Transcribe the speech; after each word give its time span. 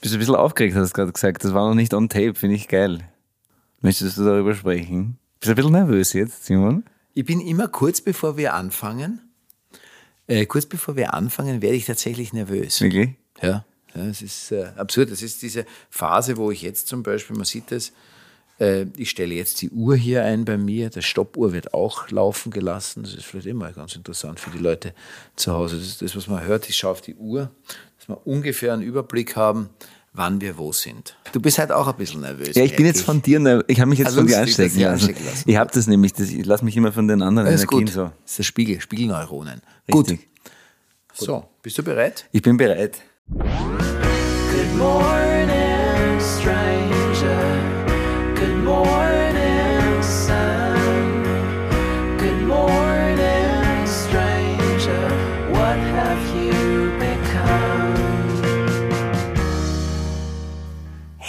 Bist 0.00 0.14
du 0.14 0.16
ein 0.16 0.20
bisschen 0.20 0.34
aufgeregt, 0.34 0.74
hast 0.76 0.90
du 0.90 0.94
gerade 0.94 1.12
gesagt. 1.12 1.44
Das 1.44 1.52
war 1.52 1.68
noch 1.68 1.74
nicht 1.74 1.92
on 1.92 2.08
tape, 2.08 2.34
finde 2.34 2.56
ich 2.56 2.68
geil. 2.68 3.00
Möchtest 3.80 4.16
du 4.16 4.24
darüber 4.24 4.54
sprechen? 4.54 5.18
Bist 5.40 5.48
du 5.48 5.52
ein 5.52 5.56
bisschen 5.56 5.72
nervös 5.72 6.12
jetzt, 6.14 6.46
Simon? 6.46 6.84
Ich 7.12 7.26
bin 7.26 7.40
immer 7.40 7.68
kurz 7.68 8.00
bevor 8.00 8.36
wir 8.36 8.54
anfangen, 8.54 9.20
äh, 10.26 10.46
kurz 10.46 10.64
bevor 10.64 10.96
wir 10.96 11.12
anfangen, 11.12 11.60
werde 11.60 11.76
ich 11.76 11.84
tatsächlich 11.86 12.32
nervös. 12.32 12.80
Wirklich? 12.80 13.10
Ja, 13.42 13.64
ja 13.94 14.06
es 14.06 14.22
ist 14.22 14.52
äh, 14.52 14.68
absurd. 14.76 15.10
Das 15.10 15.22
ist 15.22 15.42
diese 15.42 15.66
Phase, 15.90 16.36
wo 16.36 16.50
ich 16.50 16.62
jetzt 16.62 16.86
zum 16.88 17.02
Beispiel, 17.02 17.36
man 17.36 17.44
sieht 17.44 17.70
das, 17.70 17.92
äh, 18.60 18.86
ich 18.96 19.10
stelle 19.10 19.34
jetzt 19.34 19.60
die 19.62 19.70
Uhr 19.70 19.96
hier 19.96 20.24
ein 20.24 20.44
bei 20.44 20.56
mir, 20.56 20.90
der 20.90 21.02
Stoppuhr 21.02 21.52
wird 21.52 21.74
auch 21.74 22.10
laufen 22.10 22.50
gelassen. 22.52 23.02
Das 23.02 23.14
ist 23.14 23.24
vielleicht 23.24 23.46
immer 23.46 23.72
ganz 23.72 23.96
interessant 23.96 24.38
für 24.38 24.50
die 24.50 24.58
Leute 24.58 24.94
zu 25.36 25.52
Hause. 25.52 25.76
Das 25.78 25.86
ist 25.86 26.02
das, 26.02 26.14
was 26.14 26.28
man 26.28 26.44
hört. 26.44 26.68
Ich 26.68 26.76
schaue 26.76 26.92
auf 26.92 27.00
die 27.00 27.14
Uhr, 27.16 27.50
dass 27.98 28.08
wir 28.08 28.26
ungefähr 28.26 28.72
einen 28.74 28.82
Überblick 28.82 29.34
haben, 29.36 29.70
wann 30.12 30.40
wir 30.40 30.58
wo 30.58 30.72
sind. 30.72 31.16
Du 31.32 31.40
bist 31.40 31.58
halt 31.58 31.70
auch 31.72 31.86
ein 31.88 31.94
bisschen 31.96 32.20
nervös. 32.22 32.54
Ja, 32.56 32.64
ich 32.64 32.74
bin 32.76 32.84
jetzt 32.86 33.02
von 33.02 33.22
dir, 33.22 33.38
nerv- 33.40 33.64
ich 33.68 33.78
habe 33.80 33.88
mich 33.90 33.98
jetzt 34.00 34.08
Also 34.08 34.18
von 34.20 34.26
dir 34.26 34.40
anstecken 34.40 34.80
lassen. 34.80 35.14
lassen. 35.24 35.48
Ich 35.50 35.56
habe 35.56 35.70
das 35.72 35.86
nämlich, 35.86 36.12
das, 36.12 36.28
ich 36.30 36.44
lasse 36.44 36.64
mich 36.64 36.76
immer 36.76 36.92
von 36.92 37.06
den 37.08 37.22
anderen 37.22 37.46
Das 37.50 37.56
ist 37.62 37.62
Energien 37.70 37.86
gut. 37.86 37.94
so. 37.94 38.02
Das 38.22 38.30
ist 38.32 38.38
der 38.38 38.42
Spiegel, 38.44 38.80
Spiegelneuronen. 38.80 39.60
Richtig. 39.92 40.18
Gut. 40.20 40.28
So, 41.14 41.44
bist 41.62 41.76
du 41.78 41.82
bereit? 41.82 42.26
Ich 42.32 42.42
bin 42.42 42.56
bereit. 42.56 42.98
Good 43.28 44.76
morning, 44.78 45.48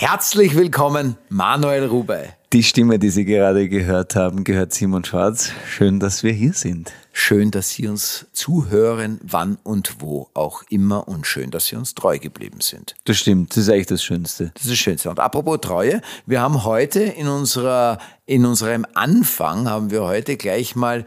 Herzlich 0.01 0.55
willkommen, 0.55 1.15
Manuel 1.29 1.85
Rubey. 1.85 2.29
Die 2.53 2.63
Stimme, 2.63 2.97
die 2.97 3.11
Sie 3.11 3.23
gerade 3.23 3.69
gehört 3.69 4.15
haben, 4.15 4.43
gehört 4.43 4.73
Simon 4.73 5.05
Schwarz. 5.05 5.51
Schön, 5.69 5.99
dass 5.99 6.23
wir 6.23 6.33
hier 6.33 6.53
sind. 6.53 6.91
Schön, 7.13 7.51
dass 7.51 7.69
Sie 7.69 7.87
uns 7.87 8.25
zuhören, 8.33 9.19
wann 9.21 9.59
und 9.61 10.01
wo 10.01 10.27
auch 10.33 10.63
immer 10.69 11.07
und 11.07 11.27
schön, 11.27 11.51
dass 11.51 11.67
Sie 11.67 11.75
uns 11.75 11.93
treu 11.93 12.17
geblieben 12.17 12.61
sind. 12.61 12.95
Das 13.03 13.17
stimmt, 13.17 13.51
das 13.51 13.57
ist 13.57 13.69
eigentlich 13.69 13.85
das 13.85 14.03
Schönste. 14.03 14.49
Das 14.55 14.63
ist 14.63 14.71
das 14.71 14.79
Schönste. 14.79 15.11
Und 15.11 15.19
apropos 15.19 15.61
Treue, 15.61 16.01
wir 16.25 16.41
haben 16.41 16.63
heute 16.63 17.01
in 17.01 17.27
unserer, 17.27 17.99
in 18.25 18.43
unserem 18.47 18.87
Anfang 18.95 19.69
haben 19.69 19.91
wir 19.91 20.01
heute 20.01 20.35
gleich 20.35 20.75
mal 20.75 21.05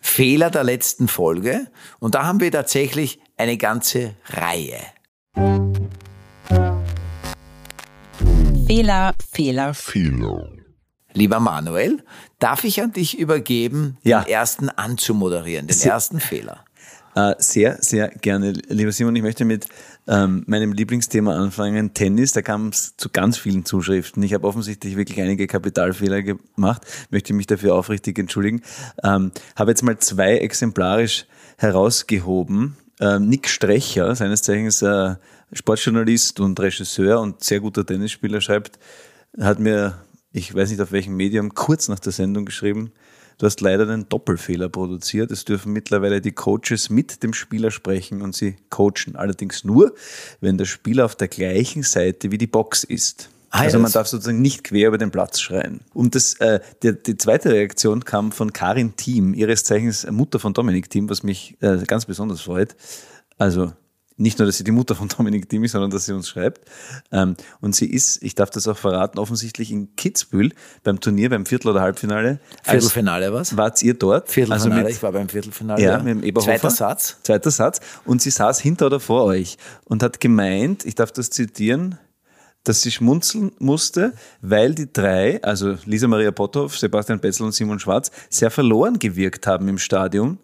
Fehler 0.00 0.48
der 0.48 0.64
letzten 0.64 1.08
Folge. 1.08 1.66
Und 1.98 2.14
da 2.14 2.24
haben 2.24 2.40
wir 2.40 2.50
tatsächlich 2.50 3.20
eine 3.36 3.58
ganze 3.58 4.14
Reihe. 4.30 4.80
Fehler, 8.68 9.14
Fehler, 9.32 9.72
Lieber 11.14 11.40
Manuel, 11.40 12.04
darf 12.38 12.64
ich 12.64 12.82
an 12.82 12.92
dich 12.92 13.18
übergeben, 13.18 13.96
Ja. 14.02 14.20
den 14.24 14.30
ersten 14.30 14.68
anzumoderieren, 14.68 15.66
den 15.66 15.74
Sehr- 15.74 15.92
ersten 15.92 16.20
Fehler? 16.20 16.66
Äh, 17.14 17.34
sehr, 17.38 17.78
sehr 17.82 18.08
gerne, 18.08 18.52
lieber 18.68 18.92
Simon. 18.92 19.16
Ich 19.16 19.22
möchte 19.22 19.46
mit 19.46 19.68
ähm, 20.06 20.44
meinem 20.46 20.74
Lieblingsthema 20.74 21.34
anfangen, 21.34 21.94
Tennis. 21.94 22.32
Da 22.32 22.42
kam 22.42 22.68
es 22.68 22.94
zu 22.98 23.08
ganz 23.08 23.38
vielen 23.38 23.64
Zuschriften. 23.64 24.22
Ich 24.22 24.34
habe 24.34 24.46
offensichtlich 24.46 24.96
wirklich 24.96 25.18
einige 25.22 25.46
Kapitalfehler 25.46 26.22
gemacht. 26.22 26.82
Möchte 27.10 27.32
mich 27.32 27.46
dafür 27.46 27.74
aufrichtig 27.74 28.18
entschuldigen. 28.18 28.60
Ähm, 29.02 29.32
habe 29.56 29.70
jetzt 29.70 29.82
mal 29.82 29.98
zwei 29.98 30.36
exemplarisch 30.36 31.24
herausgehoben. 31.56 32.76
Ähm, 33.00 33.28
Nick 33.28 33.48
Strecher, 33.48 34.14
seines 34.14 34.42
Zeichens 34.42 34.82
äh, 34.82 35.14
Sportjournalist 35.52 36.40
und 36.40 36.58
Regisseur 36.58 37.20
und 37.20 37.44
sehr 37.44 37.60
guter 37.60 37.86
Tennisspieler, 37.86 38.40
schreibt, 38.40 38.78
hat 39.38 39.58
mir, 39.60 39.98
ich 40.32 40.54
weiß 40.54 40.70
nicht 40.70 40.80
auf 40.80 40.92
welchem 40.92 41.16
Medium, 41.16 41.54
kurz 41.54 41.88
nach 41.88 42.00
der 42.00 42.12
Sendung 42.12 42.44
geschrieben, 42.44 42.92
Du 43.38 43.46
hast 43.46 43.60
leider 43.60 43.84
einen 43.84 44.08
Doppelfehler 44.08 44.68
produziert. 44.68 45.30
Es 45.30 45.44
dürfen 45.44 45.72
mittlerweile 45.72 46.20
die 46.20 46.32
Coaches 46.32 46.90
mit 46.90 47.22
dem 47.22 47.32
Spieler 47.32 47.70
sprechen 47.70 48.20
und 48.20 48.34
sie 48.34 48.56
coachen. 48.68 49.14
Allerdings 49.14 49.62
nur, 49.62 49.94
wenn 50.40 50.58
der 50.58 50.64
Spieler 50.64 51.04
auf 51.04 51.14
der 51.14 51.28
gleichen 51.28 51.84
Seite 51.84 52.32
wie 52.32 52.38
die 52.38 52.48
Box 52.48 52.82
ist. 52.82 53.30
Ah, 53.50 53.60
also 53.60 53.78
man 53.78 53.90
darf 53.90 54.06
sozusagen 54.08 54.42
nicht 54.42 54.64
quer 54.64 54.88
über 54.88 54.98
den 54.98 55.10
Platz 55.10 55.40
schreien. 55.40 55.80
Und 55.94 56.14
das, 56.14 56.34
äh, 56.34 56.60
die, 56.82 56.92
die 57.02 57.16
zweite 57.16 57.50
Reaktion 57.50 58.04
kam 58.04 58.30
von 58.32 58.52
Karin 58.52 58.96
Thiem, 58.96 59.32
ihres 59.34 59.64
Zeichens 59.64 60.06
Mutter 60.10 60.38
von 60.38 60.52
Dominik 60.52 60.90
Thiem, 60.90 61.08
was 61.08 61.22
mich 61.22 61.56
äh, 61.60 61.78
ganz 61.86 62.04
besonders 62.06 62.42
freut. 62.42 62.76
Also 63.38 63.72
nicht 64.20 64.38
nur, 64.38 64.46
dass 64.46 64.58
sie 64.58 64.64
die 64.64 64.72
Mutter 64.72 64.94
von 64.94 65.08
Dominik 65.16 65.48
Thiem 65.48 65.64
ist, 65.64 65.72
sondern 65.72 65.90
dass 65.90 66.04
sie 66.04 66.12
uns 66.12 66.28
schreibt. 66.28 66.68
Ähm, 67.10 67.36
und 67.60 67.74
sie 67.74 67.86
ist, 67.86 68.22
ich 68.22 68.34
darf 68.34 68.50
das 68.50 68.68
auch 68.68 68.76
verraten, 68.76 69.18
offensichtlich 69.18 69.70
in 69.70 69.94
Kitzbühel 69.96 70.52
beim 70.82 71.00
Turnier, 71.00 71.30
beim 71.30 71.46
Viertel- 71.46 71.68
oder 71.70 71.80
Halbfinale. 71.80 72.40
Viertelfinale 72.64 73.32
was? 73.32 73.56
Wart 73.56 73.82
ihr 73.82 73.94
dort? 73.94 74.28
Viertelfinale, 74.28 74.74
Also 74.74 74.86
mit, 74.88 74.94
ich 74.94 75.02
war 75.02 75.12
beim 75.12 75.28
Viertelfinale. 75.28 75.82
ja, 75.82 75.98
mit 75.98 76.08
dem 76.08 76.22
Eberhofer. 76.22 76.52
Zweiter 76.52 76.70
Satz. 76.70 77.16
Zweiter 77.22 77.50
Satz. 77.50 77.80
Und 78.04 78.20
sie 78.20 78.30
saß 78.30 78.60
hinter 78.60 78.86
oder 78.86 79.00
vor 79.00 79.24
euch 79.24 79.56
und 79.84 80.02
hat 80.02 80.20
gemeint, 80.20 80.84
ich 80.84 80.96
darf 80.96 81.12
das 81.12 81.30
zitieren, 81.30 81.96
dass 82.68 82.82
sie 82.82 82.90
schmunzeln 82.90 83.52
musste, 83.58 84.12
weil 84.42 84.74
die 84.74 84.92
drei, 84.92 85.42
also 85.42 85.76
Lisa 85.86 86.06
Maria 86.06 86.30
Potthoff, 86.30 86.78
Sebastian 86.78 87.20
Betzel 87.20 87.46
und 87.46 87.52
Simon 87.52 87.78
Schwarz, 87.78 88.10
sehr 88.28 88.50
verloren 88.50 88.98
gewirkt 88.98 89.46
haben 89.46 89.68
im 89.68 89.78
Stadion. 89.78 90.38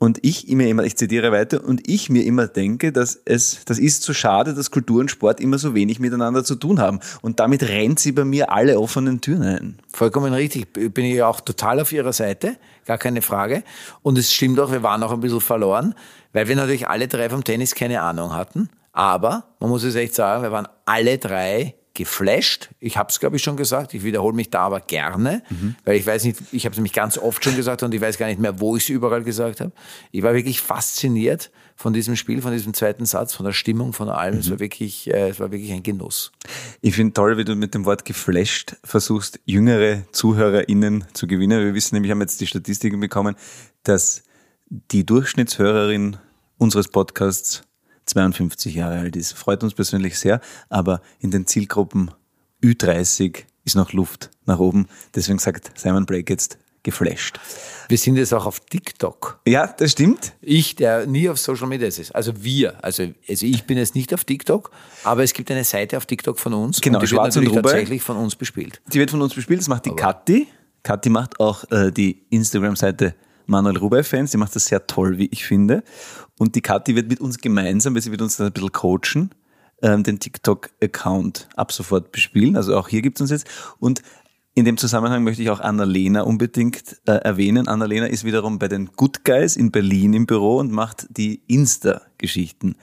Und 0.00 0.20
ich 0.22 0.46
mir 0.46 0.68
immer, 0.68 0.84
ich 0.84 0.96
zitiere 0.96 1.32
weiter, 1.32 1.64
und 1.64 1.88
ich 1.88 2.08
mir 2.08 2.24
immer 2.24 2.46
denke, 2.46 2.92
dass 2.92 3.20
es, 3.24 3.64
das 3.64 3.80
ist 3.80 4.04
so 4.04 4.12
schade, 4.12 4.54
dass 4.54 4.70
Kultur 4.70 5.00
und 5.00 5.10
Sport 5.10 5.40
immer 5.40 5.58
so 5.58 5.74
wenig 5.74 5.98
miteinander 5.98 6.44
zu 6.44 6.54
tun 6.54 6.78
haben. 6.78 7.00
Und 7.20 7.40
damit 7.40 7.64
rennt 7.64 7.98
sie 7.98 8.12
bei 8.12 8.24
mir 8.24 8.52
alle 8.52 8.78
offenen 8.78 9.20
Türen 9.20 9.42
ein. 9.42 9.78
Vollkommen 9.88 10.32
richtig. 10.34 10.72
Bin 10.72 11.04
ich 11.04 11.20
auch 11.24 11.40
total 11.40 11.80
auf 11.80 11.90
ihrer 11.90 12.12
Seite, 12.12 12.56
gar 12.86 12.98
keine 12.98 13.22
Frage. 13.22 13.64
Und 14.02 14.18
es 14.18 14.32
stimmt 14.32 14.60
auch, 14.60 14.70
wir 14.70 14.84
waren 14.84 15.02
auch 15.02 15.12
ein 15.12 15.20
bisschen 15.20 15.40
verloren, 15.40 15.94
weil 16.32 16.46
wir 16.46 16.54
natürlich 16.54 16.86
alle 16.86 17.08
drei 17.08 17.28
vom 17.28 17.42
Tennis 17.42 17.74
keine 17.74 18.00
Ahnung 18.02 18.34
hatten. 18.34 18.68
Aber 18.98 19.44
man 19.60 19.70
muss 19.70 19.84
es 19.84 19.94
echt 19.94 20.12
sagen, 20.12 20.42
wir 20.42 20.50
waren 20.50 20.66
alle 20.84 21.18
drei 21.18 21.76
geflasht. 21.94 22.70
Ich 22.80 22.96
habe 22.96 23.10
es, 23.10 23.20
glaube 23.20 23.36
ich, 23.36 23.42
schon 23.44 23.56
gesagt. 23.56 23.94
Ich 23.94 24.02
wiederhole 24.02 24.34
mich 24.34 24.50
da 24.50 24.62
aber 24.62 24.80
gerne, 24.80 25.44
weil 25.84 25.96
ich 25.96 26.04
weiß 26.04 26.24
nicht, 26.24 26.40
ich 26.50 26.64
habe 26.64 26.72
es 26.72 26.78
nämlich 26.78 26.92
ganz 26.92 27.16
oft 27.16 27.44
schon 27.44 27.54
gesagt 27.54 27.84
und 27.84 27.94
ich 27.94 28.00
weiß 28.00 28.18
gar 28.18 28.26
nicht 28.26 28.40
mehr, 28.40 28.58
wo 28.58 28.74
ich 28.74 28.82
es 28.82 28.88
überall 28.88 29.22
gesagt 29.22 29.60
habe. 29.60 29.70
Ich 30.10 30.24
war 30.24 30.34
wirklich 30.34 30.60
fasziniert 30.60 31.52
von 31.76 31.92
diesem 31.92 32.16
Spiel, 32.16 32.42
von 32.42 32.50
diesem 32.50 32.74
zweiten 32.74 33.06
Satz, 33.06 33.34
von 33.34 33.46
der 33.46 33.52
Stimmung, 33.52 33.92
von 33.92 34.08
allem. 34.08 34.40
Es 34.40 34.50
war 34.50 34.58
wirklich, 34.58 35.08
äh, 35.08 35.28
es 35.28 35.38
war 35.38 35.52
wirklich 35.52 35.70
ein 35.70 35.84
Genuss. 35.84 36.32
Ich 36.80 36.96
finde 36.96 37.12
toll, 37.12 37.36
wie 37.38 37.44
du 37.44 37.54
mit 37.54 37.74
dem 37.74 37.84
Wort 37.84 38.04
geflasht 38.04 38.74
versuchst, 38.82 39.38
jüngere 39.44 40.02
ZuhörerInnen 40.10 41.04
zu 41.12 41.28
gewinnen. 41.28 41.64
Wir 41.64 41.72
wissen 41.72 41.94
nämlich, 41.94 42.10
haben 42.10 42.20
jetzt 42.20 42.40
die 42.40 42.48
Statistiken 42.48 42.98
bekommen, 42.98 43.36
dass 43.84 44.24
die 44.68 45.06
Durchschnittshörerin 45.06 46.16
unseres 46.56 46.88
Podcasts 46.88 47.62
52 48.08 48.74
Jahre 48.74 48.98
alt 48.98 49.16
ist. 49.16 49.32
Freut 49.32 49.62
uns 49.62 49.74
persönlich 49.74 50.18
sehr, 50.18 50.40
aber 50.68 51.00
in 51.20 51.30
den 51.30 51.46
Zielgruppen 51.46 52.10
Ü30 52.62 53.44
ist 53.64 53.76
noch 53.76 53.92
Luft 53.92 54.30
nach 54.46 54.58
oben. 54.58 54.88
Deswegen 55.14 55.38
sagt 55.38 55.78
Simon 55.78 56.06
Blake 56.06 56.32
jetzt 56.32 56.58
geflasht. 56.82 57.38
Wir 57.88 57.98
sind 57.98 58.16
jetzt 58.16 58.32
auch 58.32 58.46
auf 58.46 58.60
TikTok. 58.60 59.40
Ja, 59.46 59.66
das 59.66 59.92
stimmt. 59.92 60.32
Ich, 60.40 60.76
der 60.76 61.06
nie 61.06 61.28
auf 61.28 61.38
Social 61.38 61.66
Media 61.66 61.86
ist. 61.86 62.14
Also 62.14 62.32
wir. 62.42 62.82
Also, 62.82 63.08
also 63.28 63.46
ich 63.46 63.64
bin 63.64 63.78
jetzt 63.78 63.94
nicht 63.94 64.12
auf 64.14 64.24
TikTok, 64.24 64.70
aber 65.04 65.22
es 65.22 65.32
gibt 65.32 65.50
eine 65.50 65.64
Seite 65.64 65.96
auf 65.96 66.06
TikTok 66.06 66.38
von 66.38 66.54
uns. 66.54 66.80
Genau, 66.80 66.98
und 66.98 67.02
die 67.02 67.08
Schwarz 67.08 67.34
wird 67.34 67.46
und 67.46 67.52
natürlich 67.52 67.58
Rubai. 67.58 67.70
tatsächlich 67.70 68.02
von 68.02 68.16
uns 68.16 68.36
bespielt. 68.36 68.80
Die 68.92 68.98
wird 68.98 69.10
von 69.10 69.20
uns 69.20 69.34
bespielt, 69.34 69.60
das 69.60 69.68
macht 69.68 69.86
die 69.86 69.90
Kathi. 69.90 70.48
Kathi 70.82 71.10
macht 71.10 71.40
auch 71.40 71.64
äh, 71.70 71.90
die 71.90 72.24
Instagram-Seite 72.30 73.14
Manuel 73.48 73.78
Rubai-Fans, 73.78 74.30
die 74.30 74.36
macht 74.36 74.54
das 74.54 74.66
sehr 74.66 74.86
toll, 74.86 75.18
wie 75.18 75.28
ich 75.32 75.44
finde. 75.44 75.82
Und 76.38 76.54
die 76.54 76.60
Kathi 76.60 76.94
wird 76.94 77.08
mit 77.08 77.20
uns 77.20 77.38
gemeinsam, 77.38 77.94
weil 77.94 78.02
sie 78.02 78.10
wird 78.10 78.22
uns 78.22 78.36
dann 78.36 78.48
ein 78.48 78.52
bisschen 78.52 78.72
coachen, 78.72 79.30
ähm, 79.82 80.02
den 80.02 80.20
TikTok-Account 80.20 81.48
ab 81.56 81.72
sofort 81.72 82.12
bespielen. 82.12 82.56
Also 82.56 82.76
auch 82.76 82.88
hier 82.88 83.02
gibt 83.02 83.18
es 83.18 83.22
uns 83.22 83.30
jetzt. 83.30 83.46
Und 83.80 84.02
in 84.54 84.64
dem 84.64 84.76
Zusammenhang 84.76 85.24
möchte 85.24 85.42
ich 85.42 85.50
auch 85.50 85.60
Annalena 85.60 86.22
unbedingt 86.22 87.00
äh, 87.06 87.12
erwähnen. 87.12 87.68
Annalena 87.68 88.06
ist 88.06 88.24
wiederum 88.24 88.58
bei 88.58 88.68
den 88.68 88.90
Good 88.96 89.24
Guys 89.24 89.56
in 89.56 89.70
Berlin 89.70 90.14
im 90.14 90.26
Büro 90.26 90.56
und 90.56 90.72
macht 90.72 91.06
die 91.10 91.42
Insta-Geschichten, 91.46 92.76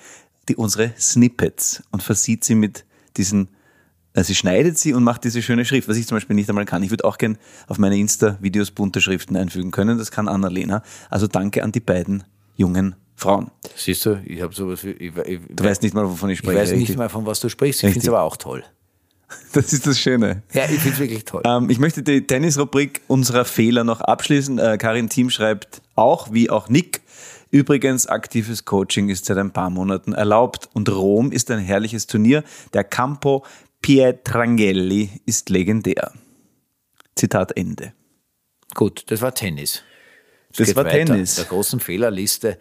die 0.50 0.56
unsere 0.56 0.94
Snippets 0.98 1.84
und 1.92 2.01
versieht 2.01 2.44
sie 2.44 2.56
mit 2.56 2.86
diesen 3.18 3.50
Sie 4.23 4.35
schneidet 4.35 4.77
sie 4.77 4.94
und 4.94 5.03
macht 5.03 5.23
diese 5.23 5.41
schöne 5.41 5.65
Schrift, 5.65 5.88
was 5.88 5.97
ich 5.97 6.07
zum 6.07 6.15
Beispiel 6.15 6.35
nicht 6.35 6.50
einmal 6.50 6.65
kann. 6.65 6.83
Ich 6.83 6.89
würde 6.89 7.03
auch 7.06 7.17
gern 7.17 7.38
auf 7.67 7.77
meine 7.77 7.97
Insta-Videos 7.97 8.71
bunte 8.71 9.01
Schriften 9.01 9.35
einfügen 9.35 9.71
können. 9.71 9.97
Das 9.97 10.12
kann 10.12 10.27
Annalena. 10.27 10.83
Also 11.09 11.27
danke 11.27 11.63
an 11.63 11.71
die 11.71 11.81
beiden 11.81 12.23
jungen 12.56 12.95
Frauen. 13.15 13.51
Siehst 13.75 14.06
du, 14.06 14.21
ich 14.25 14.41
habe 14.41 14.53
sowas 14.53 14.83
wie. 14.83 14.91
Ich, 14.91 15.15
ich, 15.17 15.39
Du 15.50 15.63
weißt 15.63 15.81
nicht 15.83 15.94
mal, 15.94 16.06
wovon 16.06 16.29
ich 16.29 16.35
ich 16.35 16.39
spreche. 16.39 16.59
weiß 16.59 16.71
nicht 16.73 16.97
mal, 16.97 17.09
von 17.09 17.25
was 17.25 17.39
du 17.39 17.50
sprichst. 17.50 17.83
Ich 17.83 17.91
finde 17.91 18.06
es 18.06 18.09
aber 18.09 18.21
auch 18.21 18.38
toll. 18.38 18.63
Das 19.53 19.73
ist 19.73 19.88
das 19.88 20.00
Schöne. 20.00 20.44
Ja, 20.53 20.65
ich 20.65 20.79
finde 20.79 20.91
es 20.91 21.00
wirklich 21.00 21.25
toll. 21.25 21.41
Ähm, 21.45 21.69
ich 21.69 21.79
möchte 21.79 22.03
die 22.03 22.27
Tennisrubrik 22.27 23.01
unserer 23.07 23.44
Fehler 23.44 23.83
noch 23.83 24.01
abschließen. 24.01 24.59
Äh, 24.59 24.77
Karin 24.77 25.09
Thiem 25.09 25.31
schreibt 25.31 25.81
auch, 25.95 26.31
wie 26.31 26.50
auch 26.51 26.69
Nick, 26.69 27.01
Übrigens, 27.56 28.07
aktives 28.07 28.65
Coaching 28.65 29.07
ist 29.07 29.25
seit 29.27 29.38
ein 29.38 29.51
paar 29.51 29.69
Monaten 29.69 30.12
erlaubt 30.12 30.67
und 30.73 30.89
Rom 30.89 31.31
ist 31.31 31.50
ein 31.51 31.59
herrliches 31.59 32.06
Turnier. 32.06 32.44
Der 32.73 32.83
Campo 32.83 33.45
Pietrangeli 33.86 35.12
ist 35.28 35.52
legendär. 35.52 36.12
Zitat 37.16 37.56
Ende. 37.56 37.94
Gut, 38.74 39.04
das 39.12 39.22
war 39.22 39.36
Tennis. 39.36 39.84
Es 40.50 40.58
Das 40.58 40.76
war 40.76 40.86
weiter. 40.86 41.06
Tennis. 41.06 41.36
Der 41.36 41.46
großen 41.46 41.80
Fehlerliste 41.80 42.58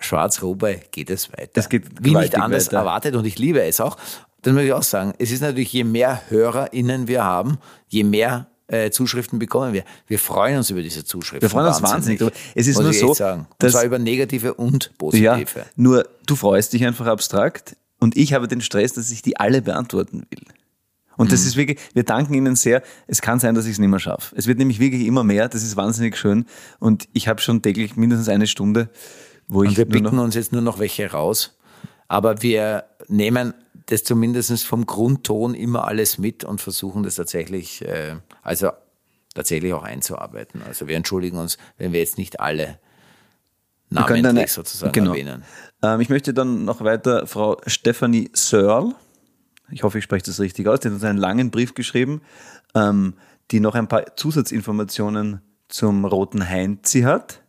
Schwarz-Rubai 0.00 0.82
geht 0.90 1.10
es 1.10 1.30
weiter. 1.30 1.50
Das 1.52 1.68
geht 1.68 1.84
Wie 2.04 2.12
nicht 2.12 2.34
anders 2.36 2.66
weiter. 2.66 2.78
erwartet 2.78 3.14
und 3.14 3.24
ich 3.24 3.38
liebe 3.38 3.62
es 3.62 3.80
auch. 3.80 3.96
Das 4.40 4.52
muss 4.52 4.64
ich 4.64 4.72
auch 4.72 4.82
sagen. 4.82 5.14
Es 5.20 5.30
ist 5.30 5.42
natürlich, 5.42 5.72
je 5.72 5.84
mehr 5.84 6.20
HörerInnen 6.28 7.06
wir 7.06 7.22
haben, 7.22 7.58
je 7.86 8.02
mehr 8.02 8.48
äh, 8.66 8.90
Zuschriften 8.90 9.38
bekommen 9.38 9.72
wir. 9.72 9.84
Wir 10.08 10.18
freuen 10.18 10.56
uns 10.56 10.70
über 10.70 10.82
diese 10.82 11.04
Zuschriften. 11.04 11.42
Wir 11.42 11.50
freuen 11.50 11.68
uns 11.68 11.80
wahnsinnig 11.84 12.18
drüber. 12.18 12.32
Es 12.56 12.66
ist 12.66 12.80
nur 12.80 12.92
so, 12.92 13.14
sagen. 13.14 13.46
Und 13.62 13.70
zwar 13.70 13.84
über 13.84 14.00
negative 14.00 14.54
und 14.54 14.86
Ja, 14.86 14.90
positive. 15.36 15.66
nur 15.76 16.08
du 16.26 16.34
freust 16.34 16.72
dich 16.72 16.84
einfach 16.84 17.06
abstrakt 17.06 17.76
und 18.02 18.16
ich 18.16 18.32
habe 18.32 18.48
den 18.48 18.60
Stress, 18.60 18.94
dass 18.94 19.12
ich 19.12 19.22
die 19.22 19.36
alle 19.36 19.62
beantworten 19.62 20.24
will. 20.28 20.44
Und 21.16 21.30
das 21.30 21.46
ist 21.46 21.56
wirklich, 21.56 21.78
wir 21.94 22.02
danken 22.02 22.34
Ihnen 22.34 22.56
sehr. 22.56 22.82
Es 23.06 23.22
kann 23.22 23.38
sein, 23.38 23.54
dass 23.54 23.66
ich 23.66 23.72
es 23.72 23.78
nicht 23.78 23.90
mehr 23.90 24.00
schaffe. 24.00 24.34
Es 24.34 24.48
wird 24.48 24.58
nämlich 24.58 24.80
wirklich 24.80 25.06
immer 25.06 25.22
mehr. 25.22 25.48
Das 25.48 25.62
ist 25.62 25.76
wahnsinnig 25.76 26.16
schön. 26.16 26.46
Und 26.80 27.08
ich 27.12 27.28
habe 27.28 27.40
schon 27.40 27.62
täglich 27.62 27.94
mindestens 27.96 28.28
eine 28.28 28.48
Stunde, 28.48 28.90
wo 29.46 29.60
Und 29.60 29.70
ich 29.70 29.76
wir 29.76 30.00
noch, 30.00 30.12
uns 30.14 30.34
jetzt 30.34 30.52
nur 30.52 30.62
noch 30.62 30.80
welche 30.80 31.12
raus. 31.12 31.56
Aber 32.08 32.42
wir 32.42 32.86
nehmen 33.06 33.54
das 33.86 34.02
zumindest 34.02 34.64
vom 34.64 34.84
Grundton 34.84 35.54
immer 35.54 35.86
alles 35.86 36.18
mit 36.18 36.42
und 36.42 36.60
versuchen 36.60 37.04
das 37.04 37.14
tatsächlich, 37.14 37.82
äh, 37.82 38.16
also 38.42 38.70
tatsächlich 39.32 39.74
auch 39.74 39.84
einzuarbeiten. 39.84 40.60
Also 40.66 40.88
wir 40.88 40.96
entschuldigen 40.96 41.38
uns, 41.38 41.56
wenn 41.78 41.92
wir 41.92 42.00
jetzt 42.00 42.18
nicht 42.18 42.40
alle 42.40 42.80
namentlich 43.92 44.26
eine- 44.26 44.48
sozusagen 44.48 44.92
genau. 44.92 45.12
erwähnen. 45.12 45.44
Ähm, 45.82 46.00
ich 46.00 46.08
möchte 46.08 46.34
dann 46.34 46.64
noch 46.64 46.82
weiter 46.82 47.26
Frau 47.26 47.60
Stephanie 47.66 48.30
Searle, 48.32 48.94
ich 49.70 49.82
hoffe, 49.82 49.98
ich 49.98 50.04
spreche 50.04 50.24
das 50.26 50.40
richtig 50.40 50.68
aus, 50.68 50.80
die 50.80 50.88
hat 50.88 50.94
uns 50.94 51.04
einen 51.04 51.18
langen 51.18 51.50
Brief 51.50 51.74
geschrieben, 51.74 52.20
ähm, 52.74 53.14
die 53.50 53.60
noch 53.60 53.74
ein 53.74 53.88
paar 53.88 54.16
Zusatzinformationen 54.16 55.40
zum 55.68 56.04
Roten 56.04 56.48
Heinzi 56.48 57.02
hat. 57.02 57.40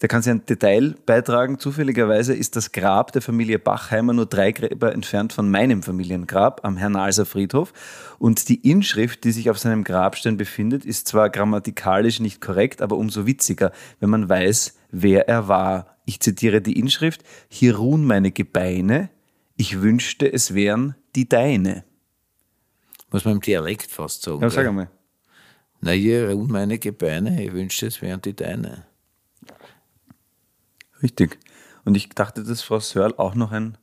Da 0.00 0.08
kann 0.08 0.20
sie 0.20 0.30
ein 0.30 0.44
Detail 0.44 0.96
beitragen. 1.06 1.60
Zufälligerweise 1.60 2.34
ist 2.34 2.56
das 2.56 2.72
Grab 2.72 3.12
der 3.12 3.22
Familie 3.22 3.60
Bachheimer 3.60 4.12
nur 4.12 4.26
drei 4.26 4.50
Gräber 4.50 4.92
entfernt 4.92 5.32
von 5.32 5.48
meinem 5.48 5.84
Familiengrab 5.84 6.64
am 6.64 6.76
Hernalser 6.76 7.24
Friedhof. 7.24 7.72
Und 8.18 8.48
die 8.48 8.68
Inschrift, 8.68 9.22
die 9.22 9.30
sich 9.30 9.48
auf 9.48 9.60
seinem 9.60 9.84
Grabstein 9.84 10.36
befindet, 10.36 10.84
ist 10.84 11.06
zwar 11.06 11.30
grammatikalisch 11.30 12.18
nicht 12.18 12.40
korrekt, 12.40 12.82
aber 12.82 12.96
umso 12.96 13.26
witziger, 13.26 13.70
wenn 14.00 14.10
man 14.10 14.28
weiß, 14.28 14.74
wer 14.92 15.28
er 15.28 15.48
war. 15.48 15.98
Ich 16.04 16.20
zitiere 16.20 16.62
die 16.62 16.78
Inschrift. 16.78 17.24
Hier 17.48 17.76
ruhen 17.76 18.04
meine 18.04 18.30
Gebeine. 18.30 19.10
Ich 19.56 19.82
wünschte, 19.82 20.32
es 20.32 20.54
wären 20.54 20.94
die 21.16 21.28
deine. 21.28 21.84
Muss 23.10 23.24
man 23.24 23.34
im 23.34 23.40
Dialekt 23.40 23.90
fast 23.90 24.22
sagen. 24.22 24.40
Ja, 24.40 24.50
sag 24.50 24.66
einmal. 24.66 24.90
Na, 25.80 25.90
hier 25.90 26.30
ruhen 26.30 26.50
meine 26.50 26.78
Gebeine, 26.78 27.44
ich 27.44 27.52
wünschte, 27.52 27.86
es 27.86 28.00
wären 28.00 28.22
die 28.22 28.34
deine. 28.34 28.86
Richtig. 31.02 31.38
Und 31.84 31.96
ich 31.96 32.08
dachte, 32.10 32.44
dass 32.44 32.62
Frau 32.62 32.78
Searle 32.78 33.18
auch 33.18 33.34
noch 33.34 33.50
ein, 33.50 33.76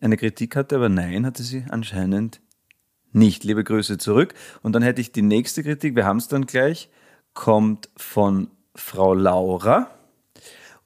eine 0.00 0.16
Kritik 0.16 0.56
hatte, 0.56 0.76
aber 0.76 0.88
nein, 0.88 1.24
hatte 1.24 1.44
sie 1.44 1.64
anscheinend 1.68 2.40
nicht. 3.12 3.44
Liebe 3.44 3.62
Grüße 3.62 3.98
zurück. 3.98 4.34
Und 4.62 4.72
dann 4.72 4.82
hätte 4.82 5.00
ich 5.00 5.12
die 5.12 5.22
nächste 5.22 5.62
Kritik, 5.62 5.94
wir 5.94 6.04
haben 6.04 6.18
es 6.18 6.28
dann 6.28 6.46
gleich, 6.46 6.90
kommt 7.34 7.88
von 7.96 8.50
Frau 8.74 9.14
Laura. 9.14 9.97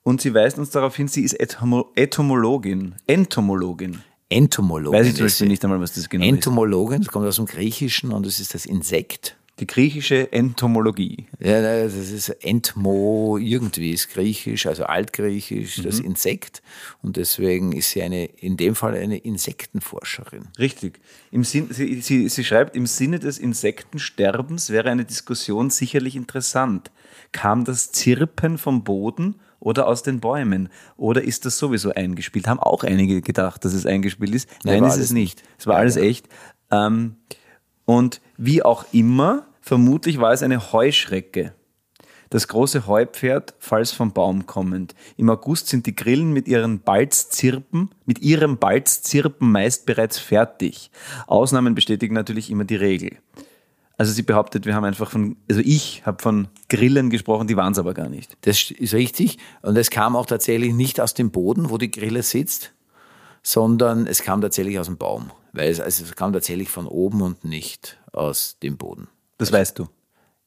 Und 0.03 0.21
sie 0.21 0.35
weist 0.35 0.59
uns 0.59 0.71
darauf 0.71 0.97
hin, 0.97 1.09
sie 1.09 1.23
ist 1.23 1.35
Etymologin, 1.35 2.95
Entomologin. 3.07 4.01
Entomologin. 4.29 4.99
Weiß 4.99 5.07
ich 5.09 5.15
zum 5.17 5.27
Beispiel 5.27 5.49
nicht 5.49 5.65
einmal, 5.65 5.81
was 5.81 5.93
das 5.95 6.09
genau 6.09 6.25
ist. 6.25 6.31
Entomologin, 6.31 7.03
das 7.03 7.09
kommt 7.09 7.27
aus 7.27 7.37
dem 7.37 7.47
Griechischen 7.47 8.13
und 8.13 8.27
das 8.27 8.41
ist 8.41 8.55
das 8.55 8.67
Insekt. 8.67 9.37
Die 9.61 9.67
griechische 9.67 10.33
Entomologie. 10.33 11.27
Ja, 11.39 11.61
das 11.61 11.95
ist 11.95 12.31
Entmo, 12.43 13.37
irgendwie 13.39 13.91
ist 13.91 14.09
griechisch, 14.09 14.67
also 14.67 14.85
altgriechisch, 14.85 15.83
das 15.83 16.01
Mhm. 16.01 16.07
Insekt. 16.07 16.63
Und 17.03 17.19
deswegen 17.19 17.73
ist 17.73 17.91
sie 17.91 18.03
eine, 18.03 18.25
in 18.25 18.57
dem 18.57 18.75
Fall 18.75 18.95
eine 18.95 19.19
Insektenforscherin. 19.19 20.49
Richtig. 20.59 21.01
Im 21.31 21.45
Sinn, 21.45 21.69
sie, 21.71 22.01
sie, 22.01 22.31
sie 22.31 22.45
schreibt, 22.45 22.75
im 22.75 22.87
Sinne 22.87 23.19
des 23.19 23.39
Insektensterbens 23.39 24.71
wäre 24.71 24.91
eine 24.91 25.05
Diskussion 25.05 25.69
sicherlich 25.69 26.17
interessant. 26.17 26.91
Kam 27.33 27.65
das 27.65 27.93
Zirpen 27.93 28.57
vom 28.57 28.85
Boden 28.85 29.37
oder 29.63 29.87
aus 29.87 30.03
den 30.03 30.21
Bäumen? 30.21 30.69
Oder 30.97 31.23
ist 31.23 31.47
das 31.47 31.57
sowieso 31.57 31.93
eingespielt? 31.93 32.49
Haben 32.49 32.61
auch 32.61 32.83
einige 32.83 33.23
gedacht, 33.23 33.65
dass 33.65 33.73
es 33.73 33.87
eingespielt 33.87 34.35
ist. 34.35 34.49
Nein, 34.65 34.81
Nein, 34.81 34.91
ist 34.91 34.99
es 34.99 35.13
nicht. 35.13 35.43
Es 35.59 35.67
war 35.67 35.77
alles 35.77 35.97
echt. 35.97 36.29
Ähm, 36.71 37.17
und 37.85 38.21
wie 38.37 38.63
auch 38.63 38.85
immer, 38.93 39.47
vermutlich 39.61 40.21
war 40.21 40.33
es 40.33 40.43
eine 40.43 40.73
Heuschrecke. 40.73 41.55
Das 42.31 42.49
große 42.49 42.87
Heupferd, 42.87 43.55
falls 43.59 43.93
vom 43.93 44.13
Baum 44.13 44.47
kommend. 44.47 44.95
Im 45.19 45.29
August 45.29 45.69
sind 45.69 45.87
die 45.87 45.95
Grillen 45.95 46.33
mit 46.33 46.49
ihren 46.49 46.81
Balzzirpen, 46.81 47.91
mit 48.07 48.21
ihrem 48.21 48.57
Balzzirpen 48.57 49.53
meist 49.53 49.85
bereits 49.85 50.19
fertig. 50.19 50.91
Ausnahmen 51.27 51.75
bestätigen 51.75 52.15
natürlich 52.15 52.51
immer 52.51 52.65
die 52.65 52.77
Regel. 52.77 53.19
Also 53.99 54.13
sie 54.13 54.23
behauptet, 54.23 54.67
wir 54.67 54.75
haben 54.75 54.85
einfach 54.85 55.11
von, 55.11 55.37
also 55.49 55.61
ich 55.65 56.03
habe 56.07 56.23
von 56.23 56.49
Grillen 56.69 57.11
gesprochen, 57.11 57.47
die 57.47 57.57
waren 57.57 57.73
es 57.73 57.79
aber 57.79 57.95
gar 57.95 58.09
nicht. 58.09 58.37
Das 58.43 58.71
ist 58.71 58.95
richtig. 58.95 59.39
Und 59.61 59.77
es 59.77 59.91
kam 59.91 60.17
auch 60.17 60.27
tatsächlich 60.27 60.73
nicht 60.73 61.01
aus 61.01 61.15
dem 61.15 61.31
Boden, 61.31 61.71
wo 61.71 61.79
die 61.79 61.91
Grille 61.91 62.23
sitzt, 62.23 62.73
sondern 63.43 64.07
es 64.07 64.23
kam 64.23 64.41
tatsächlich 64.41 64.79
aus 64.79 64.87
dem 64.87 64.97
Baum. 64.97 65.31
Weil 65.53 65.71
es, 65.71 65.81
also 65.81 66.05
es 66.05 66.17
kam 66.17 66.33
tatsächlich 66.33 66.71
von 66.71 66.87
oben 66.87 67.21
und 67.23 67.45
nicht 67.45 67.99
aus 68.13 68.57
dem 68.63 68.77
Boden. 68.77 69.09
Das 69.39 69.53
weißt 69.53 69.79
du. 69.79 69.89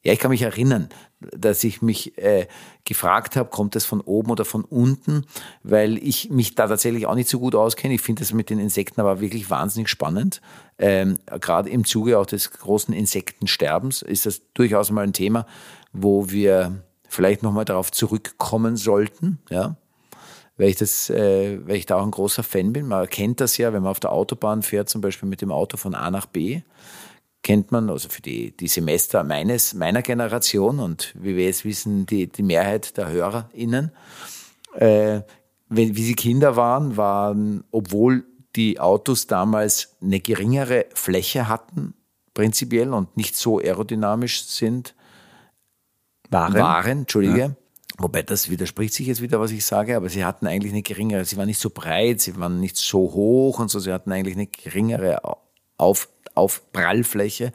Ja, 0.06 0.12
ich 0.12 0.20
kann 0.20 0.30
mich 0.30 0.42
erinnern, 0.42 0.88
dass 1.18 1.64
ich 1.64 1.82
mich 1.82 2.16
äh, 2.16 2.46
gefragt 2.84 3.34
habe, 3.34 3.50
kommt 3.50 3.74
das 3.74 3.84
von 3.84 4.00
oben 4.00 4.30
oder 4.30 4.44
von 4.44 4.62
unten, 4.62 5.24
weil 5.64 5.98
ich 5.98 6.30
mich 6.30 6.54
da 6.54 6.68
tatsächlich 6.68 7.06
auch 7.06 7.16
nicht 7.16 7.28
so 7.28 7.40
gut 7.40 7.56
auskenne. 7.56 7.94
Ich 7.94 8.02
finde 8.02 8.20
das 8.20 8.32
mit 8.32 8.48
den 8.48 8.60
Insekten 8.60 9.00
aber 9.00 9.20
wirklich 9.20 9.50
wahnsinnig 9.50 9.88
spannend. 9.88 10.40
Ähm, 10.78 11.18
Gerade 11.26 11.70
im 11.70 11.84
Zuge 11.84 12.18
auch 12.18 12.26
des 12.26 12.50
großen 12.50 12.92
Insektensterbens 12.94 14.02
ist 14.02 14.26
das 14.26 14.42
durchaus 14.52 14.90
mal 14.90 15.04
ein 15.04 15.12
Thema, 15.12 15.46
wo 15.92 16.30
wir 16.30 16.82
vielleicht 17.08 17.42
nochmal 17.42 17.64
darauf 17.64 17.90
zurückkommen 17.90 18.76
sollten. 18.76 19.38
Ja? 19.48 19.76
weil 20.56 20.70
ich, 20.70 20.76
das, 20.76 21.10
äh, 21.10 21.58
weil 21.66 21.76
ich 21.76 21.86
da 21.86 21.96
auch 21.96 22.04
ein 22.04 22.10
großer 22.10 22.42
Fan 22.42 22.72
bin. 22.72 22.86
Man 22.86 23.08
kennt 23.08 23.40
das 23.40 23.56
ja, 23.56 23.72
wenn 23.72 23.82
man 23.82 23.90
auf 23.90 24.00
der 24.00 24.12
Autobahn 24.12 24.62
fährt, 24.62 24.88
zum 24.88 25.00
Beispiel 25.00 25.28
mit 25.28 25.42
dem 25.42 25.52
Auto 25.52 25.76
von 25.76 25.94
A 25.94 26.10
nach 26.10 26.26
B, 26.26 26.62
kennt 27.42 27.72
man, 27.72 27.90
also 27.90 28.08
für 28.08 28.22
die, 28.22 28.56
die 28.56 28.68
Semester 28.68 29.22
meines, 29.22 29.74
meiner 29.74 30.02
Generation 30.02 30.80
und 30.80 31.14
wie 31.18 31.36
wir 31.36 31.44
jetzt 31.44 31.64
wissen, 31.64 32.06
die, 32.06 32.26
die 32.26 32.42
Mehrheit 32.42 32.96
der 32.96 33.10
HörerInnen, 33.10 33.92
äh, 34.74 35.20
wenn, 35.68 35.96
wie 35.96 36.02
sie 36.02 36.14
Kinder 36.14 36.56
waren, 36.56 36.96
waren, 36.96 37.64
obwohl 37.70 38.24
die 38.56 38.80
Autos 38.80 39.26
damals 39.26 39.96
eine 40.02 40.20
geringere 40.20 40.86
Fläche 40.94 41.48
hatten, 41.48 41.94
prinzipiell 42.34 42.92
und 42.92 43.16
nicht 43.16 43.36
so 43.36 43.58
aerodynamisch 43.58 44.44
sind, 44.44 44.94
Waren? 46.30 46.54
waren, 46.54 46.98
Entschuldige. 47.00 47.56
Wobei 47.98 48.22
das 48.22 48.50
widerspricht 48.50 48.92
sich 48.92 49.06
jetzt 49.06 49.22
wieder, 49.22 49.40
was 49.40 49.52
ich 49.52 49.64
sage, 49.64 49.96
aber 49.96 50.08
sie 50.10 50.24
hatten 50.24 50.46
eigentlich 50.46 50.72
eine 50.72 50.82
geringere, 50.82 51.24
sie 51.24 51.36
waren 51.36 51.46
nicht 51.46 51.60
so 51.60 51.70
breit, 51.70 52.20
sie 52.20 52.36
waren 52.38 52.60
nicht 52.60 52.76
so 52.76 52.98
hoch 52.98 53.58
und 53.58 53.70
so, 53.70 53.78
sie 53.78 53.92
hatten 53.92 54.12
eigentlich 54.12 54.36
eine 54.36 54.48
geringere 54.48 55.20
Auf, 55.78 56.08
Aufprallfläche, 56.34 57.52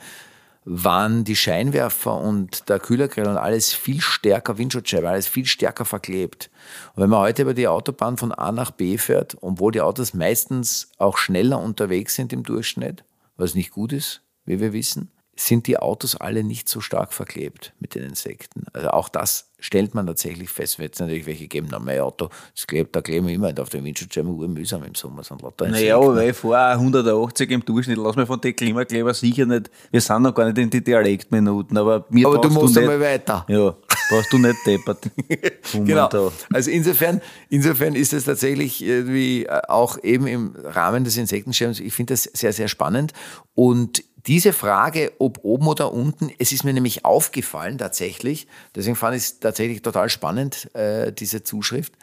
waren 0.63 1.24
die 1.24 1.36
Scheinwerfer 1.36 2.15
und 2.18 2.70
der 2.70 2.80
Kühlergrill 2.80 3.27
und 3.27 3.38
alles 3.38 3.74
viel 3.74 4.00
stärker, 4.00 4.58
Windschutzscheibe, 4.58 5.10
alles 5.10 5.27
viel 5.27 5.46
stärker 5.46 5.86
verklebt. 5.86 6.51
Und 6.94 7.03
wenn 7.03 7.10
man 7.10 7.20
heute 7.20 7.41
über 7.41 7.53
die 7.53 7.68
Autobahn 7.68 8.18
von 8.18 8.32
A 8.32 8.51
nach 8.51 8.72
B 8.72 8.98
fährt, 8.98 9.38
obwohl 9.41 9.72
die 9.72 9.82
Autos 9.82 10.13
meistens 10.13 10.91
auch 10.98 11.18
schneller 11.18 11.60
unterwegs 11.60 12.15
sind 12.15 12.32
im 12.32 12.44
Durchschnitt, 12.44 13.03
was 13.38 13.56
nicht 13.56 13.72
gut 13.72 13.91
ist, 13.91 14.22
wie 14.46 14.60
wir 14.60 14.72
wissen, 14.74 15.10
sind 15.48 15.67
die 15.67 15.77
Autos 15.77 16.15
alle 16.15 16.43
nicht 16.43 16.69
so 16.69 16.81
stark 16.81 17.13
verklebt 17.13 17.74
mit 17.79 17.95
den 17.95 18.03
Insekten. 18.03 18.65
Also 18.74 18.89
auch 18.89 19.10
das 19.10 19.51
stellt 19.60 19.93
man 19.95 20.07
tatsächlich 20.07 20.50
fest. 20.50 20.77
Wenn 20.79 20.86
jetzt 20.86 21.00
natürlich 21.00 21.25
welche 21.25 21.48
geben, 21.48 21.67
na 21.71 21.79
mein 21.79 22.00
Auto, 22.00 22.29
das 22.55 22.67
klebt, 22.67 22.95
da 22.95 23.01
kleben 23.01 23.27
wir 23.27 23.33
immer 23.36 23.53
auf 23.60 23.69
den 23.69 23.83
Windschutzscheiben 23.83 24.31
urmühsam 24.31 24.83
im 24.83 24.95
Sommer, 24.95 25.24
sind 25.24 25.41
lauter 25.41 25.67
Naja, 25.67 25.95
Insekten. 25.98 26.12
aber 26.12 26.25
ich 26.27 26.36
fahre 26.36 26.74
180 26.74 27.51
im 27.51 27.63
Durchschnitt, 27.63 27.98
lass 27.98 28.15
mir 28.15 28.25
von 28.25 28.41
den 28.41 28.55
Klimakleber 28.55 29.13
sicher 29.13 29.45
nicht, 29.45 29.69
wir 29.91 30.01
sind 30.01 30.24
noch 30.24 30.33
gar 30.33 30.45
nicht 30.45 30.57
in 30.57 30.69
die 30.69 30.83
Dialektminuten, 30.83 31.77
aber 31.77 32.05
mir 32.10 32.27
Aber 32.27 32.39
du 32.39 32.50
musst 32.50 32.75
nicht, 32.75 32.83
einmal 32.83 33.00
weiter. 33.00 33.45
Ja, 33.48 33.75
brauchst 34.10 34.33
du 34.33 34.38
nicht 34.38 34.57
deppert. 34.65 35.10
Genau. 35.74 36.07
Da. 36.10 36.31
Also 36.51 36.69
insofern, 36.69 37.21
insofern 37.50 37.95
ist 37.95 38.12
es 38.13 38.25
tatsächlich 38.25 38.83
irgendwie 38.83 39.50
auch 39.50 39.98
eben 40.03 40.27
im 40.27 40.55
Rahmen 40.63 41.03
des 41.05 41.15
Insektensterbens, 41.17 41.79
ich 41.79 41.93
finde 41.93 42.13
das 42.13 42.24
sehr, 42.24 42.51
sehr 42.51 42.67
spannend. 42.67 43.13
Und 43.53 44.03
diese 44.27 44.53
Frage, 44.53 45.13
ob 45.19 45.39
oben 45.43 45.67
oder 45.67 45.93
unten, 45.93 46.29
es 46.37 46.51
ist 46.51 46.63
mir 46.63 46.73
nämlich 46.73 47.05
aufgefallen 47.05 47.77
tatsächlich, 47.77 48.47
deswegen 48.75 48.95
fand 48.95 49.15
ich 49.15 49.23
es 49.23 49.39
tatsächlich 49.39 49.81
total 49.81 50.09
spannend, 50.09 50.73
äh, 50.75 51.11
diese 51.11 51.43
Zuschrift, 51.43 51.93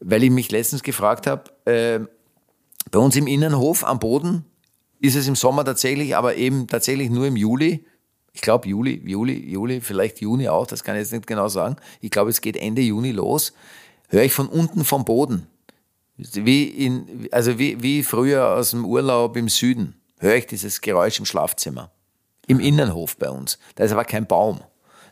weil 0.00 0.22
ich 0.22 0.30
mich 0.30 0.50
letztens 0.50 0.82
gefragt 0.82 1.26
habe, 1.26 1.44
äh, 1.64 2.00
bei 2.90 2.98
uns 2.98 3.16
im 3.16 3.26
Innenhof 3.26 3.84
am 3.84 3.98
Boden 3.98 4.44
ist 5.00 5.16
es 5.16 5.26
im 5.28 5.36
Sommer 5.36 5.64
tatsächlich, 5.64 6.16
aber 6.16 6.36
eben 6.36 6.66
tatsächlich 6.66 7.10
nur 7.10 7.26
im 7.26 7.36
Juli. 7.36 7.84
Ich 8.32 8.42
glaube 8.42 8.68
Juli, 8.68 9.02
Juli, 9.04 9.50
Juli, 9.50 9.80
vielleicht 9.80 10.20
Juni 10.20 10.48
auch, 10.48 10.66
das 10.66 10.84
kann 10.84 10.94
ich 10.96 11.00
jetzt 11.00 11.12
nicht 11.12 11.26
genau 11.26 11.48
sagen. 11.48 11.76
Ich 12.00 12.10
glaube, 12.10 12.30
es 12.30 12.40
geht 12.40 12.56
Ende 12.56 12.82
Juni 12.82 13.12
los. 13.12 13.52
Höre 14.08 14.22
ich 14.22 14.32
von 14.32 14.48
unten 14.48 14.84
vom 14.84 15.04
Boden. 15.04 15.46
Wie 16.16 16.64
in, 16.64 17.28
also 17.30 17.58
wie, 17.58 17.82
wie 17.82 18.02
früher 18.02 18.54
aus 18.54 18.70
dem 18.70 18.84
Urlaub 18.84 19.36
im 19.36 19.48
Süden, 19.48 19.94
höre 20.18 20.36
ich 20.36 20.46
dieses 20.46 20.80
Geräusch 20.80 21.18
im 21.18 21.24
Schlafzimmer. 21.26 21.90
Im 22.46 22.60
Innenhof 22.60 23.16
bei 23.16 23.28
uns. 23.28 23.58
Da 23.74 23.84
ist 23.84 23.92
aber 23.92 24.04
kein 24.04 24.26
Baum. 24.26 24.60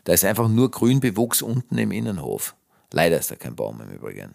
Da 0.05 0.13
ist 0.13 0.23
einfach 0.23 0.47
nur 0.47 0.71
Grünbewuchs 0.71 1.41
unten 1.41 1.77
im 1.77 1.91
Innenhof. 1.91 2.55
Leider 2.91 3.19
ist 3.19 3.31
da 3.31 3.35
kein 3.35 3.55
Baum 3.55 3.81
im 3.81 3.91
Übrigen. 3.91 4.31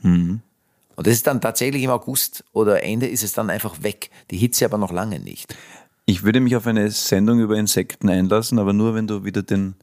Und 0.96 1.06
das 1.06 1.14
ist 1.14 1.26
dann 1.26 1.40
tatsächlich 1.40 1.82
im 1.82 1.90
August 1.90 2.44
oder 2.52 2.82
Ende 2.82 3.06
ist 3.06 3.22
es 3.22 3.32
dann 3.32 3.48
einfach 3.48 3.82
weg. 3.82 4.10
Die 4.30 4.36
Hitze 4.36 4.66
aber 4.66 4.76
noch 4.76 4.92
lange 4.92 5.18
nicht. 5.18 5.56
Ich 6.04 6.24
würde 6.24 6.40
mich 6.40 6.56
auf 6.56 6.66
eine 6.66 6.90
Sendung 6.90 7.40
über 7.40 7.56
Insekten 7.56 8.10
einlassen, 8.10 8.58
aber 8.58 8.72
nur, 8.72 8.94
wenn 8.94 9.06
du 9.06 9.24
wieder 9.24 9.42
den 9.42 9.76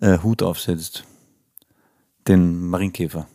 äh, 0.00 0.18
Hut 0.18 0.42
aufsetzt. 0.42 1.04
Den 2.28 2.68
Marienkäfer. 2.68 3.26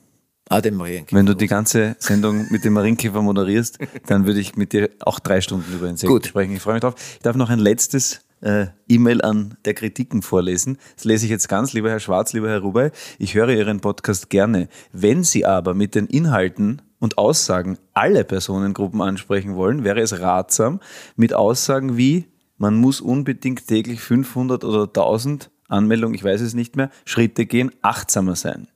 Ah, 0.50 0.62
den 0.62 0.76
Marienkäfer. 0.76 1.18
Wenn 1.18 1.26
du 1.26 1.36
die 1.36 1.48
ganze 1.48 1.96
Sendung 2.00 2.48
mit 2.52 2.64
dem 2.64 2.74
Marienkäfer 2.74 3.22
moderierst, 3.22 3.80
dann 4.08 4.26
würde 4.26 4.40
ich 4.40 4.56
mit 4.56 4.74
dir 4.74 4.90
auch 5.02 5.20
drei 5.20 5.42
Stunden 5.42 5.74
über 5.74 5.88
Insekten 5.88 6.14
Gut. 6.14 6.28
sprechen. 6.28 6.54
Ich 6.54 6.62
freue 6.62 6.76
mich 6.76 6.82
drauf. 6.82 6.96
Ich 7.16 7.20
darf 7.20 7.36
noch 7.36 7.50
ein 7.50 7.60
letztes 7.60 8.22
äh, 8.42 8.68
E-Mail 8.88 9.22
an 9.22 9.58
der 9.66 9.74
Kritiken 9.74 10.22
vorlesen. 10.22 10.78
Das 10.96 11.06
lese 11.06 11.26
ich 11.26 11.32
jetzt 11.32 11.50
ganz, 11.50 11.74
lieber 11.74 11.90
Herr 11.90 12.00
Schwarz, 12.00 12.34
lieber 12.34 12.50
Herr 12.50 12.60
Rubey. 12.62 12.92
Ich 13.20 13.34
höre 13.36 13.50
Ihren 13.50 13.82
Podcast 13.82 14.30
gerne. 14.30 14.70
Wenn 14.92 15.24
Sie 15.24 15.46
aber 15.46 15.74
mit 15.74 15.96
den 15.96 16.06
Inhalten 16.08 16.82
und 17.00 17.18
Aussagen 17.18 17.78
alle 17.94 18.24
Personengruppen 18.24 19.02
ansprechen 19.02 19.56
wollen, 19.56 19.84
wäre 19.84 20.02
es 20.02 20.20
ratsam, 20.20 20.80
mit 21.16 21.34
Aussagen 21.34 21.98
wie, 21.98 22.26
man 22.58 22.76
muss 22.76 23.02
unbedingt 23.02 23.68
täglich 23.68 24.00
500 24.02 24.64
oder 24.64 24.84
1000 24.84 25.52
Anmeldungen, 25.68 26.16
ich 26.16 26.24
weiß 26.24 26.42
es 26.42 26.54
nicht 26.54 26.76
mehr, 26.76 26.90
Schritte 27.06 27.46
gehen, 27.46 27.72
achtsamer 27.82 28.36
sein. 28.36 28.68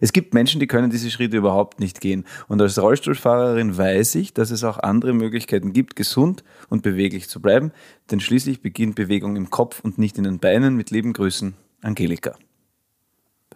Es 0.00 0.12
gibt 0.12 0.34
Menschen, 0.34 0.60
die 0.60 0.66
können 0.66 0.90
diese 0.90 1.10
Schritte 1.10 1.36
überhaupt 1.36 1.80
nicht 1.80 2.00
gehen. 2.00 2.24
Und 2.48 2.60
als 2.60 2.80
Rollstuhlfahrerin 2.80 3.76
weiß 3.76 4.14
ich, 4.16 4.34
dass 4.34 4.50
es 4.50 4.64
auch 4.64 4.78
andere 4.78 5.12
Möglichkeiten 5.12 5.72
gibt, 5.72 5.96
gesund 5.96 6.44
und 6.68 6.82
beweglich 6.82 7.28
zu 7.28 7.40
bleiben. 7.40 7.72
Denn 8.10 8.20
schließlich 8.20 8.62
beginnt 8.62 8.94
Bewegung 8.94 9.36
im 9.36 9.50
Kopf 9.50 9.80
und 9.80 9.98
nicht 9.98 10.18
in 10.18 10.24
den 10.24 10.38
Beinen. 10.38 10.76
Mit 10.76 10.90
lieben 10.90 11.12
Grüßen, 11.12 11.54
Angelika. 11.82 12.36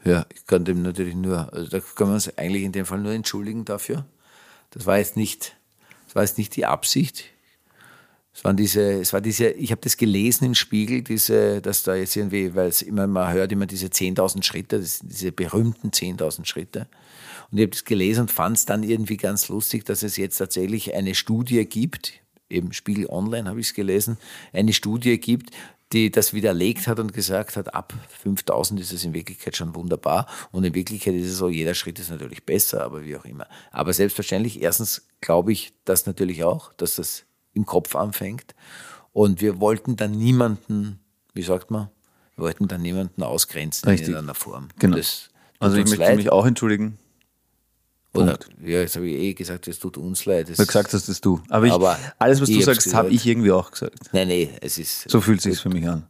Ja, 0.04 0.24
ich 0.32 0.46
kann 0.46 0.64
dem 0.64 0.82
natürlich 0.82 1.16
nur, 1.16 1.52
also 1.52 1.68
da 1.68 1.80
können 1.80 2.10
wir 2.10 2.14
uns 2.14 2.38
eigentlich 2.38 2.62
in 2.62 2.72
dem 2.72 2.86
Fall 2.86 3.00
nur 3.00 3.12
entschuldigen 3.12 3.64
dafür. 3.64 4.06
Das 4.70 4.86
war 4.86 4.98
jetzt 4.98 5.16
nicht, 5.16 5.56
das 6.06 6.14
war 6.14 6.22
jetzt 6.22 6.38
nicht 6.38 6.54
die 6.54 6.66
Absicht. 6.66 7.24
Es 8.36 8.44
waren 8.44 8.56
diese, 8.58 9.00
es 9.00 9.14
war 9.14 9.22
diese, 9.22 9.48
ich 9.48 9.70
habe 9.70 9.80
das 9.80 9.96
gelesen 9.96 10.44
im 10.44 10.54
Spiegel, 10.54 11.00
diese, 11.00 11.62
dass 11.62 11.84
da 11.84 11.94
jetzt 11.94 12.16
irgendwie, 12.16 12.54
weil 12.54 12.68
es 12.68 12.82
immer, 12.82 13.06
man 13.06 13.32
hört 13.32 13.50
immer 13.50 13.64
diese 13.64 13.86
10.000 13.86 14.42
Schritte, 14.42 14.78
diese 14.78 15.32
berühmten 15.32 15.88
10.000 15.88 16.44
Schritte. 16.44 16.86
Und 17.50 17.56
ich 17.56 17.62
habe 17.62 17.70
das 17.70 17.84
gelesen 17.86 18.22
und 18.22 18.30
fand 18.30 18.58
es 18.58 18.66
dann 18.66 18.82
irgendwie 18.82 19.16
ganz 19.16 19.48
lustig, 19.48 19.86
dass 19.86 20.02
es 20.02 20.18
jetzt 20.18 20.36
tatsächlich 20.36 20.94
eine 20.94 21.14
Studie 21.14 21.64
gibt, 21.64 22.12
eben 22.50 22.74
Spiegel 22.74 23.06
Online 23.08 23.48
habe 23.48 23.58
ich 23.58 23.68
es 23.68 23.74
gelesen, 23.74 24.18
eine 24.52 24.74
Studie 24.74 25.18
gibt, 25.18 25.52
die 25.94 26.10
das 26.10 26.34
widerlegt 26.34 26.88
hat 26.88 27.00
und 27.00 27.14
gesagt 27.14 27.56
hat, 27.56 27.74
ab 27.74 27.94
5000 28.22 28.78
ist 28.80 28.92
es 28.92 29.02
in 29.02 29.14
Wirklichkeit 29.14 29.56
schon 29.56 29.74
wunderbar. 29.74 30.26
Und 30.52 30.64
in 30.64 30.74
Wirklichkeit 30.74 31.14
ist 31.14 31.30
es 31.30 31.38
so, 31.38 31.48
jeder 31.48 31.74
Schritt 31.74 31.98
ist 31.98 32.10
natürlich 32.10 32.44
besser, 32.44 32.84
aber 32.84 33.02
wie 33.02 33.16
auch 33.16 33.24
immer. 33.24 33.46
Aber 33.72 33.94
selbstverständlich, 33.94 34.60
erstens 34.60 35.08
glaube 35.22 35.52
ich 35.52 35.72
das 35.86 36.04
natürlich 36.04 36.44
auch, 36.44 36.74
dass 36.74 36.96
das 36.96 37.24
im 37.56 37.66
Kopf 37.66 37.96
anfängt. 37.96 38.54
Und 39.12 39.40
wir 39.40 39.60
wollten 39.60 39.96
dann 39.96 40.12
niemanden, 40.12 41.00
wie 41.34 41.42
sagt 41.42 41.70
man, 41.70 41.88
wir 42.36 42.44
wollten 42.44 42.68
dann 42.68 42.82
niemanden 42.82 43.22
ausgrenzen 43.22 43.88
Richtig. 43.88 44.08
in 44.08 44.14
irgendeiner 44.14 44.34
Form. 44.34 44.68
Genau. 44.78 44.96
Also 45.58 45.76
ich 45.78 45.86
möchte 45.86 45.96
leid. 46.04 46.16
mich 46.16 46.30
auch 46.30 46.44
entschuldigen. 46.46 46.98
Oder, 48.12 48.38
ja, 48.62 48.80
jetzt 48.80 48.96
habe 48.96 49.06
ich 49.08 49.14
eh 49.16 49.34
gesagt, 49.34 49.68
es 49.68 49.78
tut 49.78 49.96
uns 49.98 50.24
leid. 50.24 50.48
Es 50.48 50.58
Weil 50.58 50.66
gesagt 50.66 50.92
hast, 50.92 51.08
das 51.08 51.20
du. 51.20 51.42
Aber, 51.48 51.66
ich, 51.66 51.72
Aber 51.72 51.98
alles, 52.18 52.40
was 52.40 52.48
du 52.48 52.60
sagst, 52.62 52.94
habe 52.94 53.10
ich 53.10 53.26
irgendwie 53.26 53.52
auch 53.52 53.70
gesagt. 53.70 53.98
Nein, 54.12 54.28
nee, 54.28 54.50
es 54.60 54.78
ist. 54.78 55.08
So 55.10 55.20
fühlt 55.20 55.40
sich 55.42 55.60
für 55.60 55.68
mich 55.68 55.86
an. 55.86 56.06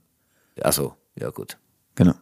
Also, 0.60 0.94
ja 1.18 1.30
gut. 1.30 1.58
Genau. 1.96 2.14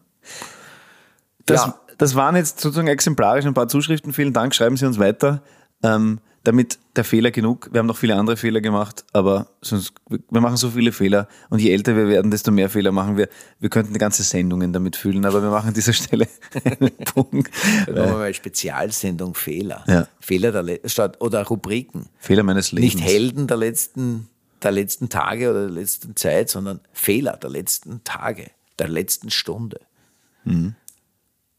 Das, 1.45 1.65
Ja. 1.65 1.79
das 1.97 2.15
waren 2.15 2.35
jetzt 2.35 2.59
sozusagen 2.59 2.87
exemplarisch 2.87 3.45
ein 3.45 3.53
paar 3.53 3.67
Zuschriften. 3.67 4.13
Vielen 4.13 4.33
Dank. 4.33 4.55
Schreiben 4.55 4.77
Sie 4.77 4.85
uns 4.85 4.97
weiter. 4.99 5.43
Ähm, 5.83 6.19
damit 6.43 6.79
der 6.97 7.03
Fehler 7.03 7.31
genug. 7.31 7.69
Wir 7.71 7.79
haben 7.79 7.87
noch 7.87 7.97
viele 7.97 8.15
andere 8.15 8.37
Fehler 8.37 8.61
gemacht, 8.61 9.05
aber 9.13 9.47
sonst, 9.61 9.93
wir 10.09 10.41
machen 10.41 10.57
so 10.57 10.69
viele 10.69 10.91
Fehler 10.91 11.27
und 11.49 11.59
je 11.59 11.71
älter 11.71 11.95
wir 11.95 12.07
werden, 12.07 12.31
desto 12.31 12.51
mehr 12.51 12.69
Fehler 12.69 12.91
machen 12.91 13.17
wir. 13.17 13.29
Wir 13.59 13.69
könnten 13.69 13.97
ganze 13.97 14.23
Sendungen 14.23 14.73
damit 14.73 14.95
füllen, 14.95 15.25
aber 15.25 15.41
wir 15.41 15.49
machen 15.49 15.69
an 15.69 15.73
dieser 15.73 15.93
Stelle 15.93 16.27
einen 16.63 16.91
Punkt. 17.05 17.51
Dann 17.85 17.95
machen 17.95 18.09
wir 18.09 18.13
mal 18.13 18.23
eine 18.23 18.33
Spezialsendung 18.33 19.35
Fehler. 19.35 19.83
Ja. 19.87 20.07
Fehler 20.19 20.51
der 20.51 20.63
Le 20.63 20.79
statt 20.85 21.21
oder 21.21 21.43
Rubriken. 21.43 22.07
Fehler 22.17 22.43
meines 22.43 22.71
Lebens. 22.71 22.95
Nicht 22.95 23.05
Helden 23.05 23.47
der 23.47 23.57
letzten, 23.57 24.27
der 24.63 24.71
letzten 24.71 25.09
Tage 25.09 25.49
oder 25.49 25.61
der 25.61 25.75
letzten 25.75 26.15
Zeit, 26.15 26.49
sondern 26.49 26.79
Fehler 26.93 27.37
der 27.37 27.49
letzten 27.49 28.03
Tage, 28.03 28.51
der 28.79 28.87
letzten 28.87 29.29
Stunde. 29.29 29.79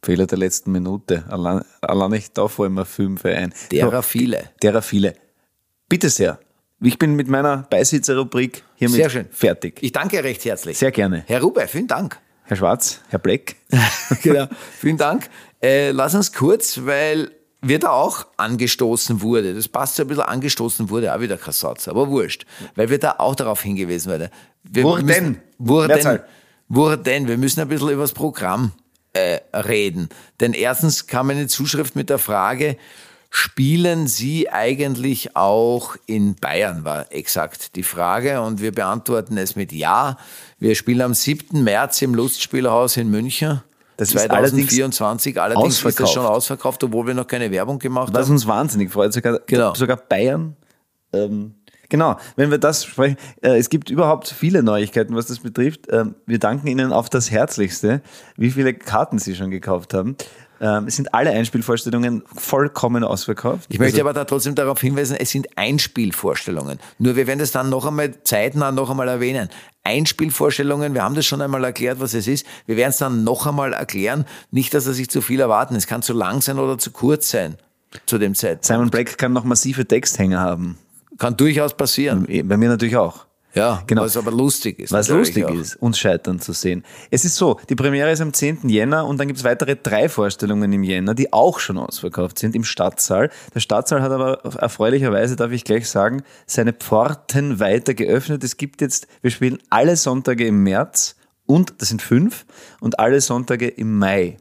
Fehler 0.02 0.26
der 0.26 0.38
letzten 0.38 0.70
Minute. 0.72 1.24
Allein, 1.28 1.64
allein 1.80 2.12
ich 2.12 2.32
da 2.32 2.46
vor 2.46 2.66
immer 2.66 2.84
fünf 2.84 3.24
ein. 3.24 3.52
Derer 3.72 4.02
viele. 4.02 4.50
Derer 4.62 4.82
viele. 4.82 5.14
Bitte 5.88 6.10
sehr. 6.10 6.40
Ich 6.80 6.98
bin 6.98 7.14
mit 7.14 7.28
meiner 7.28 7.58
Beisitzerrubrik 7.70 8.64
hiermit 8.74 8.96
Sehr 8.96 9.10
schön. 9.10 9.26
fertig. 9.30 9.78
Ich 9.80 9.92
danke 9.92 10.22
recht 10.22 10.44
herzlich. 10.44 10.76
Sehr 10.78 10.90
gerne. 10.90 11.24
Herr 11.26 11.40
Rube, 11.40 11.66
vielen 11.68 11.86
Dank. 11.86 12.18
Herr 12.44 12.56
Schwarz, 12.56 13.00
Herr 13.08 13.18
Bleck. 13.18 13.56
genau. 14.22 14.46
Vielen 14.78 14.96
Dank. 14.96 15.28
Äh, 15.62 15.92
lass 15.92 16.14
uns 16.14 16.32
kurz, 16.32 16.80
weil 16.84 17.30
wir 17.62 17.78
da 17.78 17.90
auch 17.90 18.26
angestoßen 18.36 19.22
wurde. 19.22 19.54
Das 19.54 19.68
passt 19.68 19.96
so 19.96 20.02
ein 20.02 20.08
bisschen 20.08 20.24
angestoßen 20.24 20.90
wurde, 20.90 21.14
auch 21.14 21.20
wieder 21.20 21.38
kein 21.38 21.54
Satz, 21.54 21.88
aber 21.88 22.08
wurscht. 22.08 22.46
Weil 22.74 22.90
wir 22.90 22.98
da 22.98 23.16
auch 23.18 23.34
darauf 23.34 23.62
hingewiesen 23.62 24.10
werden. 24.10 24.28
Wir 24.62 24.82
Wurden. 24.82 25.06
Müssen, 25.06 25.40
wurden. 25.58 25.88
Mehrzahl. 25.88 26.26
Wurden. 26.68 27.28
Wir 27.28 27.38
müssen 27.38 27.60
ein 27.60 27.68
bisschen 27.68 27.90
über 27.90 28.02
das 28.02 28.12
Programm 28.12 28.72
äh, 29.12 29.40
reden. 29.56 30.08
Denn 30.40 30.52
erstens 30.52 31.06
kam 31.06 31.30
eine 31.30 31.46
Zuschrift 31.46 31.96
mit 31.96 32.10
der 32.10 32.18
Frage, 32.18 32.76
Spielen 33.38 34.06
Sie 34.06 34.48
eigentlich 34.48 35.36
auch 35.36 35.94
in 36.06 36.36
Bayern, 36.36 36.84
war 36.86 37.12
exakt 37.12 37.76
die 37.76 37.82
Frage. 37.82 38.40
Und 38.40 38.62
wir 38.62 38.72
beantworten 38.72 39.36
es 39.36 39.56
mit 39.56 39.72
Ja. 39.72 40.16
Wir 40.58 40.74
spielen 40.74 41.02
am 41.02 41.12
7. 41.12 41.62
März 41.62 42.00
im 42.00 42.14
Lustspielhaus 42.14 42.96
in 42.96 43.10
München. 43.10 43.60
Das 43.98 44.14
ist 44.14 44.30
allerdings 44.30 44.70
2024. 44.70 45.38
Allerdings 45.38 45.84
ist 45.84 46.00
das 46.00 46.12
schon 46.12 46.24
ausverkauft, 46.24 46.82
obwohl 46.82 47.08
wir 47.08 47.12
noch 47.12 47.26
keine 47.26 47.50
Werbung 47.50 47.78
gemacht 47.78 48.08
Was 48.14 48.24
haben. 48.24 48.32
uns 48.36 48.46
wahnsinnig 48.46 48.90
freut, 48.90 49.12
sogar, 49.12 49.38
Genau. 49.44 49.74
sogar 49.74 49.98
Bayern. 49.98 50.56
Ähm, 51.12 51.56
genau, 51.90 52.16
wenn 52.36 52.50
wir 52.50 52.56
das 52.58 52.86
sprechen, 52.86 53.18
äh, 53.42 53.58
es 53.58 53.68
gibt 53.68 53.90
überhaupt 53.90 54.28
viele 54.28 54.62
Neuigkeiten, 54.62 55.14
was 55.14 55.26
das 55.26 55.40
betrifft. 55.40 55.88
Ähm, 55.90 56.14
wir 56.24 56.38
danken 56.38 56.68
Ihnen 56.68 56.90
auf 56.90 57.10
das 57.10 57.30
Herzlichste, 57.30 58.00
wie 58.38 58.50
viele 58.50 58.72
Karten 58.72 59.18
Sie 59.18 59.36
schon 59.36 59.50
gekauft 59.50 59.92
haben. 59.92 60.16
Ähm, 60.60 60.86
es 60.86 60.96
sind 60.96 61.12
alle 61.12 61.30
Einspielvorstellungen 61.30 62.22
vollkommen 62.34 63.04
ausverkauft. 63.04 63.66
Ich 63.68 63.78
möchte 63.78 63.96
Also- 63.96 64.02
aber 64.08 64.12
da 64.14 64.24
trotzdem 64.24 64.54
darauf 64.54 64.80
hinweisen, 64.80 65.16
es 65.18 65.30
sind 65.30 65.48
Einspielvorstellungen. 65.56 66.78
Nur 66.98 67.16
wir 67.16 67.26
werden 67.26 67.38
das 67.40 67.50
dann 67.50 67.68
noch 67.68 67.84
einmal 67.86 68.14
zeitnah 68.22 68.72
noch 68.72 68.90
einmal 68.90 69.08
erwähnen. 69.08 69.48
Einspielvorstellungen, 69.84 70.94
wir 70.94 71.02
haben 71.02 71.14
das 71.14 71.26
schon 71.26 71.40
einmal 71.42 71.62
erklärt, 71.64 72.00
was 72.00 72.14
es 72.14 72.26
ist. 72.26 72.46
Wir 72.66 72.76
werden 72.76 72.90
es 72.90 72.98
dann 72.98 73.24
noch 73.24 73.46
einmal 73.46 73.72
erklären. 73.72 74.24
Nicht, 74.50 74.72
dass 74.74 74.86
er 74.86 74.92
sich 74.94 75.08
zu 75.10 75.20
viel 75.20 75.40
erwarten. 75.40 75.74
Es 75.76 75.86
kann 75.86 76.02
zu 76.02 76.12
lang 76.12 76.40
sein 76.40 76.58
oder 76.58 76.78
zu 76.78 76.90
kurz 76.90 77.30
sein 77.30 77.56
zu 78.06 78.18
dem 78.18 78.34
Zeitpunkt. 78.34 78.64
Simon 78.66 78.90
Black 78.90 79.18
kann 79.18 79.32
noch 79.32 79.44
massive 79.44 79.86
Texthänger 79.86 80.40
haben. 80.40 80.78
Kann 81.18 81.36
durchaus 81.36 81.74
passieren. 81.74 82.26
Bei 82.44 82.56
mir 82.56 82.68
natürlich 82.68 82.96
auch. 82.96 83.26
Ja, 83.56 83.82
Genau. 83.86 84.02
was 84.02 84.16
aber 84.18 84.30
lustig 84.30 84.78
ist. 84.78 84.92
Was 84.92 85.08
lustig 85.08 85.48
ist, 85.50 85.76
uns 85.76 85.98
scheitern 85.98 86.38
zu 86.40 86.52
sehen. 86.52 86.84
Es 87.10 87.24
ist 87.24 87.36
so, 87.36 87.58
die 87.70 87.74
Premiere 87.74 88.10
ist 88.12 88.20
am 88.20 88.34
10. 88.34 88.68
Jänner 88.68 89.06
und 89.06 89.18
dann 89.18 89.28
gibt 89.28 89.38
es 89.38 89.44
weitere 89.44 89.76
drei 89.76 90.10
Vorstellungen 90.10 90.70
im 90.74 90.82
Jänner, 90.82 91.14
die 91.14 91.32
auch 91.32 91.58
schon 91.58 91.78
ausverkauft 91.78 92.38
sind 92.38 92.54
im 92.54 92.64
Stadtsaal. 92.64 93.30
Der 93.54 93.60
Stadtsaal 93.60 94.02
hat 94.02 94.12
aber 94.12 94.44
erfreulicherweise, 94.44 95.36
darf 95.36 95.52
ich 95.52 95.64
gleich 95.64 95.88
sagen, 95.88 96.22
seine 96.46 96.74
Pforten 96.74 97.58
weiter 97.58 97.94
geöffnet. 97.94 98.44
Es 98.44 98.58
gibt 98.58 98.82
jetzt, 98.82 99.06
wir 99.22 99.30
spielen 99.30 99.58
alle 99.70 99.96
Sonntage 99.96 100.46
im 100.46 100.62
März 100.62 101.16
und, 101.46 101.74
das 101.78 101.88
sind 101.88 102.02
fünf, 102.02 102.44
und 102.80 102.98
alle 102.98 103.22
Sonntage 103.22 103.68
im 103.68 103.98
Mai 103.98 104.36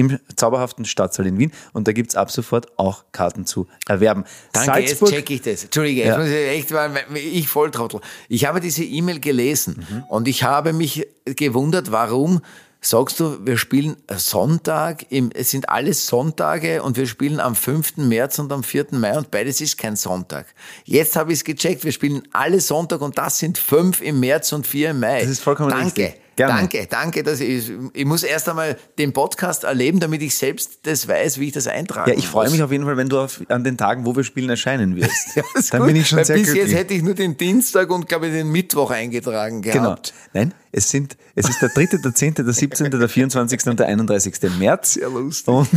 im 0.00 0.18
zauberhaften 0.34 0.84
Stadtsaal 0.86 1.26
in 1.26 1.38
Wien 1.38 1.52
und 1.72 1.86
da 1.86 1.92
gibt's 1.92 2.16
ab 2.16 2.30
sofort 2.30 2.78
auch 2.78 3.04
Karten 3.12 3.44
zu 3.44 3.66
erwerben. 3.86 4.24
Danke, 4.52 4.80
jetzt 4.80 4.88
Salzburg, 4.98 5.10
check 5.10 5.30
ich 5.30 5.42
das. 5.42 5.64
Entschuldige, 5.64 6.04
jetzt 6.04 6.16
muss 6.18 6.26
ich 6.28 6.34
echt, 6.34 6.72
ich 7.14 7.48
Volltrottel. 7.48 8.00
Ich 8.28 8.46
habe 8.46 8.60
diese 8.60 8.82
E-Mail 8.82 9.20
gelesen 9.20 9.84
Mhm. 9.90 10.04
und 10.08 10.26
ich 10.28 10.42
habe 10.42 10.72
mich 10.72 11.06
gewundert, 11.24 11.92
warum 11.92 12.40
sagst 12.82 13.20
du, 13.20 13.44
wir 13.44 13.58
spielen 13.58 13.96
Sonntag, 14.16 15.04
im, 15.10 15.30
es 15.34 15.50
sind 15.50 15.68
alles 15.68 16.06
Sonntage 16.06 16.82
und 16.82 16.96
wir 16.96 17.06
spielen 17.06 17.38
am 17.38 17.54
5. 17.54 17.98
März 17.98 18.38
und 18.38 18.50
am 18.52 18.62
4. 18.62 18.86
Mai 18.92 19.18
und 19.18 19.30
beides 19.30 19.60
ist 19.60 19.76
kein 19.76 19.96
Sonntag. 19.96 20.46
Jetzt 20.84 21.14
habe 21.14 21.32
ich 21.32 21.40
es 21.40 21.44
gecheckt, 21.44 21.84
wir 21.84 21.92
spielen 21.92 22.22
alle 22.32 22.58
Sonntag 22.60 23.02
und 23.02 23.18
das 23.18 23.36
sind 23.36 23.58
fünf 23.58 24.00
im 24.00 24.18
März 24.20 24.52
und 24.52 24.66
vier 24.66 24.90
im 24.92 25.00
Mai. 25.00 25.20
Das 25.20 25.28
ist 25.28 25.40
vollkommen 25.40 25.68
Danke. 25.70 25.84
richtig. 26.04 26.20
Gerne. 26.40 26.54
Danke, 26.60 26.86
danke. 26.88 27.22
Dass 27.22 27.40
ich, 27.40 27.70
ich 27.92 28.04
muss 28.06 28.22
erst 28.22 28.48
einmal 28.48 28.78
den 28.98 29.12
Podcast 29.12 29.64
erleben, 29.64 30.00
damit 30.00 30.22
ich 30.22 30.34
selbst 30.34 30.78
das 30.84 31.06
weiß, 31.06 31.38
wie 31.38 31.48
ich 31.48 31.52
das 31.52 31.66
eintragen 31.66 32.08
Ja, 32.10 32.16
ich 32.16 32.26
freue 32.26 32.48
mich 32.50 32.62
auf 32.62 32.72
jeden 32.72 32.84
Fall, 32.84 32.96
wenn 32.96 33.08
du 33.10 33.18
auf, 33.18 33.42
an 33.48 33.62
den 33.62 33.76
Tagen, 33.76 34.06
wo 34.06 34.16
wir 34.16 34.24
spielen, 34.24 34.48
erscheinen 34.48 34.96
wirst. 34.96 35.10
Ja, 35.36 35.42
Dann 35.70 35.80
gut, 35.80 35.86
bin 35.88 35.96
ich 35.96 36.08
schon 36.08 36.24
sehr 36.24 36.36
bis 36.36 36.46
glücklich. 36.46 36.70
jetzt 36.70 36.78
hätte 36.78 36.94
ich 36.94 37.02
nur 37.02 37.14
den 37.14 37.36
Dienstag 37.36 37.90
und 37.90 38.08
glaube 38.08 38.28
ich 38.28 38.32
den 38.32 38.50
Mittwoch 38.50 38.90
eingetragen 38.90 39.60
Genau. 39.60 39.74
gehabt. 39.82 40.14
Nein, 40.32 40.54
es 40.72 40.88
sind, 40.90 41.16
es 41.34 41.48
ist 41.48 41.60
der 41.60 41.68
3., 41.68 41.98
der 42.02 42.14
10., 42.14 42.34
der 42.34 42.52
17., 42.52 42.90
der 42.90 43.08
24. 43.08 43.66
und 43.66 43.78
der 43.80 43.86
31. 43.88 44.34
März. 44.58 44.94
Sehr 44.94 45.08
lustig. 45.10 45.48
Und 45.54 45.68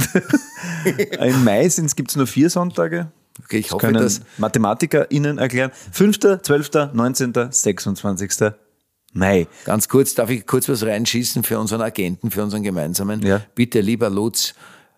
im 1.19 1.43
Mai 1.43 1.67
gibt 1.95 2.09
es 2.09 2.15
nur 2.15 2.27
vier 2.27 2.49
Sonntage. 2.49 3.11
Okay, 3.43 3.57
ich 3.57 3.65
Das 3.65 3.73
hoffe, 3.73 3.87
können 3.87 4.01
dass 4.01 4.21
MathematikerInnen 4.37 5.37
erklären. 5.39 5.71
5., 5.91 6.19
12., 6.41 6.69
19., 6.93 7.33
26. 7.49 8.53
Mai. 9.13 9.47
Ganz 9.65 9.87
kurz, 9.87 10.15
darf 10.15 10.29
ich 10.29 10.45
kurz 10.45 10.67
was 10.69 10.83
reinschießen 10.83 11.43
für 11.43 11.59
unseren 11.59 11.81
Agenten, 11.81 12.31
für 12.31 12.43
unseren 12.43 12.63
gemeinsamen? 12.63 13.21
Ja. 13.21 13.41
Bitte, 13.55 13.79
lieber 13.81 14.09
Lutz, 14.09 14.53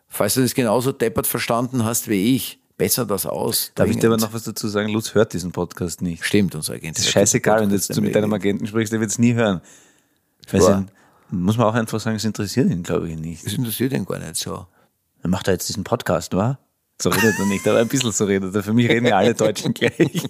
falls 0.07 0.35
du 0.35 0.41
das 0.41 0.53
genauso 0.55 0.91
deppert 0.93 1.27
verstanden 1.27 1.83
hast 1.83 2.07
wie 2.07 2.35
ich, 2.35 2.59
besser 2.77 3.05
das 3.05 3.25
aus. 3.25 3.71
Darf 3.75 3.89
ich 3.89 3.97
dir 3.97 4.07
aber 4.07 4.17
noch 4.17 4.33
was 4.33 4.43
dazu 4.43 4.67
sagen? 4.67 4.89
Lutz 4.89 5.13
hört 5.13 5.33
diesen 5.33 5.51
Podcast 5.51 6.01
nicht. 6.01 6.23
Stimmt, 6.25 6.55
unser 6.55 6.73
Agent. 6.73 6.97
Das 6.97 7.05
ist 7.05 7.11
scheißegal, 7.11 7.61
wenn 7.61 7.69
du 7.69 7.75
jetzt 7.75 7.99
mit 8.01 8.15
deinem 8.15 8.31
Agenten 8.33 8.65
sprichst, 8.67 8.93
der 8.93 8.99
wird 9.01 9.11
es 9.11 9.19
nie 9.19 9.33
hören. 9.33 9.61
Weil 10.51 10.61
Ja. 10.61 10.65
sein- 10.67 10.91
muss 11.31 11.57
man 11.57 11.67
auch 11.67 11.73
einfach 11.73 11.99
sagen, 11.99 12.15
es 12.15 12.23
interessiert 12.23 12.69
ihn, 12.69 12.83
glaube 12.83 13.09
ich, 13.09 13.17
nicht. 13.17 13.45
Das 13.45 13.53
interessiert 13.53 13.91
ihn 13.93 14.05
gar 14.05 14.19
nicht 14.19 14.35
so. 14.35 14.67
Dann 15.23 15.31
macht 15.31 15.47
er 15.47 15.53
jetzt 15.53 15.67
diesen 15.67 15.83
Podcast, 15.83 16.33
wa? 16.35 16.59
So 17.01 17.09
redet 17.09 17.37
er 17.37 17.45
nicht, 17.47 17.67
aber 17.67 17.79
ein 17.79 17.87
bisschen 17.87 18.11
so 18.11 18.25
redet 18.25 18.55
er. 18.55 18.63
Für 18.63 18.73
mich 18.73 18.87
reden 18.89 19.05
ja 19.07 19.17
alle 19.17 19.33
Deutschen 19.33 19.73
gleich. 19.73 20.23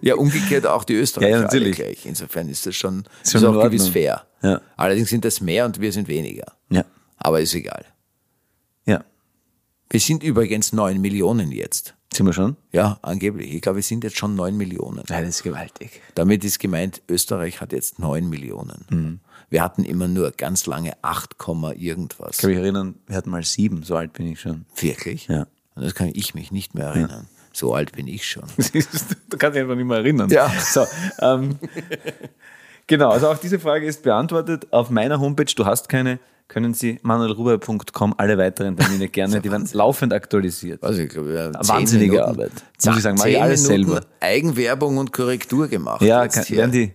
Ja, 0.00 0.14
umgekehrt 0.14 0.66
auch 0.66 0.84
die 0.84 0.94
Österreicher 0.94 1.30
Ja, 1.30 1.36
ja, 1.38 1.42
natürlich. 1.42 1.78
alle 1.78 1.88
gleich. 1.94 2.06
Insofern 2.06 2.48
ist 2.48 2.66
das 2.66 2.76
schon, 2.76 3.04
Ist 3.22 3.32
schon 3.32 3.44
auch 3.44 3.62
gewiss 3.62 3.88
fair. 3.88 4.24
Ja. 4.42 4.60
Allerdings 4.76 5.10
sind 5.10 5.24
das 5.24 5.40
mehr 5.40 5.64
und 5.64 5.80
wir 5.80 5.92
sind 5.92 6.08
weniger. 6.08 6.52
Ja. 6.70 6.84
Aber 7.16 7.40
ist 7.40 7.54
egal. 7.54 7.84
Ja. 8.86 9.04
Wir 9.90 10.00
sind 10.00 10.22
übrigens 10.22 10.72
neun 10.72 11.00
Millionen 11.00 11.50
jetzt. 11.52 11.94
Sind 12.12 12.26
wir 12.26 12.32
schon? 12.32 12.56
Ja, 12.72 12.98
angeblich. 13.02 13.54
Ich 13.54 13.62
glaube, 13.62 13.76
wir 13.76 13.82
sind 13.82 14.04
jetzt 14.04 14.18
schon 14.18 14.34
neun 14.34 14.56
Millionen. 14.56 15.02
Nein, 15.08 15.24
das 15.24 15.36
ist 15.36 15.42
gewaltig. 15.42 16.00
Damit 16.14 16.44
ist 16.44 16.58
gemeint, 16.58 17.00
Österreich 17.08 17.60
hat 17.60 17.72
jetzt 17.72 17.98
neun 17.98 18.28
Millionen. 18.28 18.84
Mhm. 18.90 19.20
Wir 19.48 19.62
hatten 19.62 19.84
immer 19.84 20.08
nur 20.08 20.30
ganz 20.32 20.66
lange 20.66 20.92
8, 21.02 21.38
Komma 21.38 21.72
irgendwas. 21.72 22.32
Ich 22.36 22.38
kann 22.38 22.50
mich 22.50 22.58
erinnern, 22.58 22.96
wir 23.06 23.16
hatten 23.16 23.30
mal 23.30 23.42
sieben, 23.44 23.82
so 23.82 23.96
alt 23.96 24.12
bin 24.12 24.26
ich 24.26 24.40
schon. 24.40 24.66
Wirklich? 24.76 25.26
Ja. 25.28 25.46
Und 25.74 25.84
das 25.84 25.94
kann 25.94 26.10
ich 26.12 26.34
mich 26.34 26.52
nicht 26.52 26.74
mehr 26.74 26.86
erinnern. 26.86 27.28
So 27.52 27.74
alt 27.74 27.92
bin 27.92 28.08
ich 28.08 28.26
schon. 28.26 28.44
du 28.56 29.36
kannst 29.36 29.56
dich 29.56 29.62
einfach 29.62 29.74
nicht 29.74 29.86
mehr 29.86 29.98
erinnern. 29.98 30.30
Ja. 30.30 30.50
So, 30.58 30.86
ähm, 31.20 31.58
genau, 32.86 33.10
also 33.10 33.28
auch 33.28 33.38
diese 33.38 33.58
Frage 33.58 33.86
ist 33.86 34.02
beantwortet. 34.02 34.72
Auf 34.72 34.90
meiner 34.90 35.20
Homepage, 35.20 35.52
du 35.54 35.66
hast 35.66 35.88
keine, 35.88 36.18
können 36.48 36.72
Sie 36.72 36.98
manuelruber.com 37.02 38.14
alle 38.16 38.38
weiteren 38.38 38.76
Termine 38.76 39.08
gerne, 39.10 39.40
die 39.40 39.50
werden 39.50 39.68
laufend 39.72 40.14
aktualisiert. 40.14 40.82
Also 40.82 41.02
ich 41.02 41.10
glaube, 41.10 41.52
zehn 41.60 41.68
Wahnsinnige 41.68 42.12
Minuten, 42.12 42.30
Arbeit. 42.30 42.52
Muss 42.84 42.96
ich 42.96 43.02
sagen, 43.02 43.18
mache 43.18 43.30
ich 43.30 43.42
alles 43.42 43.68
Minuten 43.68 43.90
selber. 43.92 44.06
Eigenwerbung 44.20 44.96
und 44.96 45.12
Korrektur 45.12 45.68
gemacht. 45.68 46.00
Ja, 46.02 46.26
kann, 46.28 46.48
werden 46.48 46.72
die 46.72 46.92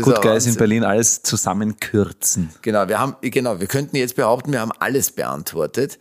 Good 0.00 0.22
Guys 0.22 0.46
in. 0.46 0.56
Berlin 0.56 0.84
alles 0.84 1.22
zusammenkürzen. 1.22 2.50
Genau, 2.62 2.88
wir 2.88 2.98
haben, 2.98 3.16
genau, 3.20 3.60
wir 3.60 3.66
könnten 3.68 3.96
jetzt 3.96 4.16
behaupten, 4.16 4.50
wir 4.52 4.60
haben 4.60 4.72
alles 4.78 5.12
beantwortet 5.12 5.98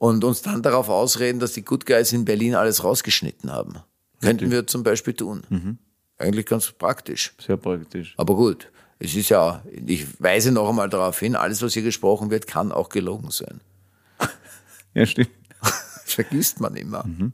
und 0.00 0.24
uns 0.24 0.40
dann 0.40 0.62
darauf 0.62 0.88
ausreden, 0.88 1.40
dass 1.40 1.52
die 1.52 1.62
Good 1.62 1.84
Guys 1.84 2.12
in 2.12 2.24
Berlin 2.24 2.54
alles 2.54 2.82
rausgeschnitten 2.82 3.52
haben. 3.52 3.74
Könnten 4.22 4.50
wir 4.50 4.66
zum 4.66 4.82
Beispiel 4.82 5.12
tun. 5.12 5.42
Mhm. 5.50 5.76
Eigentlich 6.16 6.46
ganz 6.46 6.72
praktisch. 6.72 7.34
Sehr 7.38 7.58
praktisch. 7.58 8.14
Aber 8.16 8.34
gut, 8.34 8.70
es 8.98 9.14
ist 9.14 9.28
ja, 9.28 9.62
ich 9.86 10.06
weise 10.20 10.52
noch 10.52 10.68
einmal 10.70 10.88
darauf 10.88 11.18
hin, 11.20 11.36
alles, 11.36 11.60
was 11.62 11.74
hier 11.74 11.82
gesprochen 11.82 12.30
wird, 12.30 12.46
kann 12.46 12.72
auch 12.72 12.88
gelogen 12.88 13.30
sein. 13.30 13.60
Ja, 14.94 15.04
stimmt. 15.06 15.30
Das 15.60 16.02
vergisst 16.06 16.60
man 16.60 16.74
immer. 16.76 17.04
Mhm. 17.06 17.32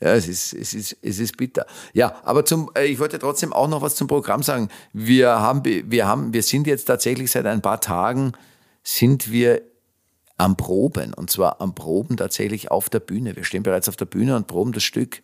Ja, 0.00 0.14
es 0.14 0.26
ist, 0.28 0.52
es 0.54 0.74
ist, 0.74 0.96
es 1.02 1.18
ist 1.18 1.36
bitter. 1.36 1.66
Ja, 1.92 2.14
aber 2.24 2.44
zum, 2.44 2.70
äh, 2.76 2.84
ich 2.86 2.98
wollte 3.00 3.18
trotzdem 3.18 3.52
auch 3.52 3.68
noch 3.68 3.82
was 3.82 3.94
zum 3.96 4.06
Programm 4.06 4.42
sagen. 4.42 4.68
Wir 4.92 5.28
haben, 5.28 5.62
be- 5.62 5.84
wir 5.90 6.06
haben, 6.06 6.32
wir 6.32 6.42
sind 6.42 6.66
jetzt 6.68 6.84
tatsächlich 6.86 7.30
seit 7.30 7.46
ein 7.46 7.60
paar 7.62 7.80
Tagen 7.80 8.32
sind 8.82 9.30
wir 9.30 9.62
am 10.36 10.56
Proben. 10.56 11.14
Und 11.14 11.30
zwar 11.30 11.60
am 11.60 11.74
Proben 11.74 12.16
tatsächlich 12.16 12.70
auf 12.70 12.90
der 12.90 13.00
Bühne. 13.00 13.36
Wir 13.36 13.44
stehen 13.44 13.62
bereits 13.62 13.88
auf 13.88 13.96
der 13.96 14.06
Bühne 14.06 14.36
und 14.36 14.46
proben 14.46 14.72
das 14.72 14.82
Stück. 14.82 15.22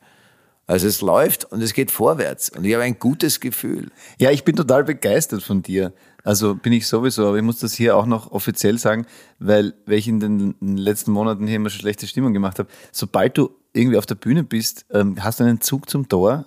Also 0.66 0.86
es 0.86 1.00
läuft 1.00 1.46
und 1.46 1.62
es 1.62 1.72
geht 1.72 1.90
vorwärts. 1.90 2.50
Und 2.50 2.64
ich 2.64 2.74
habe 2.74 2.84
ein 2.84 2.98
gutes 2.98 3.40
Gefühl. 3.40 3.90
Ja, 4.18 4.30
ich 4.30 4.44
bin 4.44 4.54
total 4.54 4.84
begeistert 4.84 5.42
von 5.42 5.62
dir. 5.62 5.94
Also 6.24 6.54
bin 6.54 6.74
ich 6.74 6.86
sowieso, 6.86 7.26
aber 7.26 7.38
ich 7.38 7.42
muss 7.42 7.58
das 7.58 7.72
hier 7.72 7.96
auch 7.96 8.04
noch 8.04 8.32
offiziell 8.32 8.78
sagen, 8.78 9.06
weil, 9.38 9.72
weil 9.86 9.96
ich 9.96 10.08
in 10.08 10.20
den 10.20 10.56
letzten 10.60 11.10
Monaten 11.10 11.46
hier 11.46 11.56
immer 11.56 11.70
schon 11.70 11.80
schlechte 11.80 12.06
Stimmung 12.06 12.34
gemacht 12.34 12.58
habe. 12.58 12.68
Sobald 12.92 13.38
du 13.38 13.50
irgendwie 13.72 13.96
auf 13.96 14.04
der 14.04 14.16
Bühne 14.16 14.44
bist, 14.44 14.84
ähm, 14.90 15.16
hast 15.24 15.40
du 15.40 15.44
einen 15.44 15.62
Zug 15.62 15.88
zum 15.88 16.06
Tor, 16.06 16.44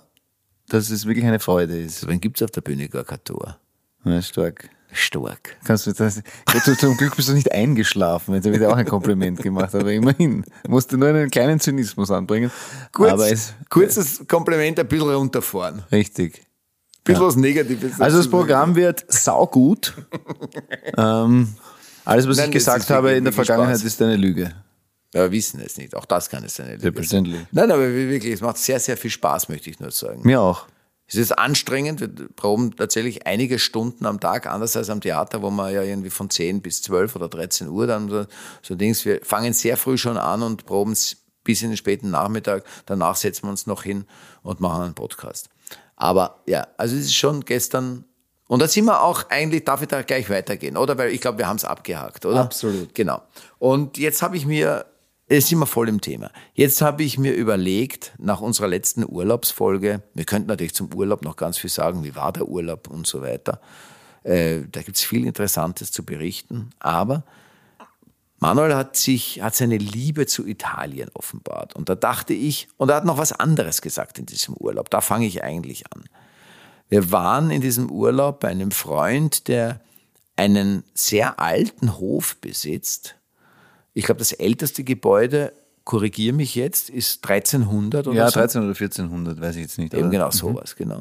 dass 0.68 0.90
es 0.90 1.04
wirklich 1.04 1.24
eine 1.24 1.40
Freude 1.40 1.76
ist. 1.76 2.06
Dann 2.08 2.20
gibt 2.20 2.38
es 2.38 2.44
auf 2.44 2.52
der 2.52 2.60
Bühne 2.60 2.88
gar 2.88 3.04
kein 3.04 3.24
Tor. 3.24 3.58
Ja, 4.04 4.22
stark. 4.22 4.70
Stark. 4.92 5.56
Kannst 5.64 5.86
du 5.86 5.92
das, 5.92 6.22
du, 6.64 6.76
zum 6.76 6.96
Glück 6.96 7.16
bist 7.16 7.28
du 7.28 7.32
nicht 7.32 7.50
eingeschlafen, 7.50 8.34
jetzt 8.34 8.44
habe 8.44 8.56
ich 8.56 8.60
dir 8.60 8.70
auch 8.70 8.76
ein 8.76 8.86
Kompliment 8.86 9.40
gemacht, 9.40 9.74
aber 9.74 9.92
immerhin. 9.92 10.44
Musste 10.68 10.98
nur 10.98 11.08
einen 11.08 11.30
kleinen 11.30 11.60
Zynismus 11.60 12.10
anbringen. 12.10 12.50
Kurz, 12.92 13.12
aber 13.12 13.30
es, 13.30 13.54
kurzes 13.68 14.26
Kompliment, 14.28 14.78
ein 14.78 14.86
bisschen 14.86 15.10
runterfahren. 15.10 15.80
Ein 15.90 15.98
richtig. 15.98 16.42
bisschen 17.04 17.24
was 17.24 17.36
Negatives. 17.36 18.00
Also 18.00 18.18
das. 18.18 18.28
Programm 18.28 18.74
wird 18.76 19.04
saugut. 19.10 19.94
ähm, 20.96 21.54
alles, 22.04 22.28
was 22.28 22.36
Nein, 22.36 22.48
ich 22.48 22.52
gesagt 22.52 22.90
habe 22.90 23.12
in 23.12 23.24
der 23.24 23.32
Vergangenheit, 23.32 23.78
Spaß. 23.78 23.86
ist 23.86 24.02
eine 24.02 24.16
Lüge. 24.16 24.52
Ja, 25.14 25.22
wir 25.22 25.32
wissen 25.32 25.60
es 25.60 25.76
nicht. 25.76 25.94
Auch 25.94 26.06
das 26.06 26.30
kann 26.30 26.42
es 26.44 26.56
sein. 26.56 26.78
Selbstverständlich. 26.80 27.40
Nein, 27.52 27.70
aber 27.70 27.82
wirklich, 27.92 28.32
es 28.32 28.40
macht 28.40 28.56
sehr, 28.56 28.80
sehr 28.80 28.96
viel 28.96 29.10
Spaß, 29.10 29.48
möchte 29.48 29.68
ich 29.68 29.78
nur 29.78 29.90
sagen. 29.90 30.20
Mir 30.24 30.40
auch. 30.40 30.66
Es 31.12 31.18
ist 31.18 31.32
anstrengend. 31.32 32.00
Wir 32.00 32.08
proben 32.34 32.74
tatsächlich 32.74 33.26
einige 33.26 33.58
Stunden 33.58 34.06
am 34.06 34.18
Tag, 34.18 34.46
anders 34.46 34.76
als 34.78 34.88
am 34.88 35.02
Theater, 35.02 35.42
wo 35.42 35.50
man 35.50 35.72
ja 35.72 35.82
irgendwie 35.82 36.08
von 36.08 36.30
10 36.30 36.62
bis 36.62 36.80
12 36.80 37.16
oder 37.16 37.28
13 37.28 37.68
Uhr 37.68 37.86
dann 37.86 38.08
so, 38.08 38.24
so 38.62 38.74
Dings. 38.74 39.04
Wir 39.04 39.20
fangen 39.22 39.52
sehr 39.52 39.76
früh 39.76 39.98
schon 39.98 40.16
an 40.16 40.42
und 40.42 40.64
proben 40.64 40.96
bis 41.44 41.62
in 41.62 41.68
den 41.68 41.76
späten 41.76 42.10
Nachmittag. 42.10 42.64
Danach 42.86 43.16
setzen 43.16 43.44
wir 43.44 43.50
uns 43.50 43.66
noch 43.66 43.82
hin 43.82 44.06
und 44.42 44.60
machen 44.60 44.82
einen 44.82 44.94
Podcast. 44.94 45.50
Aber 45.96 46.42
ja, 46.46 46.66
also 46.78 46.96
es 46.96 47.02
ist 47.02 47.14
schon 47.14 47.44
gestern. 47.44 48.06
Und 48.48 48.62
da 48.62 48.68
sind 48.68 48.86
wir 48.86 49.02
auch 49.02 49.28
eigentlich, 49.28 49.64
darf 49.64 49.82
ich 49.82 49.88
da 49.88 50.00
gleich 50.00 50.30
weitergehen, 50.30 50.78
oder? 50.78 50.96
Weil 50.96 51.10
ich 51.10 51.20
glaube, 51.20 51.36
wir 51.36 51.46
haben 51.46 51.56
es 51.56 51.66
abgehakt, 51.66 52.24
oder? 52.24 52.40
Absolut. 52.40 52.94
Genau. 52.94 53.20
Und 53.58 53.98
jetzt 53.98 54.22
habe 54.22 54.38
ich 54.38 54.46
mir, 54.46 54.86
jetzt 55.34 55.48
sind 55.48 55.58
wir 55.58 55.66
voll 55.66 55.88
im 55.88 56.00
Thema. 56.00 56.30
Jetzt 56.54 56.82
habe 56.82 57.02
ich 57.02 57.18
mir 57.18 57.34
überlegt, 57.34 58.12
nach 58.18 58.40
unserer 58.40 58.68
letzten 58.68 59.04
Urlaubsfolge, 59.04 60.02
wir 60.14 60.24
könnten 60.24 60.48
natürlich 60.48 60.74
zum 60.74 60.92
Urlaub 60.94 61.22
noch 61.22 61.36
ganz 61.36 61.58
viel 61.58 61.70
sagen, 61.70 62.04
wie 62.04 62.14
war 62.14 62.32
der 62.32 62.48
Urlaub 62.48 62.88
und 62.88 63.06
so 63.06 63.22
weiter. 63.22 63.60
Äh, 64.24 64.60
da 64.70 64.82
gibt 64.82 64.96
es 64.96 65.02
viel 65.02 65.26
Interessantes 65.26 65.90
zu 65.90 66.04
berichten, 66.04 66.70
aber 66.78 67.24
Manuel 68.42 68.74
hat 68.74 68.96
sich, 68.96 69.40
hat 69.40 69.54
seine 69.54 69.78
Liebe 69.78 70.26
zu 70.26 70.44
Italien 70.44 71.10
offenbart. 71.14 71.76
Und 71.76 71.88
da 71.88 71.94
dachte 71.94 72.34
ich, 72.34 72.68
und 72.76 72.88
er 72.88 72.96
hat 72.96 73.04
noch 73.04 73.16
was 73.16 73.32
anderes 73.32 73.82
gesagt 73.82 74.18
in 74.18 74.26
diesem 74.26 74.56
Urlaub. 74.56 74.90
Da 74.90 75.00
fange 75.00 75.26
ich 75.26 75.44
eigentlich 75.44 75.84
an. 75.92 76.02
Wir 76.88 77.12
waren 77.12 77.52
in 77.52 77.60
diesem 77.60 77.88
Urlaub 77.88 78.40
bei 78.40 78.48
einem 78.48 78.72
Freund, 78.72 79.46
der 79.46 79.80
einen 80.34 80.82
sehr 80.92 81.38
alten 81.38 81.98
Hof 81.98 82.36
besitzt. 82.40 83.14
Ich 83.94 84.04
glaube, 84.06 84.18
das 84.18 84.32
älteste 84.32 84.84
Gebäude, 84.84 85.52
korrigiere 85.84 86.34
mich 86.34 86.54
jetzt, 86.54 86.90
ist 86.90 87.24
1300 87.28 88.06
oder 88.06 88.16
Ja, 88.16 88.30
so. 88.30 88.40
13 88.40 88.62
oder 88.62 88.70
1400, 88.70 89.40
weiß 89.40 89.56
ich 89.56 89.62
jetzt 89.62 89.78
nicht. 89.78 89.92
Eben 89.94 90.04
aber- 90.04 90.10
genau 90.10 90.30
sowas, 90.30 90.76
genau. 90.76 91.00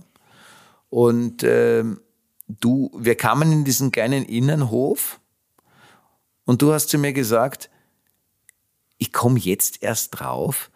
Und 0.89 1.43
ähm, 1.43 2.01
du, 2.47 2.91
wir 2.97 3.15
kamen 3.15 3.51
in 3.51 3.63
diesen 3.63 3.91
kleinen 3.91 4.25
Innenhof 4.25 5.19
und 6.45 6.61
du 6.61 6.73
hast 6.73 6.89
zu 6.89 6.97
mir 6.97 7.13
gesagt, 7.13 7.69
ich 8.97 9.13
komme 9.13 9.39
jetzt 9.39 9.81
erst 9.81 10.19
drauf, 10.19 10.69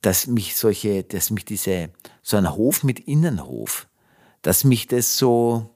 dass 0.00 0.26
mich 0.26 0.56
solche, 0.56 1.04
dass 1.04 1.30
mich 1.30 1.44
diese, 1.44 1.90
so 2.22 2.36
ein 2.36 2.52
Hof 2.54 2.82
mit 2.82 2.98
Innenhof, 3.00 3.86
dass 4.42 4.64
mich 4.64 4.88
das 4.88 5.16
so, 5.16 5.70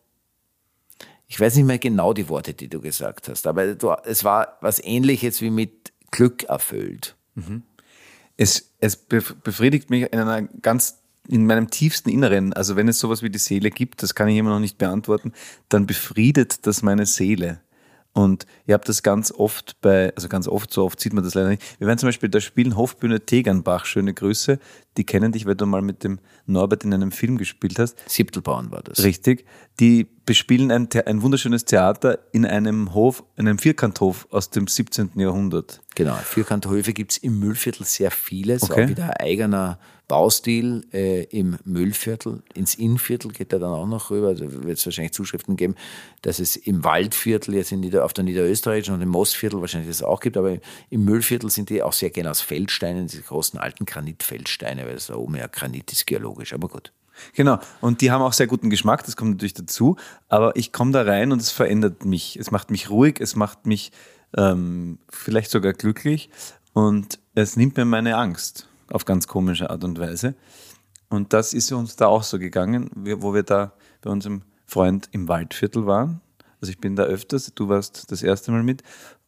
ich 1.28 1.40
weiß 1.40 1.56
nicht 1.56 1.64
mehr 1.66 1.78
genau 1.78 2.12
die 2.12 2.28
Worte, 2.28 2.54
die 2.54 2.68
du 2.68 2.80
gesagt 2.80 3.28
hast, 3.28 3.46
aber 3.46 3.74
du, 3.74 3.94
es 4.04 4.24
war 4.24 4.58
was 4.60 4.82
ähnliches 4.82 5.40
wie 5.40 5.50
mit 5.50 5.92
Glück 6.10 6.44
erfüllt. 6.44 7.16
Es, 8.36 8.72
es 8.78 9.08
bef- 9.08 9.34
befriedigt 9.42 9.90
mich 9.90 10.02
in 10.12 10.18
einer 10.18 10.42
ganz 10.62 11.02
in 11.28 11.44
meinem 11.44 11.70
tiefsten 11.70 12.08
Inneren, 12.08 12.52
also 12.52 12.76
wenn 12.76 12.86
es 12.86 13.00
sowas 13.00 13.20
wie 13.22 13.30
die 13.30 13.38
Seele 13.38 13.70
gibt, 13.70 14.02
das 14.02 14.14
kann 14.14 14.28
ich 14.28 14.36
immer 14.36 14.50
noch 14.50 14.60
nicht 14.60 14.78
beantworten, 14.78 15.32
dann 15.68 15.84
befriedet 15.86 16.66
das 16.68 16.82
meine 16.82 17.04
Seele. 17.04 17.60
Und 18.16 18.46
ihr 18.66 18.72
habt 18.72 18.88
das 18.88 19.02
ganz 19.02 19.30
oft 19.30 19.78
bei, 19.82 20.10
also 20.16 20.28
ganz 20.28 20.48
oft, 20.48 20.72
so 20.72 20.84
oft 20.86 20.98
sieht 20.98 21.12
man 21.12 21.22
das 21.22 21.34
leider 21.34 21.50
nicht. 21.50 21.62
Wir 21.78 21.86
werden 21.86 21.98
zum 21.98 22.08
Beispiel 22.08 22.30
da 22.30 22.40
spielen 22.40 22.74
Hofbühne 22.74 23.20
Tegernbach, 23.20 23.84
schöne 23.84 24.14
Grüße. 24.14 24.58
Die 24.96 25.04
kennen 25.04 25.32
dich, 25.32 25.44
weil 25.44 25.54
du 25.54 25.66
mal 25.66 25.82
mit 25.82 26.02
dem 26.02 26.18
Norbert 26.46 26.82
in 26.84 26.94
einem 26.94 27.12
Film 27.12 27.36
gespielt 27.36 27.78
hast. 27.78 27.98
Siebtelbauern 28.08 28.70
war 28.70 28.82
das. 28.82 29.04
Richtig. 29.04 29.44
Die 29.80 30.06
bespielen 30.24 30.70
ein, 30.70 30.88
ein 31.04 31.20
wunderschönes 31.20 31.66
Theater 31.66 32.20
in 32.32 32.46
einem 32.46 32.94
Hof, 32.94 33.22
in 33.36 33.48
einem 33.48 33.58
Vierkanthof 33.58 34.26
aus 34.30 34.48
dem 34.48 34.66
17. 34.66 35.10
Jahrhundert. 35.16 35.82
Genau, 35.94 36.14
Vierkanthöfe 36.14 36.94
gibt 36.94 37.12
es 37.12 37.18
im 37.18 37.38
Müllviertel 37.38 37.84
sehr 37.84 38.10
viele. 38.10 38.54
Ist 38.54 38.70
Okay. 38.70 38.84
auch 38.84 38.88
wieder 38.88 39.04
ein 39.04 39.26
eigener 39.26 39.78
Baustil 40.08 40.86
äh, 40.92 41.24
im 41.24 41.58
Müllviertel. 41.64 42.42
Ins 42.54 42.76
Innviertel 42.76 43.32
geht 43.32 43.52
er 43.52 43.58
dann 43.58 43.72
auch 43.72 43.86
noch 43.86 44.10
rüber. 44.10 44.28
Also 44.28 44.64
wird 44.64 44.78
es 44.78 44.86
wahrscheinlich 44.86 45.12
Zuschriften 45.12 45.56
geben, 45.56 45.74
dass 46.22 46.38
es 46.38 46.56
im 46.56 46.84
Waldviertel, 46.84 47.54
jetzt 47.54 47.72
in 47.72 47.80
Nieder, 47.80 48.04
auf 48.04 48.12
der 48.12 48.24
Niederösterreichischen 48.24 48.94
und 48.94 49.02
im 49.02 49.08
Moosviertel 49.08 49.60
wahrscheinlich 49.60 49.90
das 49.90 50.02
auch 50.02 50.20
gibt. 50.20 50.36
Aber 50.36 50.58
im 50.90 51.04
Müllviertel 51.04 51.50
sind 51.50 51.70
die 51.70 51.82
auch 51.82 51.92
sehr 51.92 52.10
gerne 52.10 52.30
aus 52.30 52.40
Feldsteinen, 52.40 53.08
diese 53.08 53.22
großen 53.22 53.58
alten 53.58 53.84
Granitfeldsteine, 53.84 54.86
weil 54.86 54.94
das 54.94 55.08
da 55.08 55.16
oben 55.16 55.36
ja 55.36 55.48
Granit 55.48 55.90
ist 55.90 56.06
geologisch. 56.06 56.52
Aber 56.52 56.68
gut. 56.68 56.92
Genau. 57.32 57.58
Und 57.80 58.00
die 58.00 58.10
haben 58.10 58.22
auch 58.22 58.32
sehr 58.32 58.46
guten 58.46 58.70
Geschmack, 58.70 59.04
das 59.04 59.16
kommt 59.16 59.32
natürlich 59.32 59.54
dazu. 59.54 59.96
Aber 60.28 60.54
ich 60.54 60.72
komme 60.72 60.92
da 60.92 61.02
rein 61.02 61.32
und 61.32 61.40
es 61.40 61.50
verändert 61.50 62.04
mich. 62.04 62.36
Es 62.36 62.52
macht 62.52 62.70
mich 62.70 62.90
ruhig, 62.90 63.20
es 63.20 63.34
macht 63.34 63.66
mich 63.66 63.90
ähm, 64.36 64.98
vielleicht 65.08 65.50
sogar 65.50 65.72
glücklich 65.72 66.30
und 66.74 67.18
es 67.34 67.56
nimmt 67.56 67.76
mir 67.76 67.84
meine 67.84 68.16
Angst 68.16 68.68
auf 68.90 69.04
ganz 69.04 69.26
komische 69.26 69.70
Art 69.70 69.84
und 69.84 69.98
Weise. 69.98 70.34
Und 71.08 71.32
das 71.32 71.52
ist 71.52 71.70
uns 71.72 71.96
da 71.96 72.06
auch 72.06 72.22
so 72.22 72.38
gegangen, 72.38 72.90
wo 72.94 73.34
wir 73.34 73.42
da 73.42 73.72
bei 74.00 74.10
unserem 74.10 74.42
Freund 74.66 75.08
im 75.12 75.28
Waldviertel 75.28 75.86
waren. 75.86 76.20
Also 76.60 76.70
ich 76.70 76.78
bin 76.78 76.96
da 76.96 77.04
öfters, 77.04 77.52
du 77.54 77.68
warst 77.68 78.10
das 78.10 78.22
erste 78.22 78.50
Mal 78.50 78.62
mit. 78.62 78.82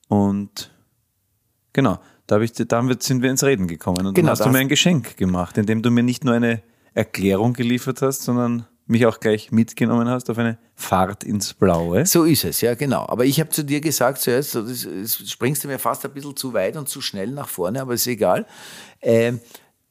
Und 0.08 0.72
genau, 1.72 2.00
da, 2.26 2.36
hab 2.36 2.42
ich, 2.42 2.52
da 2.52 2.82
sind 2.98 3.22
wir 3.22 3.30
ins 3.30 3.44
Reden 3.44 3.68
gekommen. 3.68 4.06
Und 4.06 4.14
Genau, 4.14 4.26
dann 4.26 4.38
hast 4.38 4.44
du 4.44 4.50
mir 4.50 4.58
ein 4.58 4.68
Geschenk 4.68 5.16
gemacht, 5.16 5.56
indem 5.58 5.82
du 5.82 5.90
mir 5.90 6.02
nicht 6.02 6.24
nur 6.24 6.34
eine 6.34 6.62
Erklärung 6.94 7.52
geliefert 7.52 8.02
hast, 8.02 8.22
sondern 8.22 8.66
mich 8.88 9.07
auch 9.07 9.20
gleich 9.20 9.53
mitgenommen 9.53 10.09
hast 10.09 10.31
auf 10.31 10.38
eine 10.38 10.59
Fahrt 10.74 11.24
ins 11.24 11.55
Blaue. 11.55 12.07
So 12.07 12.24
ist 12.24 12.44
es, 12.44 12.61
ja, 12.61 12.74
genau. 12.74 13.07
Aber 13.09 13.24
ich 13.24 13.40
habe 13.40 13.51
zu 13.51 13.64
dir 13.64 13.81
gesagt 13.81 14.20
zuerst, 14.20 14.55
das, 14.55 14.87
springst 15.27 15.64
du 15.64 15.68
mir 15.68 15.79
fast 15.79 16.05
ein 16.05 16.12
bisschen 16.12 16.37
zu 16.37 16.53
weit 16.55 16.77
und 16.77 16.88
zu 16.88 17.01
schnell 17.01 17.31
nach 17.31 17.48
vorne, 17.48 17.81
aber 17.81 17.94
ist 17.94 18.07
egal, 18.07 18.46
ähm, 19.03 19.40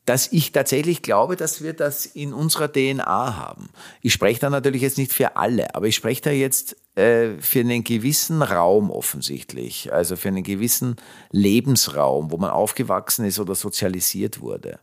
dass 0.07 0.31
ich 0.31 0.53
tatsächlich 0.53 1.01
glaube, 1.01 1.35
dass 1.35 1.61
wir 1.61 1.73
das 1.73 2.05
in 2.05 2.33
unserer 2.33 2.71
DNA 2.71 3.35
haben. 3.35 3.69
Ich 4.01 4.13
spreche 4.13 4.39
da 4.39 4.49
natürlich 4.49 4.81
jetzt 4.81 4.97
nicht 4.97 5.11
für 5.11 5.35
alle, 5.35 5.75
aber 5.75 5.87
ich 5.87 5.95
spreche 5.95 6.21
da 6.21 6.31
jetzt 6.31 6.77
äh, 6.95 7.31
für 7.41 7.59
einen 7.59 7.83
gewissen 7.83 8.41
Raum 8.41 8.89
offensichtlich, 8.89 9.91
also 9.91 10.15
für 10.15 10.29
einen 10.29 10.43
gewissen 10.43 10.95
Lebensraum, 11.31 12.31
wo 12.31 12.37
man 12.37 12.51
aufgewachsen 12.51 13.25
ist 13.25 13.37
oder 13.37 13.53
sozialisiert 13.53 14.39
wurde. 14.39 14.79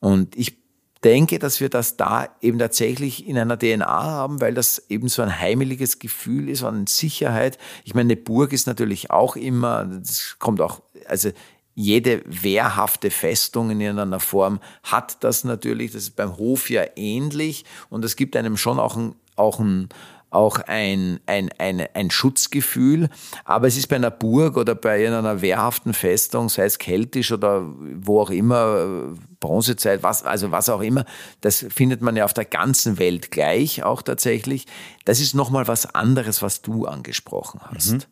Und 0.00 0.36
ich 0.36 0.56
denke, 1.04 1.38
dass 1.38 1.60
wir 1.60 1.68
das 1.68 1.96
da 1.96 2.28
eben 2.40 2.58
tatsächlich 2.58 3.26
in 3.26 3.38
einer 3.38 3.58
DNA 3.58 3.86
haben, 3.86 4.40
weil 4.40 4.54
das 4.54 4.84
eben 4.88 5.08
so 5.08 5.22
ein 5.22 5.38
heimeliges 5.38 5.98
Gefühl 5.98 6.48
ist, 6.48 6.64
eine 6.64 6.84
Sicherheit. 6.88 7.58
Ich 7.84 7.94
meine, 7.94 8.12
eine 8.12 8.20
Burg 8.20 8.52
ist 8.52 8.66
natürlich 8.66 9.10
auch 9.10 9.36
immer, 9.36 9.84
das 9.84 10.36
kommt 10.38 10.60
auch, 10.60 10.82
also 11.06 11.30
jede 11.74 12.22
wehrhafte 12.26 13.10
Festung 13.10 13.70
in 13.70 13.80
irgendeiner 13.80 14.18
Form 14.18 14.58
hat 14.82 15.22
das 15.22 15.44
natürlich. 15.44 15.92
Das 15.92 16.02
ist 16.02 16.16
beim 16.16 16.36
Hof 16.36 16.70
ja 16.70 16.82
ähnlich 16.96 17.64
und 17.88 18.04
es 18.04 18.16
gibt 18.16 18.34
einem 18.34 18.56
schon 18.56 18.80
auch 18.80 18.96
ein, 18.96 19.14
auch 19.36 19.60
ein, 19.60 19.88
auch 20.30 20.58
ein, 20.58 21.20
ein, 21.26 21.50
ein, 21.58 21.86
ein 21.94 22.10
Schutzgefühl. 22.10 23.08
Aber 23.44 23.68
es 23.68 23.76
ist 23.76 23.86
bei 23.86 23.94
einer 23.94 24.10
Burg 24.10 24.56
oder 24.56 24.74
bei 24.74 25.06
einer 25.06 25.40
wehrhaften 25.40 25.94
Festung, 25.94 26.48
sei 26.48 26.64
es 26.64 26.78
keltisch 26.78 27.30
oder 27.30 27.62
wo 27.94 28.20
auch 28.20 28.30
immer, 28.30 29.14
Bronzezeit, 29.40 30.02
was, 30.02 30.24
also 30.24 30.50
was 30.50 30.68
auch 30.68 30.80
immer, 30.80 31.04
das 31.40 31.64
findet 31.70 32.02
man 32.02 32.16
ja 32.16 32.24
auf 32.24 32.34
der 32.34 32.44
ganzen 32.44 32.98
Welt 32.98 33.30
gleich 33.30 33.82
auch 33.82 34.02
tatsächlich. 34.02 34.66
Das 35.04 35.20
ist 35.20 35.34
nochmal 35.34 35.68
was 35.68 35.94
anderes, 35.94 36.42
was 36.42 36.62
du 36.62 36.86
angesprochen 36.86 37.60
hast. 37.64 38.08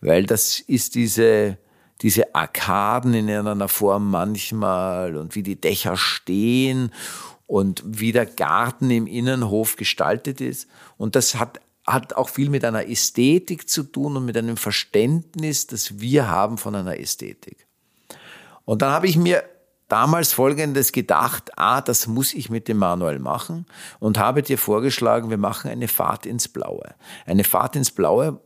Weil 0.00 0.26
das 0.26 0.60
ist 0.60 0.94
diese, 0.94 1.58
diese 2.02 2.34
Arkaden 2.34 3.14
in 3.14 3.28
irgendeiner 3.28 3.68
Form 3.68 4.10
manchmal 4.10 5.16
und 5.16 5.34
wie 5.34 5.42
die 5.42 5.60
Dächer 5.60 5.96
stehen 5.96 6.92
und 7.46 7.82
wie 7.86 8.12
der 8.12 8.26
Garten 8.26 8.90
im 8.90 9.06
Innenhof 9.06 9.76
gestaltet 9.76 10.40
ist. 10.40 10.68
Und 10.96 11.16
das 11.16 11.34
hat, 11.34 11.60
hat 11.86 12.12
auch 12.12 12.28
viel 12.28 12.50
mit 12.50 12.64
einer 12.64 12.88
Ästhetik 12.88 13.68
zu 13.68 13.82
tun 13.82 14.16
und 14.16 14.26
mit 14.26 14.36
einem 14.36 14.56
Verständnis, 14.56 15.66
das 15.66 15.98
wir 15.98 16.28
haben 16.28 16.58
von 16.58 16.74
einer 16.74 16.98
Ästhetik. 16.98 17.66
Und 18.64 18.82
dann 18.82 18.92
habe 18.92 19.06
ich 19.06 19.16
mir 19.16 19.42
damals 19.88 20.32
Folgendes 20.32 20.92
gedacht, 20.92 21.50
ah, 21.56 21.80
das 21.80 22.06
muss 22.06 22.34
ich 22.34 22.50
mit 22.50 22.68
dem 22.68 22.76
Manuel 22.78 23.18
machen 23.18 23.66
und 24.00 24.18
habe 24.18 24.42
dir 24.42 24.58
vorgeschlagen, 24.58 25.30
wir 25.30 25.38
machen 25.38 25.70
eine 25.70 25.88
Fahrt 25.88 26.26
ins 26.26 26.48
Blaue. 26.48 26.94
Eine 27.26 27.44
Fahrt 27.44 27.74
ins 27.76 27.90
Blaue, 27.90 28.40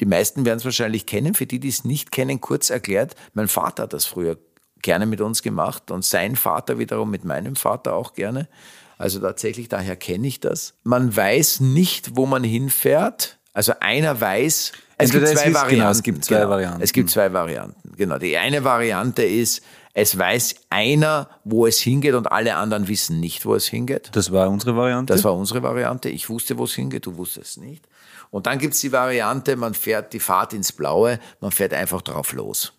die 0.00 0.06
meisten 0.06 0.44
werden 0.44 0.58
es 0.58 0.64
wahrscheinlich 0.64 1.06
kennen, 1.06 1.34
für 1.34 1.46
die, 1.46 1.58
die 1.60 1.68
es 1.68 1.84
nicht 1.84 2.12
kennen, 2.12 2.40
kurz 2.40 2.70
erklärt, 2.70 3.14
mein 3.34 3.48
Vater 3.48 3.84
hat 3.84 3.92
das 3.92 4.04
früher 4.06 4.38
gerne 4.82 5.06
mit 5.06 5.20
uns 5.20 5.42
gemacht 5.42 5.90
und 5.90 6.04
sein 6.04 6.36
Vater 6.36 6.78
wiederum 6.78 7.10
mit 7.10 7.24
meinem 7.24 7.56
Vater 7.56 7.94
auch 7.94 8.14
gerne. 8.14 8.48
Also 8.96 9.20
tatsächlich, 9.20 9.68
daher 9.68 9.96
kenne 9.96 10.26
ich 10.26 10.40
das. 10.40 10.74
Man 10.84 11.14
weiß 11.14 11.60
nicht, 11.60 12.16
wo 12.16 12.26
man 12.26 12.44
hinfährt. 12.44 13.38
Also 13.52 13.72
einer 13.80 14.20
weiß, 14.20 14.72
es 14.98 15.12
gibt 15.12 15.26
zwei 15.28 15.32
ist- 15.32 15.44
genau, 15.46 15.58
Varianten. 15.60 15.90
es 15.92 16.02
gibt 16.02 16.24
zwei 16.24 16.48
Varianten. 16.48 16.82
Es 16.82 16.92
gibt 16.92 17.10
zwei 17.10 17.32
Varianten. 17.32 17.92
Genau. 17.96 18.18
Die 18.18 18.36
eine 18.36 18.64
Variante 18.64 19.22
ist, 19.24 19.62
es 20.00 20.16
weiß 20.16 20.54
einer, 20.70 21.28
wo 21.42 21.66
es 21.66 21.80
hingeht 21.80 22.14
und 22.14 22.30
alle 22.30 22.54
anderen 22.54 22.86
wissen 22.86 23.18
nicht, 23.18 23.44
wo 23.44 23.56
es 23.56 23.66
hingeht. 23.66 24.10
Das 24.12 24.30
war 24.30 24.48
unsere 24.48 24.76
Variante. 24.76 25.12
Das 25.12 25.24
war 25.24 25.34
unsere 25.34 25.60
Variante. 25.64 26.08
Ich 26.08 26.30
wusste, 26.30 26.56
wo 26.56 26.64
es 26.64 26.74
hingeht, 26.74 27.04
du 27.04 27.16
wusstest 27.16 27.50
es 27.50 27.56
nicht. 27.56 27.88
Und 28.30 28.46
dann 28.46 28.60
gibt's 28.60 28.80
die 28.80 28.92
Variante, 28.92 29.56
man 29.56 29.74
fährt 29.74 30.12
die 30.12 30.20
Fahrt 30.20 30.52
ins 30.52 30.70
Blaue, 30.70 31.18
man 31.40 31.50
fährt 31.50 31.74
einfach 31.74 32.00
drauf 32.00 32.32
los. 32.32 32.74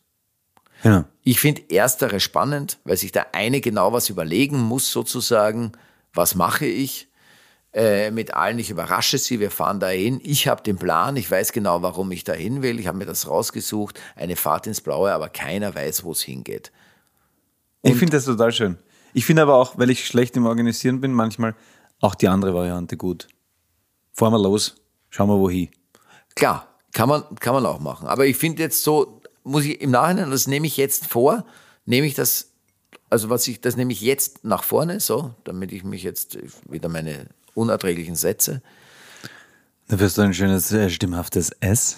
genau. 0.81 1.03
Ich 1.21 1.41
finde 1.41 1.63
erstere 1.67 2.21
spannend, 2.21 2.79
weil 2.85 2.95
sich 2.95 3.11
der 3.11 3.35
eine 3.35 3.59
genau 3.59 3.91
was 3.91 4.07
überlegen 4.07 4.57
muss, 4.57 4.89
sozusagen, 4.89 5.73
was 6.13 6.35
mache 6.35 6.67
ich 6.67 7.09
äh, 7.73 8.11
mit 8.11 8.33
allen, 8.33 8.59
ich 8.59 8.69
überrasche 8.69 9.17
sie, 9.17 9.41
wir 9.41 9.51
fahren 9.51 9.81
dahin, 9.81 10.21
ich 10.23 10.47
habe 10.47 10.63
den 10.63 10.77
Plan, 10.77 11.17
ich 11.17 11.29
weiß 11.29 11.51
genau, 11.51 11.81
warum 11.81 12.13
ich 12.13 12.23
dahin 12.23 12.61
will, 12.61 12.79
ich 12.79 12.87
habe 12.87 12.97
mir 12.97 13.05
das 13.05 13.27
rausgesucht, 13.27 13.99
eine 14.15 14.37
Fahrt 14.37 14.67
ins 14.67 14.79
Blaue, 14.79 15.11
aber 15.11 15.27
keiner 15.27 15.75
weiß, 15.75 16.05
wo 16.05 16.13
es 16.13 16.21
hingeht. 16.21 16.71
Ich 17.81 17.95
finde 17.95 18.17
das 18.17 18.25
total 18.25 18.51
schön. 18.51 18.77
Ich 19.13 19.25
finde 19.25 19.41
aber 19.41 19.55
auch, 19.55 19.77
weil 19.77 19.89
ich 19.89 20.05
schlecht 20.05 20.35
im 20.37 20.45
Organisieren 20.45 21.01
bin, 21.01 21.13
manchmal 21.13 21.55
auch 21.99 22.15
die 22.15 22.27
andere 22.27 22.53
Variante 22.53 22.97
gut. 22.97 23.27
Fahren 24.13 24.33
wir 24.33 24.39
los, 24.39 24.75
schauen 25.09 25.29
wir 25.29 25.39
wohin. 25.39 25.69
Klar, 26.35 26.67
kann 26.91 27.09
man, 27.09 27.23
kann 27.35 27.53
man 27.53 27.65
auch 27.65 27.79
machen. 27.79 28.07
Aber 28.07 28.25
ich 28.25 28.37
finde 28.37 28.61
jetzt 28.63 28.83
so, 28.83 29.21
muss 29.43 29.65
ich 29.65 29.81
im 29.81 29.91
Nachhinein, 29.91 30.29
das 30.31 30.47
nehme 30.47 30.67
ich 30.67 30.77
jetzt 30.77 31.07
vor, 31.07 31.45
nehme 31.85 32.07
ich 32.07 32.15
das, 32.15 32.51
also 33.09 33.29
was 33.29 33.47
ich, 33.47 33.61
das 33.61 33.75
nehme 33.75 33.91
ich 33.91 34.01
jetzt 34.01 34.43
nach 34.43 34.63
vorne, 34.63 34.99
so, 34.99 35.33
damit 35.43 35.71
ich 35.71 35.83
mich 35.83 36.03
jetzt 36.03 36.37
wieder 36.69 36.89
meine 36.89 37.27
unerträglichen 37.53 38.15
Sätze. 38.15 38.61
Da 39.89 39.99
wirst 39.99 40.19
du 40.19 40.21
ein 40.21 40.35
schönes, 40.35 40.71
äh, 40.71 40.87
stimmhaftes 40.87 41.49
S. 41.61 41.97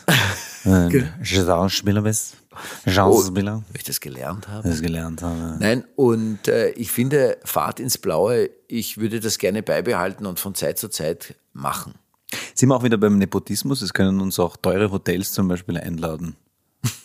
Schauspieler 1.21 2.01
bist. 2.01 2.37
Schauspieler. 2.87 3.63
Weil 3.67 3.75
ich 3.75 3.83
das 3.83 3.99
gelernt 3.99 4.47
habe. 4.47 4.67
Das 4.67 4.81
gelernt 4.81 5.21
habe. 5.21 5.57
Nein, 5.59 5.83
und 5.97 6.47
äh, 6.47 6.69
ich 6.69 6.89
finde, 6.89 7.37
Fahrt 7.43 7.81
ins 7.81 7.97
Blaue, 7.97 8.49
ich 8.69 8.97
würde 8.97 9.19
das 9.19 9.39
gerne 9.39 9.61
beibehalten 9.61 10.25
und 10.25 10.39
von 10.39 10.55
Zeit 10.55 10.79
zu 10.79 10.87
Zeit 10.87 11.35
machen. 11.51 11.95
Sind 12.55 12.69
wir 12.69 12.77
auch 12.77 12.83
wieder 12.83 12.97
beim 12.97 13.17
Nepotismus? 13.17 13.81
Es 13.81 13.93
können 13.93 14.21
uns 14.21 14.39
auch 14.39 14.55
teure 14.55 14.89
Hotels 14.89 15.33
zum 15.33 15.49
Beispiel 15.49 15.77
einladen. 15.77 16.37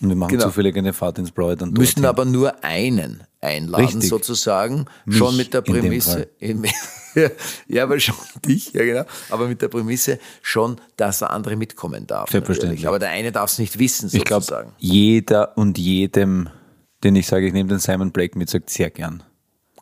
Und 0.00 0.08
wir 0.08 0.16
machen 0.16 0.30
Genau. 0.32 0.44
zufällig 0.44 0.76
eine 0.76 0.92
Fahrt 0.92 1.18
ins 1.18 1.30
Blaue 1.30 1.54
dann 1.56 1.70
Müssen 1.72 2.04
aber 2.06 2.24
nur 2.24 2.64
einen 2.64 3.22
einladen, 3.42 3.84
Richtig. 3.84 4.08
sozusagen. 4.08 4.86
Mich 5.04 5.18
schon 5.18 5.36
mit 5.36 5.52
der 5.52 5.60
Prämisse. 5.60 6.28
ja, 7.68 7.82
aber 7.82 8.00
schon 8.00 8.14
dich, 8.44 8.72
ja 8.72 8.84
genau. 8.84 9.04
Aber 9.30 9.48
mit 9.48 9.60
der 9.62 9.68
Prämisse 9.68 10.18
schon, 10.42 10.76
dass 10.96 11.18
der 11.20 11.30
andere 11.30 11.56
mitkommen 11.56 12.06
darf. 12.06 12.30
Selbstverständlich. 12.30 12.80
natürlich. 12.80 12.88
Aber 12.88 12.98
der 12.98 13.10
eine 13.10 13.32
darf 13.32 13.50
es 13.52 13.58
nicht 13.58 13.78
wissen, 13.78 14.08
Ich 14.12 14.24
glaube, 14.24 14.42
sozusagen. 14.44 14.72
jeder 14.78 15.56
und 15.58 15.76
jedem, 15.78 16.48
den 17.04 17.14
ich 17.16 17.26
sage, 17.26 17.46
ich 17.46 17.52
nehme 17.52 17.68
den 17.68 17.78
Simon 17.78 18.12
Blake 18.12 18.38
mit, 18.38 18.48
sagt 18.48 18.70
sehr 18.70 18.90
gern. 18.90 19.22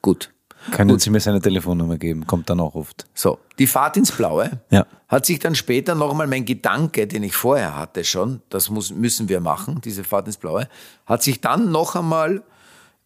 Gut. 0.02 0.33
Können 0.70 0.98
Sie 0.98 1.10
mir 1.10 1.20
seine 1.20 1.40
Telefonnummer 1.40 1.98
geben? 1.98 2.26
Kommt 2.26 2.48
dann 2.50 2.60
auch 2.60 2.74
oft. 2.74 3.04
So, 3.14 3.38
die 3.58 3.66
Fahrt 3.66 3.96
ins 3.96 4.12
Blaue 4.12 4.50
Ja. 4.70 4.86
hat 5.08 5.26
sich 5.26 5.38
dann 5.38 5.54
später 5.54 5.94
nochmal 5.94 6.26
mein 6.26 6.44
Gedanke, 6.44 7.06
den 7.06 7.22
ich 7.22 7.34
vorher 7.34 7.76
hatte 7.76 8.04
schon, 8.04 8.40
das 8.48 8.70
muss, 8.70 8.90
müssen 8.90 9.28
wir 9.28 9.40
machen, 9.40 9.80
diese 9.84 10.04
Fahrt 10.04 10.26
ins 10.26 10.36
Blaue, 10.36 10.68
hat 11.06 11.22
sich 11.22 11.40
dann 11.40 11.70
noch 11.70 11.94
einmal 11.96 12.42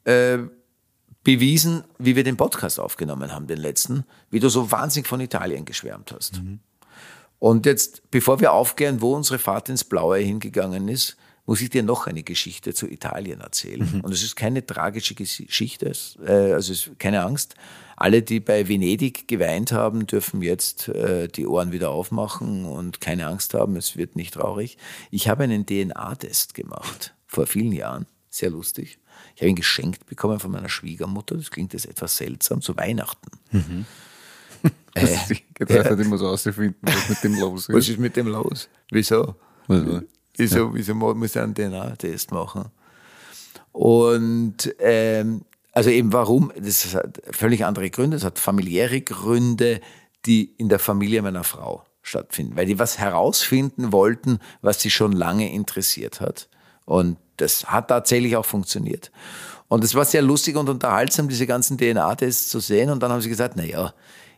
äh, 0.05 0.39
bewiesen, 1.25 1.85
wie 1.99 2.17
wir 2.17 2.25
den 2.25 2.37
Podcast 2.37 2.79
aufgenommen 2.81 3.35
haben, 3.35 3.47
den 3.47 3.59
letzten, 3.59 4.05
wie 4.31 4.41
du 4.41 4.49
so 4.49 4.71
wahnsinnig 4.71 5.07
von 5.09 5.21
Italien 5.21 5.65
geschwärmt 5.65 6.13
hast. 6.13 6.41
Und 7.39 7.67
jetzt, 7.67 8.11
bevor 8.11 8.41
wir 8.41 8.53
aufklären, 8.53 9.01
wo 9.01 9.15
unsere 9.15 9.39
Fahrt 9.39 9.69
ins 9.69 9.85
Blaue 9.85 10.19
hingegangen 10.19 10.89
ist, 10.89 11.17
muss 11.49 11.63
ich 11.63 11.71
dir 11.71 11.83
noch 11.83 12.07
eine 12.07 12.23
Geschichte 12.23 12.75
zu 12.75 12.87
Italien 12.87 13.41
erzählen. 13.41 14.03
Und 14.03 14.13
es 14.13 14.23
ist 14.23 14.37
keine 14.37 14.67
tragische 14.67 15.15
Geschichte, 15.15 15.89
es, 15.89 16.19
äh, 16.23 16.53
also 16.53 16.75
keine 16.99 17.25
Angst. 17.25 17.55
Alle, 17.97 18.21
die 18.21 18.39
bei 18.39 18.69
Venedig 18.69 19.27
geweint 19.27 19.73
haben, 19.73 20.07
dürfen 20.07 20.43
jetzt 20.43 20.89
äh, 20.89 21.27
die 21.27 21.47
Ohren 21.47 21.73
wieder 21.73 21.89
aufmachen 21.89 22.67
und 22.67 23.01
keine 23.01 23.29
Angst 23.29 23.55
haben, 23.55 23.77
es 23.77 23.97
wird 23.97 24.15
nicht 24.15 24.35
traurig. 24.35 24.77
Ich 25.11 25.31
habe 25.31 25.45
einen 25.45 25.65
DNA-Test 25.65 26.53
gemacht 26.53 27.15
vor 27.27 27.47
vielen 27.47 27.73
Jahren, 27.73 28.05
sehr 28.29 28.51
lustig. 28.51 28.99
Ich 29.35 29.41
habe 29.41 29.49
ihn 29.49 29.57
geschenkt 29.57 30.05
bekommen 30.05 30.41
von 30.41 30.51
meiner 30.51 30.69
Schwiegermutter, 30.69 31.35
das 31.35 31.51
klingt 31.51 31.73
jetzt 31.73 31.87
etwas 31.87 32.19
seltsam, 32.19 32.61
zu 32.61 32.77
Weihnachten. 32.77 33.31
Das 34.95 35.31
ist 35.31 35.43
gedacht, 35.55 35.91
hat 35.91 36.01
immer 36.01 36.19
so 36.19 36.27
auszufinden, 36.27 36.81
was 36.83 37.09
mit 37.09 37.23
dem 37.23 37.39
los 37.39 37.69
Was 37.69 37.85
ist. 37.85 37.91
ist 37.91 37.99
mit 38.01 38.17
dem 38.17 38.27
los? 38.27 38.69
Wieso? 38.91 39.37
Also, 39.69 40.03
Wieso, 40.39 40.73
wieso 40.75 40.95
mu- 40.95 41.15
muss 41.15 41.37
er 41.37 41.45
einen 41.45 41.55
DNA-Test 41.55 42.31
machen? 42.33 42.67
Und 43.73 44.75
ähm, 44.79 45.43
also 45.73 45.91
eben 45.91 46.13
warum? 46.13 46.53
Das 46.59 46.95
hat 46.95 47.21
völlig 47.31 47.65
andere 47.65 47.91
Gründe. 47.91 48.17
Es 48.17 48.25
hat 48.25 48.39
familiäre 48.39 49.01
Gründe, 49.01 49.81
die 50.27 50.55
in 50.57 50.69
der 50.69 50.79
Familie 50.79 51.23
meiner 51.23 51.45
Frau 51.45 51.85
stattfinden, 52.03 52.57
weil 52.57 52.67
die 52.67 52.79
was 52.79 52.99
herausfinden 52.99 53.93
wollten, 53.93 54.39
was 54.63 54.81
sie 54.81 54.91
schon 54.91 55.13
lange 55.13 55.53
interessiert 55.53 56.21
hat. 56.21 56.49
Und 56.87 57.19
das 57.37 57.67
hat 57.67 57.89
tatsächlich 57.89 58.37
auch 58.37 58.47
funktioniert. 58.47 59.13
Und 59.69 59.85
es 59.85 59.95
war 59.95 60.05
sehr 60.07 60.23
lustig 60.23 60.57
und 60.57 60.69
unterhaltsam, 60.71 61.29
diese 61.29 61.47
ganzen 61.47 61.77
DNA-Tests 61.77 62.49
zu 62.49 62.59
sehen. 62.61 62.89
Und 62.91 63.03
dann 63.03 63.13
haben 63.13 63.21
sie 63.21 63.29
gesagt, 63.29 63.55
na 63.57 63.63
ja, 63.65 63.93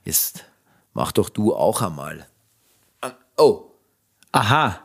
jetzt 0.05 0.45
mach 0.93 1.13
doch 1.13 1.29
du 1.29 1.55
auch 1.55 1.81
einmal. 1.83 2.27
Oh, 3.39 3.67
Aha, 4.33 4.81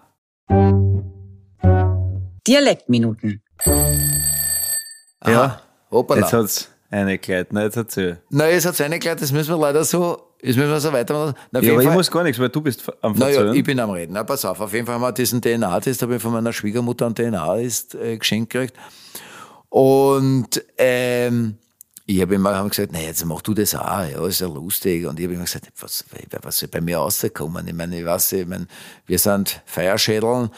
Dialektminuten. 2.48 3.42
ja, 5.26 5.62
hoppala. 5.92 6.22
jetzt 6.22 6.34
hat's 6.34 6.70
eine 6.92 7.18
Kleid. 7.18 7.48
Na, 7.52 7.64
jetzt 7.64 7.78
erzähl. 7.78 8.22
Na, 8.30 8.48
es 8.48 8.66
hat 8.66 8.76
seine 8.76 9.00
Kleid, 9.00 9.22
das 9.22 9.32
müssen 9.32 9.50
wir 9.54 9.58
leider 9.60 9.84
so, 9.84 10.34
das 10.42 10.56
müssen 10.56 10.70
wir 10.70 10.80
so 10.80 10.94
weitermachen. 10.94 11.34
Na, 11.52 11.60
Ja, 11.62 11.72
aber 11.74 11.82
ich 11.82 11.88
Fall- 11.88 11.96
muss 11.98 12.12
gar 12.12 12.24
nichts, 12.24 12.40
weil 12.40 12.50
du 12.50 12.62
bist 12.62 12.84
am 13.02 13.14
naja, 13.14 13.34
Verzögern. 13.34 13.56
ich 13.56 13.64
bin 13.64 13.80
am 13.80 13.90
Reden. 13.90 14.14
Na, 14.14 14.24
pass 14.24 14.46
auf, 14.46 14.62
auf 14.62 14.74
jeden 14.74 14.86
Fall 14.86 14.96
haben 14.96 15.02
wir 15.02 15.12
diesen 15.12 15.42
DNA-Test, 15.42 16.02
habe 16.04 16.16
ich 16.16 16.22
von 16.22 16.32
meiner 16.32 16.54
Schwiegermutter 16.54 17.08
einen 17.08 17.16
DNA-Test 17.16 17.96
äh, 17.96 18.18
geschenkt 18.18 18.52
gekriegt. 18.54 18.76
Und 19.70 20.64
ähm, 20.78 21.58
ich 22.08 22.22
habe 22.22 22.36
immer 22.36 22.56
hab 22.56 22.70
gesagt, 22.70 22.92
na 22.92 23.00
jetzt 23.00 23.26
mach 23.26 23.42
du 23.42 23.54
das 23.54 23.74
auch, 23.74 24.08
ja, 24.08 24.26
ist 24.28 24.42
ja 24.42 24.48
lustig. 24.48 25.06
Und 25.08 25.20
ich 25.20 25.26
habe 25.26 25.34
immer 25.34 25.46
gesagt, 25.46 25.72
was, 25.80 26.06
was 26.42 26.60
soll 26.60 26.70
bei 26.70 26.82
mir 26.82 27.00
rauskommen? 27.00 27.68
Ich 27.68 27.74
meine, 27.74 28.00
ich 28.00 28.06
weiß, 28.06 28.34
ich 28.34 28.48
meine, 28.48 28.68
wir 29.08 29.18
sind 29.18 29.62
Feierschädeln. 29.66 30.52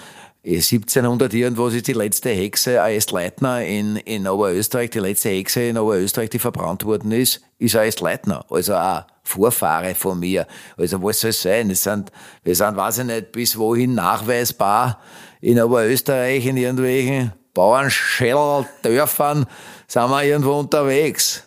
Eh, 0.44 0.58
1700 0.58 1.34
irgendwas 1.34 1.74
ist 1.74 1.88
die 1.88 1.94
letzte 1.94 2.30
Hexe, 2.30 2.82
A.S. 2.82 3.12
Leitner 3.12 3.66
in, 3.66 3.96
in 3.98 4.28
Oberösterreich, 4.28 4.90
die 4.90 5.00
letzte 5.00 5.30
Hexe 5.30 5.62
in 5.62 5.78
Oberösterreich, 5.78 6.30
die 6.30 6.40
verbrannt 6.40 6.84
worden 6.84 7.12
ist, 7.12 7.42
ist 7.60 7.76
A.S. 7.76 8.02
Leitner. 8.02 8.46
Also 8.50 8.76
auch 8.76 9.06
Vorfahre 9.24 9.96
von 9.96 10.20
mir. 10.20 10.48
Also 10.76 11.02
was 11.02 11.22
soll 11.22 11.30
es 11.30 11.42
sein? 11.42 11.70
Es 11.70 11.84
sind, 11.84 12.12
wir 12.44 12.56
sind, 12.56 12.76
weiß 12.76 13.00
ich 13.00 13.06
nicht, 13.06 13.32
bis 13.32 13.58
wohin 13.58 13.96
nachweisbar 13.96 15.00
in 15.40 15.62
Oberösterreich, 15.62 16.46
in 16.46 16.58
irgendwelchen 16.58 17.34
Bauernschädel, 17.54 18.66
Dörfern, 18.84 19.48
sind 19.88 20.10
wir 20.10 20.24
irgendwo 20.24 20.54
unterwegs. 20.60 21.44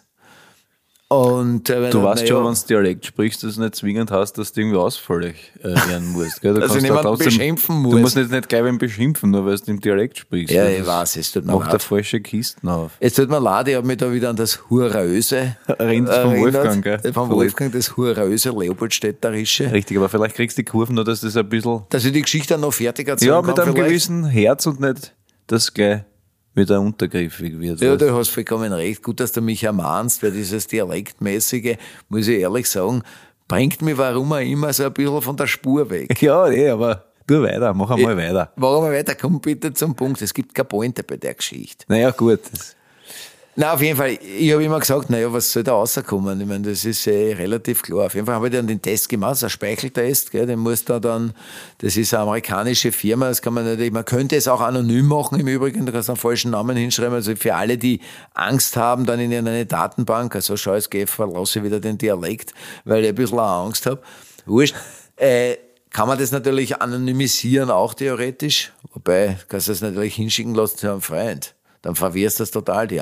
Und, 1.12 1.68
äh, 1.68 1.82
wenn 1.82 1.90
Du 1.90 2.04
weißt 2.04 2.22
na 2.22 2.28
schon, 2.28 2.36
ja, 2.44 2.48
wenn 2.48 2.54
du 2.54 2.66
Dialekt 2.68 3.04
sprichst, 3.04 3.42
dass 3.42 3.56
du 3.56 3.62
nicht 3.62 3.74
zwingend 3.74 4.12
hast, 4.12 4.34
dass 4.38 4.52
du 4.52 4.60
irgendwie 4.60 4.76
ausfällig 4.78 5.50
äh, 5.60 5.74
werden 5.88 6.12
musst. 6.12 6.40
Gell? 6.40 6.54
Du 6.54 6.60
Dass 6.60 6.72
ich 6.76 6.82
niemanden 6.82 7.02
da 7.02 7.08
trotzdem- 7.08 7.24
beschimpfen 7.36 7.82
Du 7.82 7.90
muss. 7.90 8.00
musst 8.00 8.16
nicht, 8.16 8.30
nicht 8.30 8.48
gleich 8.48 8.62
beim 8.62 8.78
beschimpfen, 8.78 9.32
nur 9.32 9.44
weil 9.44 9.58
du 9.58 9.72
im 9.72 9.80
Dialekt 9.80 10.18
sprichst. 10.18 10.54
Ja, 10.54 10.62
Das 10.66 10.72
ich 10.72 10.86
weiß, 10.86 11.16
es 11.16 11.32
tut 11.32 11.46
mir 11.46 11.52
Macht 11.54 11.64
leid. 11.64 11.72
der 11.72 11.80
falsche 11.80 12.20
Kisten 12.20 12.68
auf. 12.68 12.92
Es 13.00 13.14
tut 13.14 13.28
mir 13.28 13.40
leid, 13.40 13.66
ich 13.66 13.74
habe 13.74 13.84
mich 13.88 13.96
da 13.96 14.12
wieder 14.12 14.30
an 14.30 14.36
das 14.36 14.70
Hurröse 14.70 15.56
Erinnert 15.66 16.22
vom 16.22 16.36
Wolfgang, 16.38 16.84
gell? 16.84 17.00
Vom 17.02 17.12
Vom 17.12 17.30
Wolfgang, 17.30 17.72
das 17.72 17.96
Hurröse, 17.96 18.50
Leopoldstädterische. 18.50 19.72
Richtig, 19.72 19.96
aber 19.96 20.08
vielleicht 20.08 20.36
kriegst 20.36 20.58
du 20.58 20.62
die 20.62 20.66
Kurven 20.70 20.94
noch, 20.94 21.02
dass 21.02 21.22
das 21.22 21.36
ein 21.36 21.48
bisschen, 21.48 21.82
Dass 21.90 22.04
ich 22.04 22.12
die 22.12 22.22
Geschichte 22.22 22.54
dann 22.54 22.60
noch 22.60 22.72
fertig 22.72 23.08
erzählen 23.08 23.32
ja, 23.32 23.42
mit 23.42 23.58
einem 23.58 23.72
vielleicht. 23.72 23.88
gewissen 23.88 24.26
Herz 24.26 24.64
und 24.66 24.78
nicht 24.78 25.12
das 25.48 25.74
gleich 25.74 26.02
wieder 26.54 26.80
untergriffig 26.80 27.58
wird. 27.58 27.80
Ja, 27.80 27.96
du 27.96 28.14
hast 28.14 28.28
vollkommen 28.28 28.72
recht. 28.72 29.02
Gut, 29.02 29.20
dass 29.20 29.32
du 29.32 29.40
mich 29.40 29.64
ermahnst, 29.64 30.22
weil 30.22 30.32
dieses 30.32 30.66
Dialektmäßige, 30.66 31.76
muss 32.08 32.28
ich 32.28 32.40
ehrlich 32.40 32.68
sagen, 32.68 33.02
bringt 33.48 33.82
mich 33.82 33.96
warum 33.98 34.32
auch 34.32 34.38
immer 34.38 34.72
so 34.72 34.84
ein 34.84 34.92
bisschen 34.92 35.22
von 35.22 35.36
der 35.36 35.46
Spur 35.46 35.88
weg. 35.90 36.20
ja, 36.22 36.48
eh, 36.48 36.70
aber 36.70 37.04
tu 37.26 37.42
weiter, 37.42 37.72
mach 37.74 37.90
einmal 37.90 38.16
weiter. 38.16 38.52
Warum 38.56 38.84
wir 38.84 38.92
weiter? 38.92 39.14
Komm 39.14 39.40
bitte 39.40 39.72
zum 39.72 39.94
Punkt. 39.94 40.22
Es 40.22 40.34
gibt 40.34 40.54
keine 40.54 40.66
Pointe 40.66 41.02
bei 41.02 41.16
der 41.16 41.34
Geschichte. 41.34 41.84
Naja, 41.88 42.10
gut. 42.10 42.40
Das, 42.52 42.76
Na, 43.56 43.74
auf 43.74 43.82
jeden 43.82 43.96
Fall, 43.96 44.16
ich 44.22 44.52
habe 44.52 44.62
immer 44.62 44.78
gesagt, 44.78 45.10
naja, 45.10 45.32
was 45.32 45.50
soll 45.50 45.64
da 45.64 45.72
rauskommen? 45.72 46.40
Ich 46.40 46.46
meine, 46.46 46.68
das 46.68 46.84
ist 46.84 47.04
eh 47.08 47.32
relativ 47.32 47.82
klar. 47.82 48.06
Auf 48.06 48.14
jeden 48.14 48.24
Fall 48.24 48.36
habe 48.36 48.46
ich 48.46 48.52
dann 48.54 48.68
den 48.68 48.80
Test 48.80 49.08
gemacht, 49.08 49.38
so 49.38 49.46
ein 49.46 49.50
Speicheltest, 49.50 50.30
gell, 50.30 50.46
den 50.46 50.60
muss 50.60 50.84
da 50.84 51.00
dann, 51.00 51.32
das 51.78 51.96
ist 51.96 52.14
eine 52.14 52.22
amerikanische 52.22 52.92
Firma, 52.92 53.26
das 53.26 53.42
kann 53.42 53.52
man 53.52 53.64
natürlich, 53.64 53.92
man 53.92 54.04
könnte 54.04 54.36
es 54.36 54.46
auch 54.46 54.60
anonym 54.60 55.06
machen 55.06 55.40
im 55.40 55.48
Übrigen, 55.48 55.84
da 55.84 55.90
kannst 55.90 56.08
du 56.08 56.12
einen 56.12 56.20
falschen 56.20 56.52
Namen 56.52 56.76
hinschreiben, 56.76 57.12
also 57.12 57.34
für 57.34 57.56
alle, 57.56 57.76
die 57.76 58.00
Angst 58.34 58.76
haben, 58.76 59.04
dann 59.04 59.18
in 59.18 59.32
irgendeine 59.32 59.66
Datenbank, 59.66 60.36
also 60.36 60.56
schau, 60.56 60.74
es 60.74 60.88
geht, 60.88 61.10
verlasse 61.10 61.64
wieder 61.64 61.80
den 61.80 61.98
Dialekt, 61.98 62.54
weil 62.84 63.02
ich 63.02 63.08
ein 63.08 63.16
bisschen 63.16 63.40
auch 63.40 63.66
Angst 63.66 63.84
habe. 63.84 64.00
Wurscht. 64.46 64.76
Äh, 65.16 65.56
kann 65.90 66.06
man 66.06 66.20
das 66.20 66.30
natürlich 66.30 66.80
anonymisieren, 66.80 67.68
auch 67.68 67.94
theoretisch, 67.94 68.72
wobei 68.94 69.38
kannst 69.48 69.66
du 69.66 69.72
das 69.72 69.80
natürlich 69.80 70.14
hinschicken 70.14 70.54
lassen 70.54 70.78
zu 70.78 70.88
einem 70.88 71.00
Freund. 71.00 71.56
Dann 71.82 71.94
verwirrst 71.94 72.38
du 72.38 72.42
das 72.42 72.50
total, 72.50 72.86
die 72.86 73.00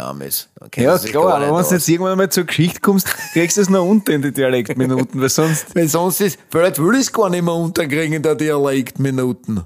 kennt 0.71 0.87
ja, 0.87 0.97
klar, 0.99 1.41
wenn 1.41 1.49
du 1.49 1.75
jetzt 1.75 1.89
irgendwann 1.89 2.17
mal 2.17 2.31
zur 2.31 2.45
Geschichte 2.45 2.81
kommst, 2.81 3.09
kriegst 3.33 3.57
du 3.57 3.63
es 3.63 3.69
noch 3.69 3.85
unter 3.85 4.13
in 4.13 4.23
die 4.23 4.33
Dialektminuten, 4.33 5.21
weil 5.21 5.29
sonst, 5.29 5.67
Weil 5.75 5.89
sonst 5.89 6.21
ist, 6.21 6.39
vielleicht 6.49 6.79
will 6.79 6.95
ich 6.95 7.01
es 7.01 7.13
gar 7.13 7.29
nicht 7.29 7.43
mehr 7.43 7.55
unterkriegen 7.55 8.13
in 8.13 8.23
der 8.23 8.37
Dialektminuten. 8.37 9.65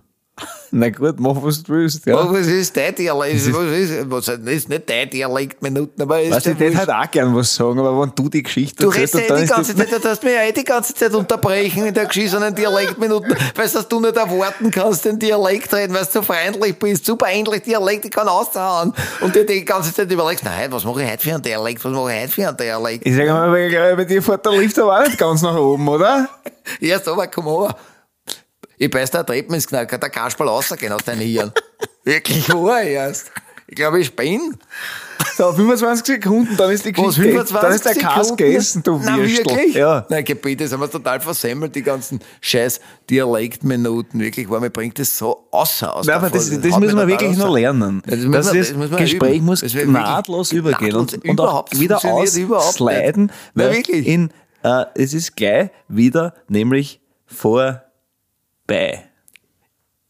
Na 0.70 0.88
gut, 0.90 1.20
mach 1.20 1.36
was 1.42 1.62
du 1.62 1.72
willst, 1.74 2.06
ja. 2.06 2.14
Ja. 2.14 2.32
Was 2.32 2.46
ist 2.46 2.76
dein 2.76 2.94
Dialekt? 2.94 3.52
Was 3.52 3.72
ist, 3.72 4.10
was 4.10 4.28
ist 4.28 4.68
nicht 4.68 4.88
dein 4.88 5.10
Dialektminuten, 5.10 6.02
aber 6.02 6.22
ist 6.22 6.32
Weißt 6.32 6.46
ich 6.46 6.58
wurscht. 6.58 6.76
halt 6.76 6.90
auch 6.90 7.10
gern 7.10 7.34
was 7.36 7.54
sagen, 7.54 7.78
aber 7.78 8.00
wenn 8.00 8.12
du 8.14 8.28
die 8.28 8.42
Geschichte 8.42 8.82
Du 8.82 8.88
redest 8.88 9.14
ja 9.14 9.20
die 9.36 9.42
ist 9.42 9.50
ganze 9.54 9.76
Zeit, 9.76 9.92
du 9.92 10.08
hast 10.08 10.22
mich 10.22 10.32
ja 10.32 10.42
eh 10.42 10.52
die 10.52 10.64
ganze 10.64 10.94
Zeit 10.94 11.14
unterbrechen 11.14 11.86
in 11.86 11.94
der 11.94 12.06
geschissenen 12.06 12.54
Dialektminuten, 12.54 13.34
weil 13.54 13.68
dass 13.68 13.88
du 13.88 14.00
nicht 14.00 14.16
erwarten 14.16 14.70
kannst, 14.70 15.04
den 15.04 15.18
Dialekt 15.18 15.72
reden, 15.74 15.94
weil 15.94 16.04
du 16.04 16.10
so 16.10 16.22
freundlich 16.22 16.78
bist, 16.78 17.04
super 17.04 17.26
endlich 17.30 17.62
Dialekt, 17.62 18.04
ich 18.04 18.10
kann 18.10 18.28
aushauen. 18.28 18.92
Und 19.20 19.34
dir 19.34 19.44
die 19.44 19.64
ganze 19.64 19.92
Zeit 19.92 20.10
überlegst, 20.10 20.44
nein, 20.44 20.72
was 20.72 20.84
mache 20.84 21.02
ich 21.02 21.10
heute 21.10 21.22
für 21.22 21.34
einen 21.34 21.42
Dialekt, 21.42 21.84
was 21.84 21.92
mache 21.92 22.12
ich 22.12 22.22
heute 22.22 22.32
für 22.32 22.48
einen 22.48 22.56
Dialekt? 22.56 23.06
Ich 23.06 23.14
sage 23.14 23.30
mal, 23.30 23.50
bei 23.96 24.04
dir 24.04 24.22
fährt 24.22 24.44
der 24.46 24.52
Lift 24.52 24.78
aber 24.78 25.00
auch 25.00 25.06
nicht 25.06 25.18
ganz 25.18 25.42
nach 25.42 25.56
oben, 25.56 25.86
oder? 25.88 26.28
Erst 26.80 27.08
aber, 27.08 27.26
komm 27.26 27.46
over. 27.46 27.76
Ich 28.82 28.90
beiß 28.90 29.12
da 29.12 29.22
Treppen 29.22 29.54
ins 29.54 29.68
Knacker, 29.68 29.96
der 29.96 30.10
Kasperl 30.10 30.48
rausgehen 30.48 30.92
aus 30.92 31.04
deinen 31.04 31.20
Hirn. 31.20 31.52
Wirklich 32.04 32.48
wahr 32.52 32.82
erst. 32.82 33.30
Ich 33.68 33.76
glaube, 33.76 34.00
ich 34.00 34.16
bin. 34.16 34.56
So, 35.36 35.52
25 35.52 36.04
Sekunden, 36.16 36.56
dann 36.56 36.68
ist 36.72 36.84
die 36.84 36.90
Was, 36.96 37.14
Geschichte, 37.14 37.30
25 37.46 37.60
dann 37.60 37.72
ist 37.72 37.84
der 37.86 37.94
Kass 37.94 38.36
gegessen, 38.36 38.82
du 38.82 39.00
Na, 39.04 39.16
Würstel. 39.18 39.46
wirklich? 39.46 39.74
Ja. 39.76 40.04
Nein, 40.08 40.24
Gebete, 40.24 40.64
das 40.64 40.72
haben 40.72 40.80
wir 40.80 40.90
total 40.90 41.20
versemmelt, 41.20 41.76
die 41.76 41.82
ganzen 41.84 42.18
scheiß 42.40 42.80
Dialektminuten. 43.08 44.18
Wirklich, 44.18 44.48
mir 44.48 44.68
bringt 44.70 44.98
das 44.98 45.16
so 45.16 45.46
außer 45.52 45.94
aus 45.94 46.04
Nein, 46.06 46.18
der 46.20 46.26
aber 46.26 46.36
das, 46.36 46.50
das 46.50 46.72
haut 46.72 46.80
müssen 46.80 46.98
wir 46.98 47.06
wirklich 47.06 47.30
außer. 47.30 47.46
noch 47.46 47.54
lernen. 47.54 48.02
Ja, 48.04 48.16
das 48.16 48.46
Das, 48.46 48.54
ist, 48.56 48.74
das 48.76 48.90
wir 48.90 48.98
Gespräch 48.98 49.36
üben. 49.36 49.46
muss 49.46 49.60
Das 49.60 49.74
nahtlos 49.74 50.50
übergehen 50.50 50.96
und, 50.96 51.14
und 51.14 51.24
überhaupt 51.24 51.78
wieder 51.78 52.00
Na, 53.54 53.64
weil 53.64 53.76
wirklich. 53.76 54.08
in, 54.08 54.30
äh, 54.64 54.86
es 54.96 55.14
ist 55.14 55.36
gleich 55.36 55.70
wieder, 55.86 56.34
nämlich 56.48 57.00
vorbei. 58.72 59.04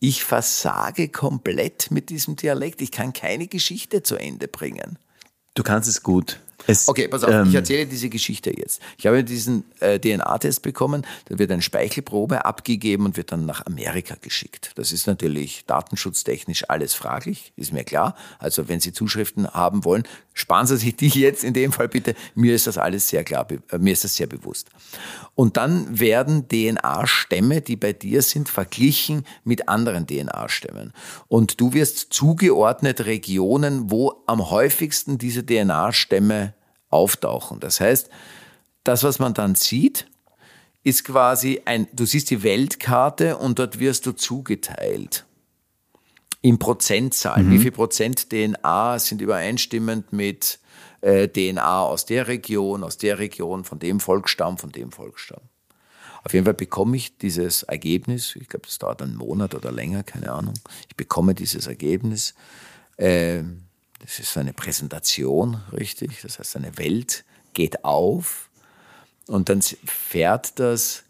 Ich 0.01 0.25
versage 0.25 1.09
komplett 1.09 1.91
mit 1.91 2.11
diesem 2.11 2.35
Dialekt. 2.35 2.83
Ich 2.83 2.91
kann 2.91 3.13
keine 3.13 3.47
Geschichte 3.47 4.03
zu 4.03 4.17
Ende 4.17 4.49
bringen. 4.49 4.99
Du 5.55 5.63
kannst 5.63 5.89
es 5.89 6.03
gut. 6.03 6.41
Es, 6.67 6.89
Okay, 6.89 7.09
pass 7.09 7.25
auf, 7.25 7.31
ähm, 7.31 7.49
ich 7.49 7.55
erzähle 7.55 7.87
diese 7.87 8.09
Geschichte 8.09 8.57
jetzt. 8.57 8.81
Ich 8.99 9.07
habe 9.07 9.25
diesen 9.25 9.65
äh, 9.81 9.99
DNA-Test 9.99 10.63
bekommen, 10.63 11.05
da 11.27 11.39
wird 11.39 11.51
eine 11.51 11.63
Speichelprobe 11.63 12.45
abgegeben 12.45 13.07
und 13.07 13.17
wird 13.17 13.33
dann 13.33 13.47
nach 13.47 13.67
Amerika 13.67 14.17
geschickt. 14.21 14.73
Das 14.77 14.93
ist 14.93 15.07
natürlich 15.07 15.65
datenschutztechnisch 15.67 16.69
alles 16.71 16.95
fraglich, 16.95 17.53
ist 17.57 17.73
mir 17.73 17.85
klar. 17.85 18.15
Also 18.39 18.69
wenn 18.69 18.81
Sie 18.81 18.93
Zuschriften 18.93 19.49
haben 19.49 19.85
wollen, 19.85 20.05
sparen 20.35 20.67
Sie 20.67 20.77
sich 20.77 20.97
die 20.97 21.09
jetzt 21.09 21.45
in 21.45 21.53
dem 21.53 21.73
Fall 21.73 21.89
bitte. 21.89 22.15
Mir 22.35 22.55
ist 22.55 22.67
das 22.67 22.79
alles 22.79 23.09
sehr 23.09 23.25
klar, 23.25 23.47
äh, 23.51 23.79
mir 23.79 23.93
ist 23.93 24.05
das 24.05 24.15
sehr 24.15 24.27
bewusst. 24.29 24.69
Und 25.35 25.57
dann 25.57 25.99
werden 25.99 26.47
DNA-Stämme, 26.49 27.63
die 27.63 27.77
bei 27.77 27.93
dir 27.93 28.21
sind, 28.21 28.49
verglichen 28.51 29.25
mit 29.45 29.69
anderen 29.69 30.07
DNA-Stämmen. 30.07 30.93
Und 31.27 31.61
du 31.61 31.73
wirst 31.73 32.13
zugeordnet 32.13 33.07
Regionen, 33.07 33.91
wo 33.91 34.23
am 34.27 34.51
häufigsten 34.51 35.17
diese 35.17 35.45
DNA-Stämme 35.45 36.55
auftauchen. 36.91 37.61
Das 37.61 37.81
heißt, 37.81 38.11
das, 38.85 39.05
was 39.05 39.19
man 39.19 39.33
dann 39.33 39.55
sieht, 39.55 40.07
ist 40.85 41.05
quasi 41.05 41.63
ein, 41.65 41.87
du 41.93 42.05
siehst 42.05 42.31
die 42.31 42.43
Weltkarte 42.43 43.39
und 43.39 43.59
dort 43.59 43.79
wirst 43.79 44.05
du 44.07 44.13
zugeteilt. 44.13 45.25
In 46.41 46.59
Prozentzahlen. 46.59 47.53
Wie 47.53 47.59
viel 47.59 47.71
Prozent 47.71 48.29
DNA 48.31 48.99
sind 48.99 49.23
übereinstimmend 49.23 50.13
mit 50.13 50.59
äh, 51.03 51.29
DNA 51.29 51.83
aus 51.83 52.07
der 52.07 52.29
Region, 52.29 52.83
aus 52.83 52.97
der 52.97 53.19
Region, 53.19 53.65
von 53.65 53.79
dem 53.79 54.01
Volksstamm, 54.01 54.57
von 54.57 54.73
dem 54.73 54.91
Volksstamm. 54.91 55.43
Auf 56.25 56.33
jeden 56.33 56.45
Fall 56.45 56.55
bekomme 56.55 56.97
ich 56.97 57.19
dieses 57.19 57.65
Ergebnis, 57.65 58.37
ich 58.37 58.49
glaube, 58.49 58.67
das 58.67 58.79
dauert 58.79 59.03
einen 59.03 59.17
Monat 59.17 59.55
oder 59.55 59.73
länger, 59.73 60.05
keine 60.05 60.33
Ahnung. 60.33 60.55
Ich 60.89 60.97
bekomme 60.97 61.35
dieses 61.35 61.67
Ergebnis. 61.67 62.35
Äh, 62.97 63.43
das 63.99 64.19
ist 64.19 64.37
eine 64.37 64.53
Präsentation, 64.53 65.61
richtig. 65.73 66.21
Das 66.23 66.39
heißt, 66.39 66.57
eine 66.57 66.79
Welt 66.79 67.25
geht 67.55 67.85
auf 67.85 68.51
und 69.27 69.49
dann 69.49 69.63
fährt 69.63 70.59
das 70.59 71.05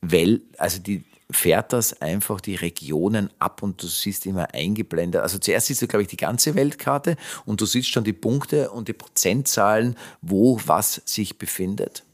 Welt, 0.00 0.42
also 0.58 0.78
die 0.78 1.04
fährt 1.30 1.72
das 1.72 2.00
einfach 2.00 2.40
die 2.40 2.54
Regionen 2.54 3.30
ab 3.38 3.62
und 3.62 3.82
du 3.82 3.86
siehst 3.86 4.26
immer 4.26 4.52
eingeblendet. 4.52 5.22
Also 5.22 5.38
zuerst 5.38 5.66
siehst 5.66 5.82
du, 5.82 5.86
glaube 5.86 6.02
ich, 6.02 6.08
die 6.08 6.16
ganze 6.16 6.54
Weltkarte 6.54 7.16
und 7.46 7.60
du 7.60 7.66
siehst 7.66 7.88
schon 7.88 8.04
die 8.04 8.12
Punkte 8.12 8.70
und 8.70 8.88
die 8.88 8.92
Prozentzahlen, 8.92 9.96
wo 10.20 10.60
was 10.66 11.02
sich 11.04 11.38
befindet. 11.38 12.04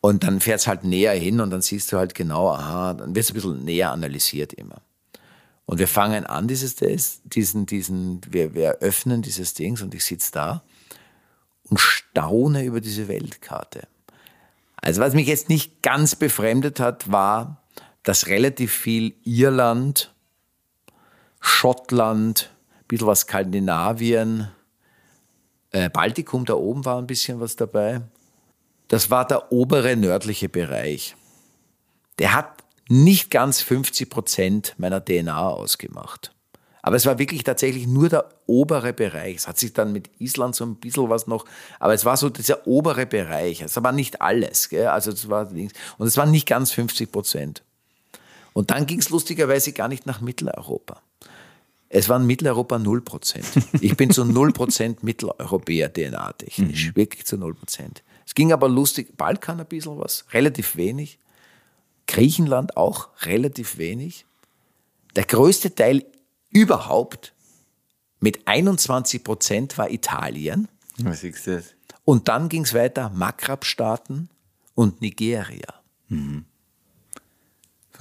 Und 0.00 0.22
dann 0.22 0.40
fährt 0.40 0.60
es 0.60 0.66
halt 0.66 0.84
näher 0.84 1.14
hin 1.14 1.40
und 1.40 1.50
dann 1.50 1.62
siehst 1.62 1.90
du 1.90 1.96
halt 1.96 2.14
genau, 2.14 2.50
aha, 2.50 2.94
dann 2.94 3.14
wird 3.14 3.24
es 3.24 3.30
ein 3.30 3.34
bisschen 3.34 3.64
näher 3.64 3.90
analysiert 3.90 4.52
immer. 4.52 4.82
Und 5.66 5.78
wir 5.78 5.88
fangen 5.88 6.26
an, 6.26 6.46
dieses 6.46 6.76
Test, 6.76 7.22
diesen, 7.24 7.64
diesen, 7.66 8.20
wir, 8.28 8.54
wir 8.54 8.78
öffnen 8.80 9.22
dieses 9.22 9.54
Dings 9.54 9.80
und 9.80 9.94
ich 9.94 10.04
sitze 10.04 10.32
da 10.32 10.62
und 11.70 11.80
staune 11.80 12.64
über 12.64 12.80
diese 12.80 13.08
Weltkarte. 13.08 13.88
Also 14.76 15.00
was 15.00 15.14
mich 15.14 15.26
jetzt 15.26 15.48
nicht 15.48 15.82
ganz 15.82 16.14
befremdet 16.14 16.80
hat, 16.80 17.10
war, 17.10 17.63
dass 18.04 18.28
relativ 18.28 18.72
viel 18.72 19.14
Irland, 19.24 20.14
Schottland, 21.40 22.50
ein 22.78 22.84
bisschen 22.86 23.06
was 23.06 23.20
Skandinavien, 23.20 24.48
äh, 25.72 25.90
Baltikum, 25.90 26.44
da 26.44 26.54
oben 26.54 26.84
war 26.84 26.98
ein 26.98 27.06
bisschen 27.06 27.40
was 27.40 27.56
dabei. 27.56 28.02
Das 28.88 29.10
war 29.10 29.26
der 29.26 29.50
obere 29.50 29.96
nördliche 29.96 30.48
Bereich. 30.48 31.16
Der 32.18 32.34
hat 32.34 32.62
nicht 32.88 33.30
ganz 33.30 33.60
50 33.62 34.08
Prozent 34.08 34.74
meiner 34.78 35.04
DNA 35.04 35.48
ausgemacht. 35.48 36.32
Aber 36.82 36.96
es 36.96 37.06
war 37.06 37.18
wirklich 37.18 37.44
tatsächlich 37.44 37.86
nur 37.86 38.10
der 38.10 38.28
obere 38.46 38.92
Bereich. 38.92 39.36
Es 39.36 39.48
hat 39.48 39.58
sich 39.58 39.72
dann 39.72 39.92
mit 39.92 40.10
Island 40.18 40.54
so 40.54 40.66
ein 40.66 40.76
bisschen 40.76 41.08
was 41.08 41.26
noch, 41.26 41.46
aber 41.80 41.94
es 41.94 42.04
war 42.04 42.18
so 42.18 42.28
dieser 42.28 42.66
obere 42.66 43.06
Bereich. 43.06 43.62
Es 43.62 43.82
war 43.82 43.92
nicht 43.92 44.20
alles. 44.20 44.68
Gell? 44.68 44.88
Also 44.88 45.10
es 45.10 45.30
war, 45.30 45.50
und 45.50 46.06
es 46.06 46.16
waren 46.18 46.30
nicht 46.30 46.46
ganz 46.46 46.72
50 46.72 47.10
Prozent. 47.10 47.62
Und 48.54 48.70
dann 48.70 48.86
ging 48.86 49.00
es 49.00 49.10
lustigerweise 49.10 49.72
gar 49.72 49.88
nicht 49.88 50.06
nach 50.06 50.22
Mitteleuropa. 50.22 51.02
Es 51.90 52.08
waren 52.08 52.26
Mitteleuropa 52.26 52.78
0 52.78 53.02
Prozent. 53.02 53.46
Ich 53.80 53.96
bin 53.96 54.10
zu 54.10 54.24
0 54.24 54.52
Prozent 54.52 55.02
Mitteleuropäer 55.02 55.92
DNA-technisch. 55.92 56.96
Wirklich 56.96 57.26
zu 57.26 57.36
0 57.36 57.54
Prozent. 57.54 58.02
Es 58.26 58.34
ging 58.34 58.52
aber 58.52 58.68
lustig, 58.68 59.16
Balkan 59.16 59.60
ein 59.60 59.66
bisschen 59.66 59.98
was, 59.98 60.24
relativ 60.32 60.76
wenig. 60.76 61.18
Griechenland 62.06 62.76
auch 62.76 63.08
relativ 63.22 63.76
wenig. 63.76 64.24
Der 65.16 65.24
größte 65.24 65.74
Teil 65.74 66.04
überhaupt 66.50 67.32
mit 68.20 68.46
21 68.46 69.22
Prozent 69.22 69.76
war 69.78 69.90
Italien. 69.90 70.68
Was 70.98 71.24
ist 71.24 71.46
das? 71.46 71.74
Und 72.04 72.28
dann 72.28 72.48
ging 72.48 72.62
es 72.62 72.74
weiter 72.74 73.10
Maghreb-Staaten 73.10 74.28
und 74.74 75.00
Nigeria. 75.00 75.74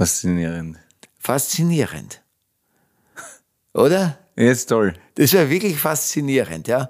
Faszinierend. 0.03 0.79
Faszinierend. 1.17 2.21
Oder? 3.73 4.19
Ja, 4.35 4.51
ist 4.51 4.65
toll. 4.65 4.93
Das 5.15 5.33
war 5.33 5.49
wirklich 5.49 5.77
faszinierend, 5.77 6.67
ja. 6.67 6.89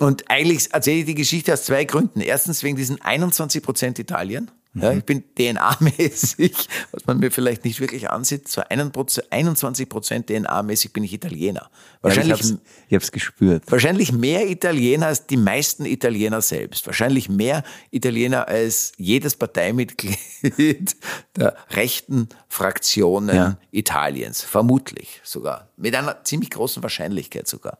Und 0.00 0.28
eigentlich 0.28 0.74
erzähle 0.74 1.00
ich 1.00 1.06
die 1.06 1.14
Geschichte 1.14 1.52
aus 1.52 1.62
zwei 1.62 1.84
Gründen. 1.84 2.20
Erstens 2.20 2.64
wegen 2.64 2.76
diesen 2.76 3.00
21 3.00 3.62
Prozent 3.62 4.00
Italien. 4.00 4.50
Ja, 4.74 4.90
ich 4.92 5.04
bin 5.04 5.22
DNA-mäßig, 5.36 6.66
was 6.92 7.04
man 7.06 7.18
mir 7.18 7.30
vielleicht 7.30 7.64
nicht 7.66 7.80
wirklich 7.80 8.08
ansieht, 8.08 8.48
so 8.48 8.62
21 8.70 9.86
Prozent 9.88 10.30
DNA-mäßig 10.30 10.92
bin 10.94 11.04
ich 11.04 11.12
Italiener. 11.12 11.70
Wahrscheinlich, 12.00 12.40
ich 12.40 12.50
hab's, 12.52 12.54
ich 12.88 12.94
hab's 12.94 13.12
gespürt. 13.12 13.64
wahrscheinlich 13.70 14.12
mehr 14.12 14.48
Italiener 14.48 15.06
als 15.08 15.26
die 15.26 15.36
meisten 15.36 15.84
Italiener 15.84 16.40
selbst. 16.40 16.86
Wahrscheinlich 16.86 17.28
mehr 17.28 17.64
Italiener 17.90 18.48
als 18.48 18.92
jedes 18.96 19.36
Parteimitglied 19.36 20.16
der 21.36 21.54
rechten 21.70 22.28
Fraktionen 22.48 23.36
Ja. 23.36 23.58
Italiens. 23.72 24.40
Vermutlich 24.42 25.20
sogar. 25.22 25.68
Mit 25.76 25.94
einer 25.94 26.24
ziemlich 26.24 26.50
großen 26.50 26.82
Wahrscheinlichkeit 26.82 27.46
sogar. 27.46 27.78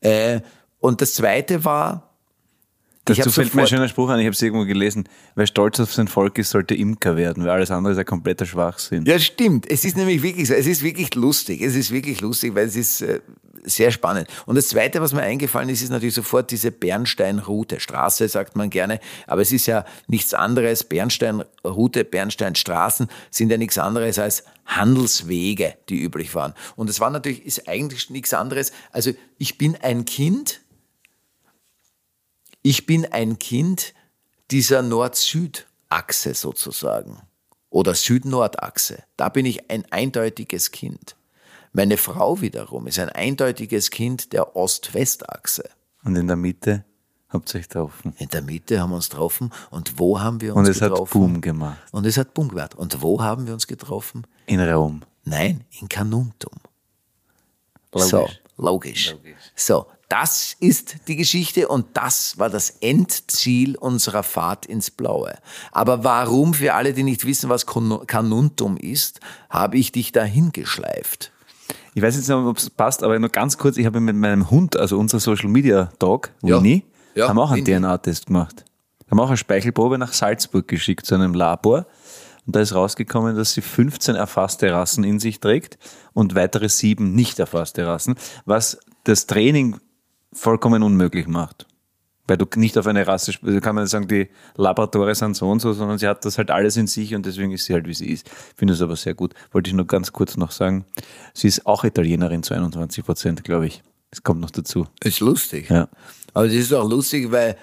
Äh, 0.00 0.40
und 0.80 1.00
das 1.00 1.14
zweite 1.14 1.64
war, 1.64 2.13
Dazu 3.04 3.30
fällt 3.30 3.54
mir 3.54 3.62
ein 3.62 3.68
schöner 3.68 3.88
Spruch 3.88 4.08
an, 4.08 4.18
ich 4.18 4.26
habe 4.26 4.34
es 4.34 4.40
irgendwo 4.40 4.64
gelesen. 4.64 5.08
Wer 5.34 5.46
stolz 5.46 5.78
auf 5.78 5.92
sein 5.92 6.08
Volk 6.08 6.38
ist, 6.38 6.50
sollte 6.50 6.74
Imker 6.74 7.16
werden, 7.16 7.44
weil 7.44 7.50
alles 7.50 7.70
andere 7.70 7.92
ist 7.92 7.98
ein 7.98 8.06
kompletter 8.06 8.46
Schwachsinn. 8.46 9.04
Ja, 9.04 9.18
stimmt. 9.18 9.70
Es 9.70 9.84
ist 9.84 9.96
nämlich 9.96 10.22
wirklich 10.22 10.48
so. 10.48 10.54
Es 10.54 10.66
ist 10.66 10.82
wirklich 10.82 11.14
lustig. 11.14 11.60
Es 11.60 11.74
ist 11.74 11.90
wirklich 11.90 12.22
lustig, 12.22 12.54
weil 12.54 12.66
es 12.66 12.76
ist 12.76 13.02
äh, 13.02 13.20
sehr 13.64 13.90
spannend. 13.90 14.28
Und 14.46 14.56
das 14.56 14.68
Zweite, 14.68 15.00
was 15.00 15.12
mir 15.12 15.22
eingefallen 15.22 15.68
ist, 15.68 15.82
ist 15.82 15.90
natürlich 15.90 16.14
sofort 16.14 16.50
diese 16.50 16.70
Bernsteinroute. 16.70 17.80
Straße 17.80 18.28
sagt 18.28 18.56
man 18.56 18.70
gerne, 18.70 19.00
aber 19.26 19.42
es 19.42 19.52
ist 19.52 19.66
ja 19.66 19.84
nichts 20.06 20.34
anderes. 20.34 20.84
Bernsteinroute, 20.84 22.04
Bernsteinstraßen 22.04 23.08
sind 23.30 23.50
ja 23.50 23.58
nichts 23.58 23.78
anderes 23.78 24.18
als 24.18 24.44
Handelswege, 24.66 25.74
die 25.88 26.02
üblich 26.02 26.34
waren. 26.34 26.54
Und 26.76 26.88
es 26.88 27.00
war 27.00 27.10
natürlich, 27.10 27.44
ist 27.44 27.68
eigentlich 27.68 28.10
nichts 28.10 28.32
anderes. 28.32 28.72
Also 28.92 29.12
ich 29.38 29.58
bin 29.58 29.76
ein 29.82 30.04
Kind, 30.04 30.60
ich 32.64 32.86
bin 32.86 33.04
ein 33.12 33.38
Kind 33.38 33.94
dieser 34.50 34.82
Nord-Süd-Achse 34.82 36.34
sozusagen 36.34 37.20
oder 37.68 37.94
Süd-Nord-Achse. 37.94 39.04
Da 39.16 39.28
bin 39.28 39.44
ich 39.46 39.70
ein 39.70 39.84
eindeutiges 39.90 40.70
Kind. 40.70 41.14
Meine 41.72 41.98
Frau 41.98 42.40
wiederum 42.40 42.86
ist 42.86 42.98
ein 42.98 43.10
eindeutiges 43.10 43.90
Kind 43.90 44.32
der 44.32 44.56
Ost-West-Achse. 44.56 45.68
Und 46.04 46.16
in 46.16 46.26
der 46.26 46.36
Mitte 46.36 46.84
habt 47.28 47.52
ihr 47.54 47.60
euch 47.60 47.68
getroffen. 47.68 48.14
In 48.16 48.28
der 48.28 48.40
Mitte 48.40 48.80
haben 48.80 48.90
wir 48.90 48.96
uns 48.96 49.10
getroffen. 49.10 49.52
Und 49.70 49.98
wo 49.98 50.18
haben 50.18 50.40
wir 50.40 50.56
Und 50.56 50.66
uns 50.66 50.76
es 50.76 50.80
hat 50.80 50.90
getroffen? 50.90 51.20
Boom 51.20 51.40
gemacht. 51.42 51.82
Und 51.92 52.06
es 52.06 52.16
hat 52.16 52.32
Boom 52.32 52.48
gemacht. 52.48 52.74
Und 52.76 53.02
wo 53.02 53.20
haben 53.20 53.46
wir 53.46 53.52
uns 53.52 53.66
getroffen? 53.66 54.26
In 54.46 54.60
Rom. 54.60 55.02
Nein, 55.24 55.64
in 55.80 55.88
Canuntum. 55.88 56.54
Logisch. 57.92 58.10
So, 58.10 58.28
logisch. 58.56 59.14
So, 59.54 59.86
das 60.08 60.56
ist 60.60 60.96
die 61.08 61.16
Geschichte 61.16 61.68
und 61.68 61.86
das 61.94 62.38
war 62.38 62.50
das 62.50 62.70
Endziel 62.80 63.76
unserer 63.76 64.22
Fahrt 64.22 64.66
ins 64.66 64.90
Blaue. 64.90 65.36
Aber 65.72 66.04
warum, 66.04 66.54
für 66.54 66.74
alle, 66.74 66.92
die 66.92 67.02
nicht 67.02 67.24
wissen, 67.24 67.48
was 67.50 67.66
Canuntum 67.66 68.76
ist, 68.76 69.20
habe 69.50 69.78
ich 69.78 69.92
dich 69.92 70.12
dahin 70.12 70.52
geschleift? 70.52 71.32
Ich 71.94 72.02
weiß 72.02 72.16
jetzt 72.16 72.28
nicht, 72.28 72.36
ob 72.36 72.56
es 72.58 72.70
passt, 72.70 73.02
aber 73.02 73.18
nur 73.18 73.30
ganz 73.30 73.56
kurz, 73.56 73.76
ich 73.76 73.86
habe 73.86 74.00
mit 74.00 74.16
meinem 74.16 74.50
Hund, 74.50 74.76
also 74.76 74.98
unser 74.98 75.20
Social 75.20 75.48
Media 75.48 75.90
Dog, 75.98 76.30
Ja. 76.42 76.58
Winnie, 76.58 76.84
Ja, 77.14 77.28
haben 77.28 77.38
auch 77.38 77.52
einen. 77.52 77.64
DNA-Test 77.64 78.26
gemacht. 78.26 78.64
Haben 79.10 79.20
auch 79.20 79.28
eine 79.28 79.36
Speichelprobe 79.36 79.96
nach 79.98 80.12
Salzburg 80.12 80.66
geschickt 80.66 81.06
zu 81.06 81.14
einem 81.14 81.34
Labor. 81.34 81.86
Und 82.46 82.56
da 82.56 82.60
ist 82.60 82.74
rausgekommen, 82.74 83.36
dass 83.36 83.52
sie 83.54 83.62
15 83.62 84.16
erfasste 84.16 84.70
Rassen 84.72 85.04
in 85.04 85.18
sich 85.20 85.40
trägt 85.40 85.78
und 86.12 86.34
weitere 86.34 86.68
sieben 86.68 87.14
nicht 87.14 87.38
erfasste 87.38 87.86
Rassen, 87.86 88.16
was 88.44 88.78
das 89.04 89.26
Training 89.26 89.78
vollkommen 90.34 90.82
unmöglich 90.82 91.26
macht. 91.26 91.66
Weil 92.26 92.38
du 92.38 92.46
nicht 92.56 92.78
auf 92.78 92.86
eine 92.86 93.06
Rasse, 93.06 93.32
also 93.42 93.60
kann 93.60 93.74
man 93.74 93.86
sagen, 93.86 94.08
die 94.08 94.28
Labradore 94.56 95.14
sind 95.14 95.36
so 95.36 95.50
und 95.50 95.60
so, 95.60 95.74
sondern 95.74 95.98
sie 95.98 96.08
hat 96.08 96.24
das 96.24 96.38
halt 96.38 96.50
alles 96.50 96.76
in 96.78 96.86
sich 96.86 97.14
und 97.14 97.26
deswegen 97.26 97.52
ist 97.52 97.66
sie 97.66 97.74
halt, 97.74 97.86
wie 97.86 97.92
sie 97.92 98.08
ist. 98.08 98.30
Finde 98.56 98.72
es 98.72 98.80
aber 98.80 98.96
sehr 98.96 99.12
gut. 99.12 99.34
Wollte 99.52 99.68
ich 99.68 99.74
nur 99.74 99.86
ganz 99.86 100.10
kurz 100.10 100.36
noch 100.38 100.50
sagen. 100.50 100.86
Sie 101.34 101.48
ist 101.48 101.66
auch 101.66 101.84
Italienerin 101.84 102.42
zu 102.42 102.54
21 102.54 103.04
Prozent, 103.04 103.44
glaube 103.44 103.66
ich. 103.66 103.82
Das 104.10 104.22
kommt 104.22 104.40
noch 104.40 104.50
dazu. 104.50 104.86
Ist 105.02 105.20
lustig. 105.20 105.68
Ja. 105.68 105.88
Aber 106.32 106.46
das 106.46 106.54
ist 106.54 106.72
auch 106.72 106.88
lustig, 106.88 107.30
weil 107.30 107.56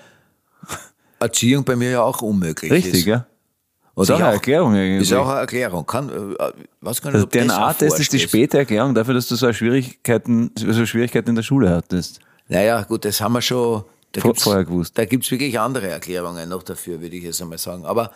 Erziehung 1.19 1.63
bei 1.63 1.75
mir 1.75 1.89
ja 1.89 2.03
auch 2.03 2.21
unmöglich 2.21 2.71
ist. 2.71 2.85
Richtig, 2.85 3.05
ja? 3.05 3.25
Ist 3.95 4.11
auch 4.11 4.19
eine 4.19 4.33
Erklärung 4.33 4.73
irgendwie. 4.73 5.03
Ist 5.03 5.13
auch 5.13 5.27
eine 5.27 5.39
Erklärung. 5.39 5.85
Kann, 5.85 6.09
äh, 6.09 6.51
was 6.79 7.01
kann 7.01 7.13
Also 7.13 7.25
DNA-Test 7.25 7.99
ist 7.99 8.13
die 8.13 8.19
späte 8.19 8.59
Erklärung 8.59 8.95
dafür, 8.95 9.13
dass 9.13 9.27
du 9.27 9.35
so 9.35 9.51
Schwierigkeiten, 9.51 10.51
so 10.55 10.85
Schwierigkeiten 10.85 11.29
in 11.29 11.35
der 11.35 11.43
Schule 11.43 11.69
hattest. 11.69 12.19
Naja, 12.51 12.81
gut, 12.83 13.05
das 13.05 13.21
haben 13.21 13.33
wir 13.33 13.41
schon. 13.41 13.83
Da 14.11 14.19
Vor- 14.19 14.35
vorher 14.35 14.65
gewusst. 14.65 14.97
Da 14.97 15.05
gibt's 15.05 15.31
wirklich 15.31 15.57
andere 15.57 15.87
Erklärungen 15.87 16.49
noch 16.49 16.63
dafür, 16.63 16.99
würde 16.99 17.15
ich 17.15 17.23
jetzt 17.23 17.41
einmal 17.41 17.57
sagen. 17.57 17.85
Aber, 17.85 18.11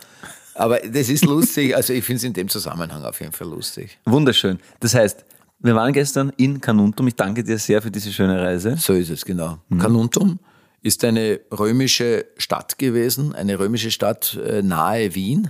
aber 0.53 0.79
das 0.79 1.07
ist 1.07 1.23
lustig. 1.23 1.73
Also 1.73 1.93
ich 1.93 2.03
finde 2.03 2.17
es 2.17 2.23
in 2.25 2.33
dem 2.33 2.49
Zusammenhang 2.49 3.01
auf 3.05 3.21
jeden 3.21 3.31
Fall 3.31 3.47
lustig. 3.47 3.97
Wunderschön. 4.03 4.59
Das 4.81 4.93
heißt, 4.93 5.23
wir 5.59 5.73
waren 5.73 5.93
gestern 5.93 6.33
in 6.35 6.59
Canuntum. 6.59 7.07
Ich 7.07 7.15
danke 7.15 7.45
dir 7.45 7.57
sehr 7.57 7.81
für 7.81 7.91
diese 7.91 8.11
schöne 8.11 8.41
Reise. 8.41 8.75
So 8.77 8.91
ist 8.91 9.09
es, 9.09 9.23
genau. 9.23 9.59
Canuntum 9.79 10.39
ist 10.81 11.01
eine 11.05 11.39
römische 11.57 12.25
Stadt 12.37 12.77
gewesen, 12.77 13.33
eine 13.33 13.57
römische 13.57 13.89
Stadt 13.89 14.37
äh, 14.45 14.61
nahe 14.61 15.15
Wien. 15.15 15.49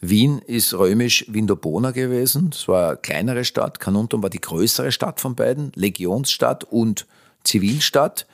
Wien 0.00 0.38
ist 0.38 0.72
römisch 0.72 1.26
Vindobona 1.28 1.90
gewesen. 1.90 2.48
Das 2.50 2.68
war 2.68 2.88
eine 2.88 2.96
kleinere 2.96 3.44
Stadt. 3.44 3.80
Carnuntum 3.80 4.22
war 4.22 4.30
die 4.30 4.40
größere 4.40 4.92
Stadt 4.92 5.20
von 5.20 5.34
beiden, 5.34 5.72
Legionsstadt 5.74 6.64
und 6.64 7.06
Zivilstadt. 7.44 8.26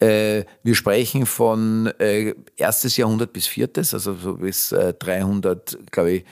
Äh, 0.00 0.44
wir 0.62 0.74
sprechen 0.74 1.24
von 1.24 1.86
äh, 1.98 2.34
erstes 2.56 2.96
Jahrhundert 2.96 3.32
bis 3.32 3.46
viertes, 3.46 3.94
also 3.94 4.14
so 4.14 4.34
bis 4.36 4.72
äh, 4.72 4.92
300, 4.94 5.78
glaube 5.90 6.10
ich. 6.12 6.24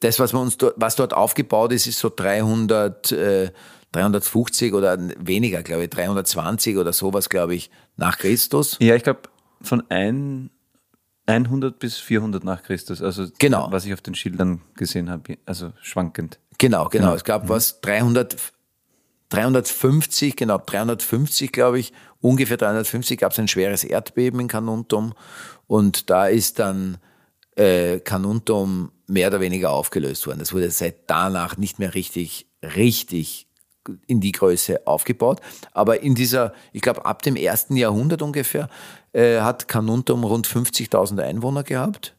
Das, 0.00 0.18
was, 0.18 0.32
wir 0.32 0.40
uns 0.40 0.56
dort, 0.56 0.74
was 0.78 0.96
dort 0.96 1.12
aufgebaut 1.12 1.72
ist, 1.72 1.86
ist 1.86 1.98
so 1.98 2.10
300, 2.14 3.12
äh, 3.12 3.50
350 3.92 4.72
oder 4.72 4.96
weniger, 5.18 5.62
glaube 5.62 5.84
ich, 5.84 5.90
320 5.90 6.78
oder 6.78 6.92
sowas, 6.92 7.28
glaube 7.28 7.54
ich, 7.54 7.70
nach 7.96 8.16
Christus. 8.18 8.76
Ja, 8.80 8.94
ich 8.94 9.02
glaube 9.02 9.22
von 9.60 9.82
ein, 9.90 10.50
100 11.26 11.78
bis 11.78 11.98
400 11.98 12.44
nach 12.44 12.62
Christus. 12.62 13.02
Also 13.02 13.26
Genau. 13.38 13.68
was 13.70 13.84
ich 13.84 13.92
auf 13.92 14.00
den 14.00 14.14
Schildern 14.14 14.62
gesehen 14.74 15.10
habe. 15.10 15.36
Also 15.44 15.72
schwankend. 15.82 16.38
Genau, 16.58 16.88
genau. 16.88 17.04
Genau. 17.06 17.14
Es 17.14 17.24
gab 17.24 17.48
was 17.48 17.80
300, 17.80 18.36
350, 19.30 20.36
genau 20.36 20.58
350, 20.58 21.50
glaube 21.52 21.80
ich, 21.80 21.92
ungefähr 22.20 22.56
350 22.56 23.18
gab 23.18 23.32
es 23.32 23.38
ein 23.38 23.48
schweres 23.48 23.84
Erdbeben 23.84 24.40
in 24.40 24.48
Carnuntum 24.48 25.14
und 25.66 26.10
da 26.10 26.26
ist 26.26 26.58
dann 26.58 26.98
äh, 27.56 28.00
Carnuntum 28.00 28.92
mehr 29.06 29.28
oder 29.28 29.40
weniger 29.40 29.70
aufgelöst 29.70 30.26
worden. 30.26 30.38
Das 30.38 30.52
wurde 30.52 30.70
seit 30.70 31.08
danach 31.08 31.56
nicht 31.56 31.78
mehr 31.78 31.94
richtig, 31.94 32.46
richtig 32.62 33.46
in 34.06 34.20
die 34.20 34.32
Größe 34.32 34.86
aufgebaut. 34.86 35.40
Aber 35.72 36.02
in 36.02 36.14
dieser, 36.14 36.52
ich 36.72 36.82
glaube, 36.82 37.04
ab 37.04 37.22
dem 37.22 37.36
ersten 37.36 37.76
Jahrhundert 37.76 38.22
ungefähr 38.22 38.68
äh, 39.12 39.40
hat 39.40 39.68
Carnuntum 39.68 40.24
rund 40.24 40.46
50.000 40.46 41.20
Einwohner 41.22 41.62
gehabt. 41.62 42.14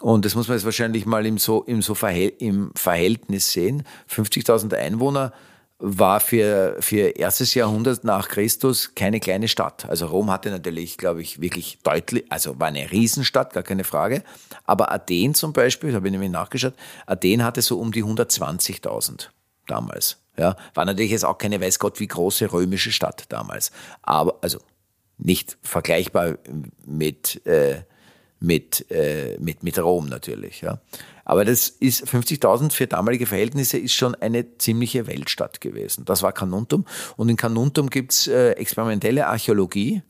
Und 0.00 0.24
das 0.24 0.34
muss 0.34 0.46
man 0.46 0.56
jetzt 0.56 0.64
wahrscheinlich 0.64 1.06
mal 1.06 1.26
im, 1.26 1.38
so, 1.38 1.62
im, 1.64 1.82
so 1.82 1.94
Verhält, 1.94 2.40
im 2.40 2.70
Verhältnis 2.74 3.52
sehen. 3.52 3.82
50.000 4.08 4.74
Einwohner 4.74 5.32
war 5.80 6.18
für, 6.18 6.76
für 6.80 7.16
erstes 7.16 7.54
Jahrhundert 7.54 8.02
nach 8.02 8.28
Christus 8.28 8.94
keine 8.96 9.20
kleine 9.20 9.46
Stadt. 9.46 9.88
Also 9.88 10.06
Rom 10.06 10.30
hatte 10.30 10.50
natürlich, 10.50 10.98
glaube 10.98 11.22
ich, 11.22 11.40
wirklich 11.40 11.78
deutlich, 11.84 12.24
also 12.30 12.58
war 12.58 12.66
eine 12.68 12.90
Riesenstadt, 12.90 13.52
gar 13.52 13.62
keine 13.62 13.84
Frage. 13.84 14.24
Aber 14.64 14.90
Athen 14.90 15.34
zum 15.34 15.52
Beispiel, 15.52 15.94
habe 15.94 16.08
ich 16.08 16.12
nämlich 16.12 16.30
nachgeschaut, 16.30 16.74
Athen 17.06 17.44
hatte 17.44 17.62
so 17.62 17.78
um 17.78 17.92
die 17.92 18.02
120.000 18.02 19.28
damals. 19.66 20.18
Ja, 20.36 20.56
war 20.74 20.84
natürlich 20.84 21.12
jetzt 21.12 21.24
auch 21.24 21.38
keine 21.38 21.60
weiß 21.60 21.78
Gott 21.78 22.00
wie 22.00 22.06
große 22.06 22.52
römische 22.52 22.92
Stadt 22.92 23.24
damals. 23.28 23.70
Aber, 24.02 24.38
also 24.40 24.58
nicht 25.18 25.58
vergleichbar 25.62 26.38
mit, 26.84 27.44
äh, 27.46 27.82
mit, 28.40 28.90
äh, 28.90 29.36
mit, 29.40 29.62
mit 29.62 29.78
Rom 29.78 30.08
natürlich. 30.08 30.60
Ja. 30.60 30.80
Aber 31.24 31.44
das 31.44 31.68
ist 31.68 32.06
50.000 32.06 32.72
für 32.72 32.86
damalige 32.86 33.26
Verhältnisse 33.26 33.76
ist 33.76 33.92
schon 33.92 34.14
eine 34.14 34.56
ziemliche 34.56 35.06
Weltstadt 35.06 35.60
gewesen. 35.60 36.06
Das 36.06 36.22
war 36.22 36.32
Carnuntum. 36.32 36.86
Und 37.16 37.28
in 37.28 37.36
Carnuntum 37.36 37.90
gibt's 37.90 38.26
äh, 38.28 38.52
experimentelle 38.52 39.26
Archäologie. 39.26 40.02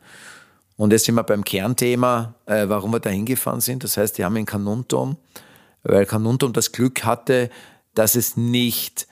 Und 0.76 0.92
jetzt 0.92 1.06
sind 1.06 1.16
wir 1.16 1.24
beim 1.24 1.44
Kernthema, 1.44 2.34
äh, 2.46 2.68
warum 2.68 2.92
wir 2.92 3.00
da 3.00 3.10
hingefahren 3.10 3.60
sind. 3.60 3.82
Das 3.82 3.96
heißt, 3.96 4.16
die 4.16 4.24
haben 4.24 4.36
in 4.36 4.46
Carnuntum, 4.46 5.16
weil 5.82 6.06
Carnuntum 6.06 6.52
das 6.52 6.70
Glück 6.70 7.04
hatte, 7.04 7.50
dass 7.94 8.14
es 8.14 8.36
nicht 8.36 9.07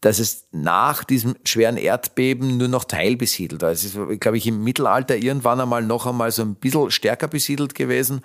dass 0.00 0.18
es 0.20 0.46
nach 0.52 1.02
diesem 1.02 1.36
schweren 1.44 1.76
Erdbeben 1.76 2.56
nur 2.56 2.68
noch 2.68 2.84
teilbesiedelt 2.84 3.62
war. 3.62 3.70
Es 3.70 3.84
ist, 3.84 3.98
glaube 4.20 4.38
ich, 4.38 4.46
im 4.46 4.62
Mittelalter 4.62 5.16
irgendwann 5.16 5.60
einmal 5.60 5.82
noch 5.82 6.06
einmal 6.06 6.30
so 6.30 6.42
ein 6.42 6.54
bisschen 6.54 6.90
stärker 6.90 7.26
besiedelt 7.26 7.74
gewesen. 7.74 8.22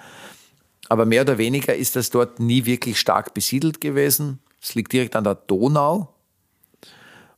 Aber 0.89 1.05
mehr 1.05 1.24
oder 1.24 1.38
weniger 1.38 1.76
ist 1.76 1.95
das 1.95 2.09
dort 2.09 2.39
nie 2.39 2.65
wirklich 2.65 2.99
stark 2.99 3.34
besiedelt 3.34 3.82
gewesen. 3.82 4.39
Es 4.61 4.76
liegt 4.76 4.93
direkt 4.93 5.15
an 5.15 5.24
der 5.24 5.36
Donau. 5.36 6.13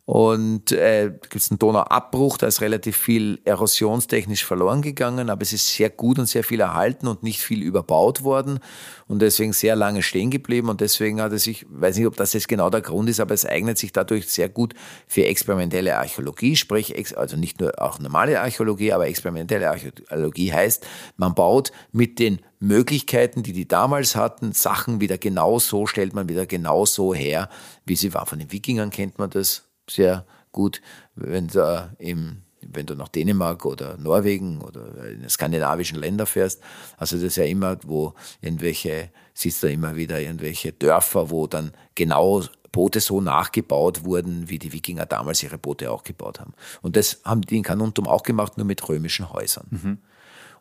Und 0.08 0.72
äh, 0.72 1.12
gibt 1.20 1.36
es 1.36 1.50
einen 1.50 1.58
Donauabbruch, 1.58 2.38
da 2.38 2.46
ist 2.46 2.62
relativ 2.62 2.96
viel 2.96 3.40
erosionstechnisch 3.44 4.46
verloren 4.46 4.84
gegangen, 4.84 5.32
aber 5.32 5.42
es 5.42 5.52
ist 5.52 5.68
sehr 5.68 5.90
gut 5.90 6.20
und 6.20 6.28
sehr 6.28 6.44
viel 6.44 6.60
erhalten 6.60 7.08
und 7.08 7.24
nicht 7.24 7.42
viel 7.42 7.64
überbaut 7.64 8.24
worden 8.24 8.60
und 9.08 9.24
deswegen 9.24 9.52
sehr 9.52 9.76
lange 9.76 10.04
stehen 10.04 10.30
geblieben 10.30 10.70
und 10.70 10.80
deswegen 10.80 11.20
hat 11.22 11.32
es 11.32 11.46
sich, 11.46 11.66
weiß 11.70 11.98
nicht, 11.98 12.06
ob 12.06 12.18
das 12.18 12.34
jetzt 12.34 12.48
genau 12.48 12.70
der 12.70 12.82
Grund 12.82 13.10
ist, 13.10 13.20
aber 13.20 13.34
es 13.34 13.48
eignet 13.48 13.80
sich 13.80 13.94
dadurch 13.94 14.28
sehr 14.28 14.48
gut 14.48 14.76
für 15.08 15.26
experimentelle 15.26 15.98
Archäologie, 15.98 16.56
sprich, 16.56 17.18
also 17.18 17.36
nicht 17.36 17.60
nur 17.60 17.82
auch 17.82 17.98
normale 17.98 18.40
Archäologie, 18.40 18.94
aber 18.94 19.08
experimentelle 19.08 19.72
Archäologie 19.72 20.54
heißt, 20.54 20.86
man 21.18 21.34
baut 21.34 21.72
mit 21.92 22.20
den 22.20 22.42
Möglichkeiten, 22.60 23.42
die 23.42 23.54
die 23.54 23.68
damals 23.68 24.16
hatten, 24.16 24.52
Sachen 24.52 25.02
wieder 25.02 25.18
genau 25.18 25.58
so, 25.58 25.88
stellt 25.88 26.14
man 26.14 26.30
wieder 26.30 26.46
genau 26.46 26.86
so 26.86 27.16
her, 27.16 27.50
wie 27.88 27.96
sie 27.96 28.14
war. 28.14 28.28
Von 28.28 28.38
den 28.38 28.52
Wikingern 28.52 28.92
kennt 28.92 29.18
man 29.18 29.32
das 29.32 29.64
sehr 29.90 30.26
gut, 30.52 30.82
wenn 31.16 31.48
du, 31.48 31.90
im, 31.98 32.42
wenn 32.62 32.86
du 32.86 32.96
nach 32.96 33.10
Dänemark 33.10 33.66
oder 33.66 33.98
Norwegen 33.98 34.62
oder 34.62 35.10
in 35.10 35.28
skandinavischen 35.30 36.00
Länder 36.00 36.26
fährst. 36.26 36.62
Also 36.98 37.16
das 37.16 37.24
ist 37.24 37.36
ja 37.38 37.46
immer, 37.46 37.78
wo 37.84 38.14
irgendwelche, 38.42 39.10
siehst 39.34 39.62
du 39.64 39.68
immer 39.68 39.96
wieder 39.96 40.20
irgendwelche 40.22 40.72
Dörfer, 40.72 41.30
wo 41.30 41.48
dann 41.48 41.74
genau 41.96 42.44
Boote 42.72 43.00
so 43.00 43.22
nachgebaut 43.22 44.04
wurden, 44.04 44.50
wie 44.50 44.60
die 44.60 44.74
Wikinger 44.74 45.06
damals 45.06 45.42
ihre 45.42 45.58
Boote 45.58 45.90
auch 45.92 46.04
gebaut 46.04 46.42
haben. 46.42 46.54
Und 46.82 46.98
das 46.98 47.22
haben 47.24 47.42
die 47.42 47.58
in 47.58 47.64
Carnuntum 47.64 48.08
auch 48.08 48.24
gemacht, 48.24 48.58
nur 48.58 48.66
mit 48.66 48.88
römischen 48.90 49.32
Häusern. 49.32 49.68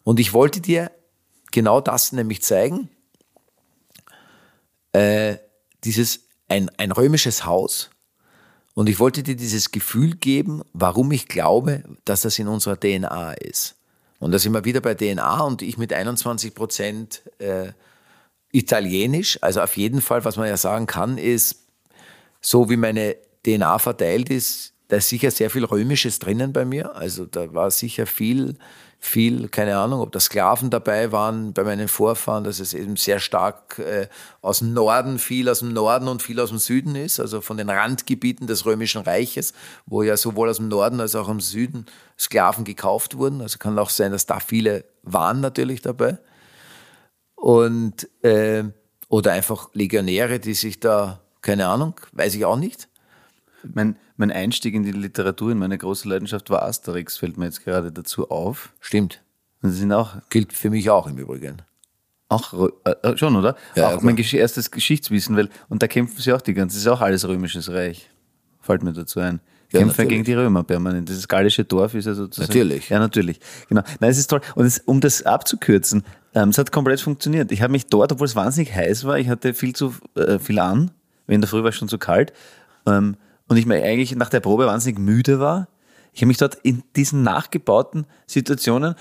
Und 0.05 0.21
ich 0.21 0.33
wollte 0.33 0.61
dir 0.61 0.93
genau 1.51 1.81
das 1.81 2.13
nämlich 2.13 2.43
zeigen. 2.43 2.89
Äh, 4.93 5.39
dieses, 5.83 6.29
ein, 6.49 6.71
ein 6.79 6.93
römisches 6.93 7.45
Haus. 7.47 7.91
Und 8.75 8.89
ich 8.89 8.99
wollte 8.99 9.23
dir 9.23 9.37
dieses 9.37 9.71
Gefühl 9.71 10.17
geben, 10.17 10.63
warum 10.73 11.13
ich 11.13 11.29
glaube, 11.29 11.85
dass 12.05 12.23
das 12.23 12.39
in 12.39 12.49
unserer 12.49 12.79
DNA 12.79 13.35
ist. 13.35 13.77
Und 14.19 14.33
da 14.33 14.39
sind 14.39 14.53
wir 14.53 14.65
wieder 14.65 14.81
bei 14.81 14.95
DNA 14.95 15.41
und 15.43 15.63
ich 15.63 15.79
mit 15.79 15.93
21 15.93 16.55
Prozent 16.55 17.23
äh, 17.39 17.73
Italienisch. 18.53 19.39
Also 19.43 19.61
auf 19.61 19.77
jeden 19.77 20.01
Fall, 20.01 20.25
was 20.25 20.37
man 20.37 20.49
ja 20.49 20.57
sagen 20.57 20.87
kann, 20.87 21.19
ist, 21.19 21.65
so 22.41 22.69
wie 22.69 22.77
meine 22.77 23.17
DNA 23.45 23.79
verteilt 23.79 24.31
ist, 24.31 24.73
da 24.89 24.97
ist 24.97 25.09
sicher 25.09 25.31
sehr 25.31 25.51
viel 25.51 25.65
Römisches 25.65 26.19
drinnen 26.19 26.53
bei 26.53 26.65
mir. 26.65 26.95
Also 26.97 27.27
da 27.27 27.53
war 27.55 27.71
sicher 27.71 28.07
viel, 28.07 28.57
viel, 29.07 29.49
keine 29.49 29.77
Ahnung, 29.77 30.01
ob 30.01 30.13
da 30.13 30.19
Sklaven 30.19 30.71
dabei 30.71 31.13
waren 31.13 31.53
bei 31.53 31.63
meinen 31.63 31.89
Vorfahren, 31.89 32.43
dass 32.43 32.59
es 32.59 32.73
eben 32.73 32.97
sehr 32.97 33.21
stark 33.21 33.79
äh, 33.79 34.09
aus 34.41 34.61
dem 34.61 34.73
Norden, 34.73 35.19
viel 35.19 35.49
aus 35.49 35.59
dem 35.59 35.73
Norden 35.73 36.09
und 36.09 36.23
viel 36.23 36.41
aus 36.41 36.49
dem 36.49 36.59
Süden 36.59 36.97
ist, 36.97 37.21
also 37.21 37.41
von 37.41 37.57
den 37.57 37.69
Randgebieten 37.69 38.47
des 38.47 38.65
Römischen 38.65 39.03
Reiches, 39.03 39.53
wo 39.87 40.03
ja 40.03 40.17
sowohl 40.17 40.49
aus 40.49 40.57
dem 40.57 40.69
Norden 40.69 41.01
als 41.01 41.15
auch 41.15 41.29
im 41.29 41.41
Süden 41.41 41.87
Sklaven 42.19 42.65
gekauft 42.65 43.19
wurden. 43.19 43.43
Also 43.43 43.59
kann 43.59 43.79
auch 43.79 43.91
sein, 43.91 44.11
dass 44.11 44.27
da 44.27 44.41
viele 44.41 44.85
waren 45.03 45.41
natürlich 45.41 45.83
dabei. 45.83 46.19
Und 47.35 48.09
äh, 48.25 48.65
oder 49.09 49.33
einfach 49.33 49.69
Legionäre, 49.75 50.41
die 50.41 50.55
sich 50.55 50.81
da, 50.81 51.21
keine 51.43 51.67
Ahnung, 51.67 52.01
weiß 52.13 52.35
ich 52.35 52.47
auch 52.47 52.57
nicht. 52.57 52.89
Mein, 53.63 53.97
mein 54.17 54.31
Einstieg 54.31 54.75
in 54.75 54.83
die 54.85 54.93
Literatur, 54.93 55.53
in 55.53 55.59
meine 55.59 55.77
große 55.79 56.09
Leidenschaft 56.09 56.51
war 56.51 56.63
Asterix, 56.63 57.17
fällt 57.17 57.37
mir 57.37 57.47
jetzt 57.47 57.65
gerade 57.65 57.91
dazu 57.93 58.31
auf. 58.31 58.73
Stimmt. 58.81 59.23
Und 59.63 59.71
sind 59.71 59.93
auch, 59.93 60.17
Gilt 60.31 60.53
für 60.53 60.71
mich 60.71 60.91
auch 60.91 61.07
im 61.07 61.19
Übrigen. 61.19 61.63
auch 62.29 62.53
Rö- 62.53 62.73
äh, 63.03 63.17
schon, 63.17 63.35
oder? 63.37 63.57
Ja, 63.75 63.89
auch 63.89 63.93
ja, 63.93 63.99
mein 64.03 64.17
Gesch 64.17 64.35
erstes 64.35 64.71
Geschichtswissen, 64.71 65.37
weil, 65.37 65.49
und 65.69 65.83
da 65.83 65.89
kämpfen 65.89 66.21
sie 66.21 66.33
auch 66.33 66.41
die 66.43 66.55
ganze, 66.55 66.77
das 66.77 66.83
ist 66.83 66.89
auch 66.89 67.01
alles 67.01 67.27
römisches 67.27 67.71
Reich. 67.71 68.11
Fällt 68.61 68.83
mir 68.83 68.93
dazu 68.93 69.21
ein. 69.21 69.41
Ja, 69.73 69.81
Kämpfen 69.81 69.89
natürlich. 70.03 70.09
gegen 70.11 70.25
die 70.25 70.35
Römer 70.35 70.63
permanent. 70.63 71.09
Dieses 71.09 71.27
gallische 71.27 71.65
Dorf 71.65 71.95
ist 71.95 72.05
ja 72.05 72.15
sozusagen. 72.15 72.47
Natürlich. 72.49 72.89
Ja, 72.91 72.99
natürlich. 73.01 73.41
Genau. 73.69 73.83
Nein, 73.99 74.11
es 74.11 74.19
ist 74.19 74.29
toll. 74.29 74.41
Und 74.55 74.67
es, 74.67 74.79
um 74.81 75.01
das 75.01 75.23
abzukürzen, 75.25 76.05
ähm, 76.35 76.51
es 76.51 76.59
hat 76.59 76.71
komplett 76.71 77.01
funktioniert. 77.01 77.51
Ich 77.51 77.61
habe 77.61 77.73
mich 77.73 77.87
dort, 77.87 78.13
obwohl 78.13 78.27
es 78.27 78.37
wahnsinnig 78.37 78.73
heiß 78.75 79.05
war, 79.05 79.19
ich 79.19 79.29
hatte 79.29 79.53
viel 79.53 79.75
zu 79.75 79.95
äh, 80.15 80.39
viel 80.39 80.61
an, 80.61 80.93
weil 81.27 81.35
in 81.35 81.41
der 81.41 81.49
Früh 81.49 81.63
war 81.63 81.71
es 81.71 81.77
schon 81.77 81.89
zu 81.89 81.99
kalt. 81.99 82.33
Ähm, 82.87 83.17
und 83.49 83.57
ich 83.57 83.67
mir 83.67 83.83
eigentlich 83.83 84.15
nach 84.17 84.31
der 84.31 84.41
Probe 84.41 84.67
wahnsinnig 84.67 84.99
müde 84.99 85.41
war. 85.41 85.69
Ich 86.13 86.21
habe 86.23 86.29
mich 86.29 86.39
dort 86.39 86.55
in 86.63 86.83
diesen 86.97 87.23
nachgebauten 87.23 88.07
Situationen 88.27 88.95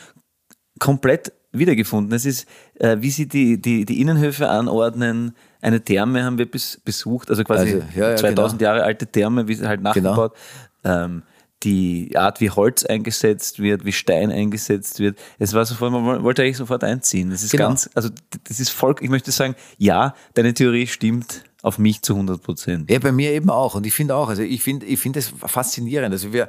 komplett 0.80 1.32
wiedergefunden. 1.52 2.14
Es 2.14 2.26
ist, 2.26 2.48
äh, 2.80 2.98
wie 3.00 3.12
sie 3.12 3.28
die, 3.28 3.62
die, 3.62 3.86
die 3.86 4.02
Innenhöfe 4.02 4.50
anordnen. 4.50 5.36
Eine 5.62 5.82
Therme 5.82 6.24
haben 6.24 6.38
wir 6.38 6.50
bes, 6.50 6.82
besucht, 6.84 7.30
also 7.30 7.44
quasi 7.44 7.76
Also, 7.76 7.86
ja, 7.96 8.10
ja, 8.10 8.16
2000 8.16 8.60
genau. 8.60 8.72
Jahre 8.72 8.84
alte 8.84 9.06
Therme, 9.08 9.48
wie 9.48 9.54
sie 9.56 9.68
halt 9.68 9.82
nachgebaut. 9.82 10.34
Ähm, 10.84 11.24
die 11.62 12.12
Art, 12.18 12.42
wie 12.42 12.50
Holz 12.50 12.84
eingesetzt 12.84 13.60
wird, 13.60 13.86
wie 13.86 13.94
Stein 13.94 14.32
eingesetzt 14.32 15.00
wird. 15.00 15.18
Es 15.40 15.54
war 15.54 15.66
sofort, 15.66 15.94
man 15.94 16.24
wollte 16.24 16.42
eigentlich 16.42 16.58
sofort 16.58 16.84
einziehen. 16.84 17.30
Das 17.30 17.44
ist 17.44 17.52
Genau. 17.52 17.70
ganz, 17.70 17.90
also 17.94 18.10
das 18.48 18.60
ist 18.60 18.70
voll, 18.70 18.96
ich 19.00 19.10
möchte 19.10 19.32
sagen, 19.32 19.56
ja, 19.78 20.14
deine 20.34 20.54
Theorie 20.54 20.88
stimmt 20.88 21.44
auf 21.64 21.80
mich 21.80 22.02
zu 22.02 22.14
100 22.14 22.44
Prozent. 22.44 22.92
Ja, 22.92 23.00
bei 23.00 23.14
mir 23.14 23.32
eben 23.32 23.50
auch. 23.50 23.74
Und 23.74 23.88
ich 23.88 23.94
finde 23.94 24.16
auch, 24.16 24.28
also 24.28 24.44
ich 24.44 24.62
finde 24.62 24.86
ich 24.86 25.00
finde 25.00 25.20
es 25.20 25.30
faszinierend. 25.30 26.12
Also 26.12 26.34
wir 26.34 26.48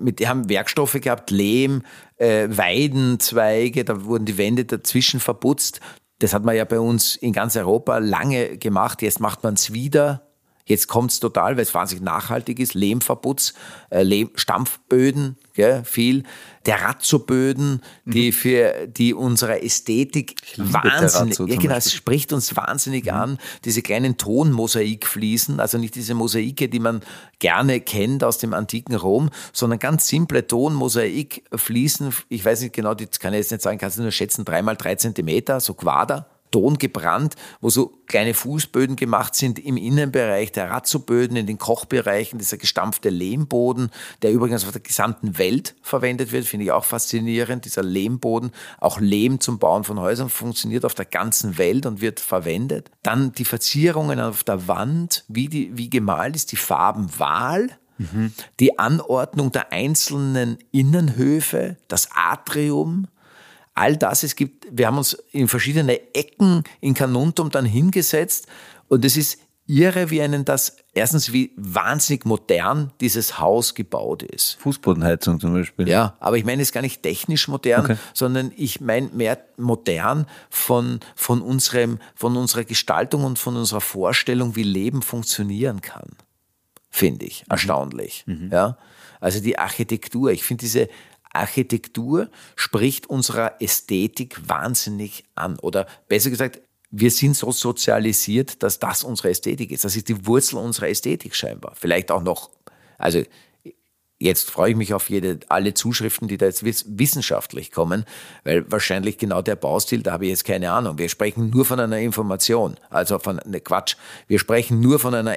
mit, 0.00 0.26
haben 0.26 0.48
Werkstoffe 0.48 0.98
gehabt, 1.00 1.30
Lehm, 1.30 1.82
äh, 2.16 2.48
Weidenzweige, 2.50 3.84
da 3.84 4.04
wurden 4.04 4.24
die 4.24 4.38
Wände 4.38 4.64
dazwischen 4.64 5.20
verputzt. 5.20 5.80
Das 6.20 6.32
hat 6.32 6.44
man 6.44 6.56
ja 6.56 6.64
bei 6.64 6.80
uns 6.80 7.16
in 7.16 7.34
ganz 7.34 7.54
Europa 7.54 7.98
lange 7.98 8.56
gemacht. 8.56 9.02
Jetzt 9.02 9.20
macht 9.20 9.42
man 9.44 9.54
es 9.54 9.74
wieder. 9.74 10.25
Jetzt 10.68 10.88
kommt 10.88 11.12
es 11.12 11.20
total, 11.20 11.56
weil 11.56 11.62
es 11.62 11.72
wahnsinnig 11.74 12.04
nachhaltig 12.04 12.58
ist. 12.58 12.74
Lehmverputz, 12.74 13.54
äh, 13.88 14.02
Lehm, 14.02 14.30
Stampfböden, 14.34 15.36
gell, 15.54 15.84
viel. 15.84 16.24
Terrazzo-Böden, 16.64 17.80
die 18.04 18.32
für 18.32 18.88
die 18.88 19.14
unsere 19.14 19.62
Ästhetik 19.62 20.34
wahnsinnig, 20.56 21.38
ja, 21.38 21.60
genau, 21.60 21.76
es 21.76 21.92
spricht 21.92 22.32
uns 22.32 22.56
wahnsinnig 22.56 23.12
an. 23.12 23.38
Diese 23.64 23.82
kleinen 23.82 24.16
Tonmosaikfliesen, 24.16 25.60
also 25.60 25.78
nicht 25.78 25.94
diese 25.94 26.14
Mosaike, 26.14 26.68
die 26.68 26.80
man 26.80 27.02
gerne 27.38 27.80
kennt 27.80 28.24
aus 28.24 28.38
dem 28.38 28.52
antiken 28.52 28.96
Rom, 28.96 29.30
sondern 29.52 29.78
ganz 29.78 30.08
simple 30.08 30.44
Tonmosaikfliesen. 30.44 32.12
Ich 32.28 32.44
weiß 32.44 32.62
nicht 32.62 32.74
genau, 32.74 32.94
das 32.94 33.20
kann 33.20 33.32
ich 33.32 33.38
jetzt 33.38 33.52
nicht 33.52 33.62
sagen, 33.62 33.78
kannst 33.78 33.98
du 33.98 34.02
nur 34.02 34.10
schätzen, 34.10 34.44
dreimal 34.44 34.76
drei 34.76 34.96
Zentimeter, 34.96 35.60
so 35.60 35.74
Quader. 35.74 36.26
Ton 36.50 36.78
gebrannt, 36.78 37.34
wo 37.60 37.70
so 37.70 37.92
kleine 38.06 38.34
Fußböden 38.34 38.96
gemacht 38.96 39.34
sind 39.34 39.58
im 39.58 39.76
Innenbereich, 39.76 40.52
der 40.52 40.70
Razzoböden 40.70 41.36
in 41.36 41.46
den 41.46 41.58
Kochbereichen, 41.58 42.38
dieser 42.38 42.56
gestampfte 42.56 43.10
Lehmboden, 43.10 43.90
der 44.22 44.32
übrigens 44.32 44.64
auf 44.64 44.72
der 44.72 44.80
gesamten 44.80 45.38
Welt 45.38 45.74
verwendet 45.82 46.32
wird, 46.32 46.46
finde 46.46 46.64
ich 46.64 46.72
auch 46.72 46.84
faszinierend, 46.84 47.64
dieser 47.64 47.82
Lehmboden. 47.82 48.52
Auch 48.78 49.00
Lehm 49.00 49.40
zum 49.40 49.58
Bauen 49.58 49.84
von 49.84 50.00
Häusern 50.00 50.28
funktioniert 50.28 50.84
auf 50.84 50.94
der 50.94 51.04
ganzen 51.04 51.58
Welt 51.58 51.86
und 51.86 52.00
wird 52.00 52.20
verwendet. 52.20 52.90
Dann 53.02 53.32
die 53.32 53.44
Verzierungen 53.44 54.20
auf 54.20 54.44
der 54.44 54.68
Wand, 54.68 55.24
wie, 55.28 55.48
die, 55.48 55.76
wie 55.76 55.90
gemalt 55.90 56.36
ist, 56.36 56.52
die 56.52 56.56
Farbenwahl, 56.56 57.70
die 58.60 58.78
Anordnung 58.78 59.52
der 59.52 59.72
einzelnen 59.72 60.58
Innenhöfe, 60.70 61.76
das 61.88 62.10
Atrium, 62.14 63.08
all 63.76 63.96
das, 63.96 64.22
es 64.22 64.36
gibt, 64.36 64.66
wir 64.70 64.86
haben 64.86 64.98
uns 64.98 65.12
in 65.32 65.48
verschiedene 65.48 66.14
Ecken 66.14 66.64
in 66.80 66.94
Carnuntum 66.94 67.50
dann 67.50 67.64
hingesetzt 67.64 68.46
und 68.88 69.04
es 69.04 69.16
ist 69.16 69.38
irre, 69.68 70.10
wie 70.10 70.22
einen 70.22 70.44
das, 70.44 70.76
erstens 70.94 71.32
wie 71.32 71.52
wahnsinnig 71.56 72.24
modern 72.24 72.92
dieses 73.00 73.40
Haus 73.40 73.74
gebaut 73.74 74.22
ist. 74.22 74.56
Fußbodenheizung 74.60 75.40
zum 75.40 75.54
Beispiel. 75.54 75.88
Ja, 75.88 76.16
aber 76.20 76.38
ich 76.38 76.44
meine 76.44 76.62
es 76.62 76.72
gar 76.72 76.82
nicht 76.82 77.02
technisch 77.02 77.48
modern, 77.48 77.84
Okay. 77.84 77.96
sondern 78.14 78.52
ich 78.56 78.80
meine 78.80 79.08
mehr 79.08 79.38
modern 79.56 80.26
von, 80.50 81.00
von, 81.16 81.42
unserem, 81.42 81.98
von 82.14 82.36
unserer 82.36 82.64
Gestaltung 82.64 83.24
und 83.24 83.38
von 83.38 83.56
unserer 83.56 83.80
Vorstellung, 83.80 84.56
wie 84.56 84.62
Leben 84.62 85.02
funktionieren 85.02 85.80
kann. 85.80 86.10
Finde 86.90 87.26
ich 87.26 87.44
erstaunlich. 87.50 88.24
Ja? 88.50 88.78
Also 89.20 89.40
die 89.40 89.58
Architektur, 89.58 90.30
ich 90.30 90.44
finde 90.44 90.60
diese 90.60 90.88
Architektur 91.36 92.28
spricht 92.54 93.08
unserer 93.08 93.60
Ästhetik 93.60 94.48
wahnsinnig 94.48 95.24
an. 95.34 95.58
Oder 95.60 95.86
besser 96.08 96.30
gesagt, 96.30 96.60
wir 96.90 97.10
sind 97.10 97.36
so 97.36 97.50
sozialisiert, 97.52 98.62
dass 98.62 98.78
das 98.78 99.04
unsere 99.04 99.30
Ästhetik 99.30 99.70
ist. 99.70 99.84
Das 99.84 99.96
ist 99.96 100.08
die 100.08 100.26
Wurzel 100.26 100.56
unserer 100.56 100.88
Ästhetik 100.88 101.34
scheinbar. 101.34 101.72
Vielleicht 101.74 102.10
auch 102.10 102.22
noch, 102.22 102.50
also 102.98 103.22
Jetzt 104.18 104.50
freue 104.50 104.70
ich 104.70 104.76
mich 104.76 104.94
auf 104.94 105.10
jede, 105.10 105.40
alle 105.50 105.74
Zuschriften, 105.74 106.26
die 106.26 106.38
da 106.38 106.46
jetzt 106.46 106.64
wiss- 106.64 106.86
wissenschaftlich 106.88 107.70
kommen, 107.70 108.06
weil 108.44 108.70
wahrscheinlich 108.72 109.18
genau 109.18 109.42
der 109.42 109.56
Baustil, 109.56 110.02
da 110.02 110.12
habe 110.12 110.24
ich 110.24 110.30
jetzt 110.30 110.46
keine 110.46 110.72
Ahnung. 110.72 110.96
Wir 110.96 111.10
sprechen 111.10 111.50
nur 111.50 111.66
von 111.66 111.78
einer 111.78 111.98
Information, 111.98 112.76
also 112.88 113.18
von, 113.18 113.40
ne 113.44 113.60
Quatsch, 113.60 113.96
wir 114.26 114.38
sprechen 114.38 114.80
nur 114.80 114.98
von 114.98 115.14
einer 115.14 115.36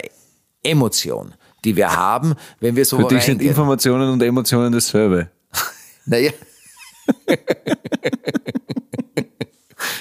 Emotion, 0.63 1.33
die 1.65 1.75
wir 1.75 1.93
haben, 1.93 2.35
wenn 2.61 2.77
wir 2.77 2.85
so 2.85 2.97
Für 2.99 3.07
dich 3.09 3.23
sind. 3.23 3.41
Informationen 3.41 4.11
und 4.11 4.21
Emotionen 4.21 4.71
dasselbe. 4.71 5.29
Naja. 6.09 6.31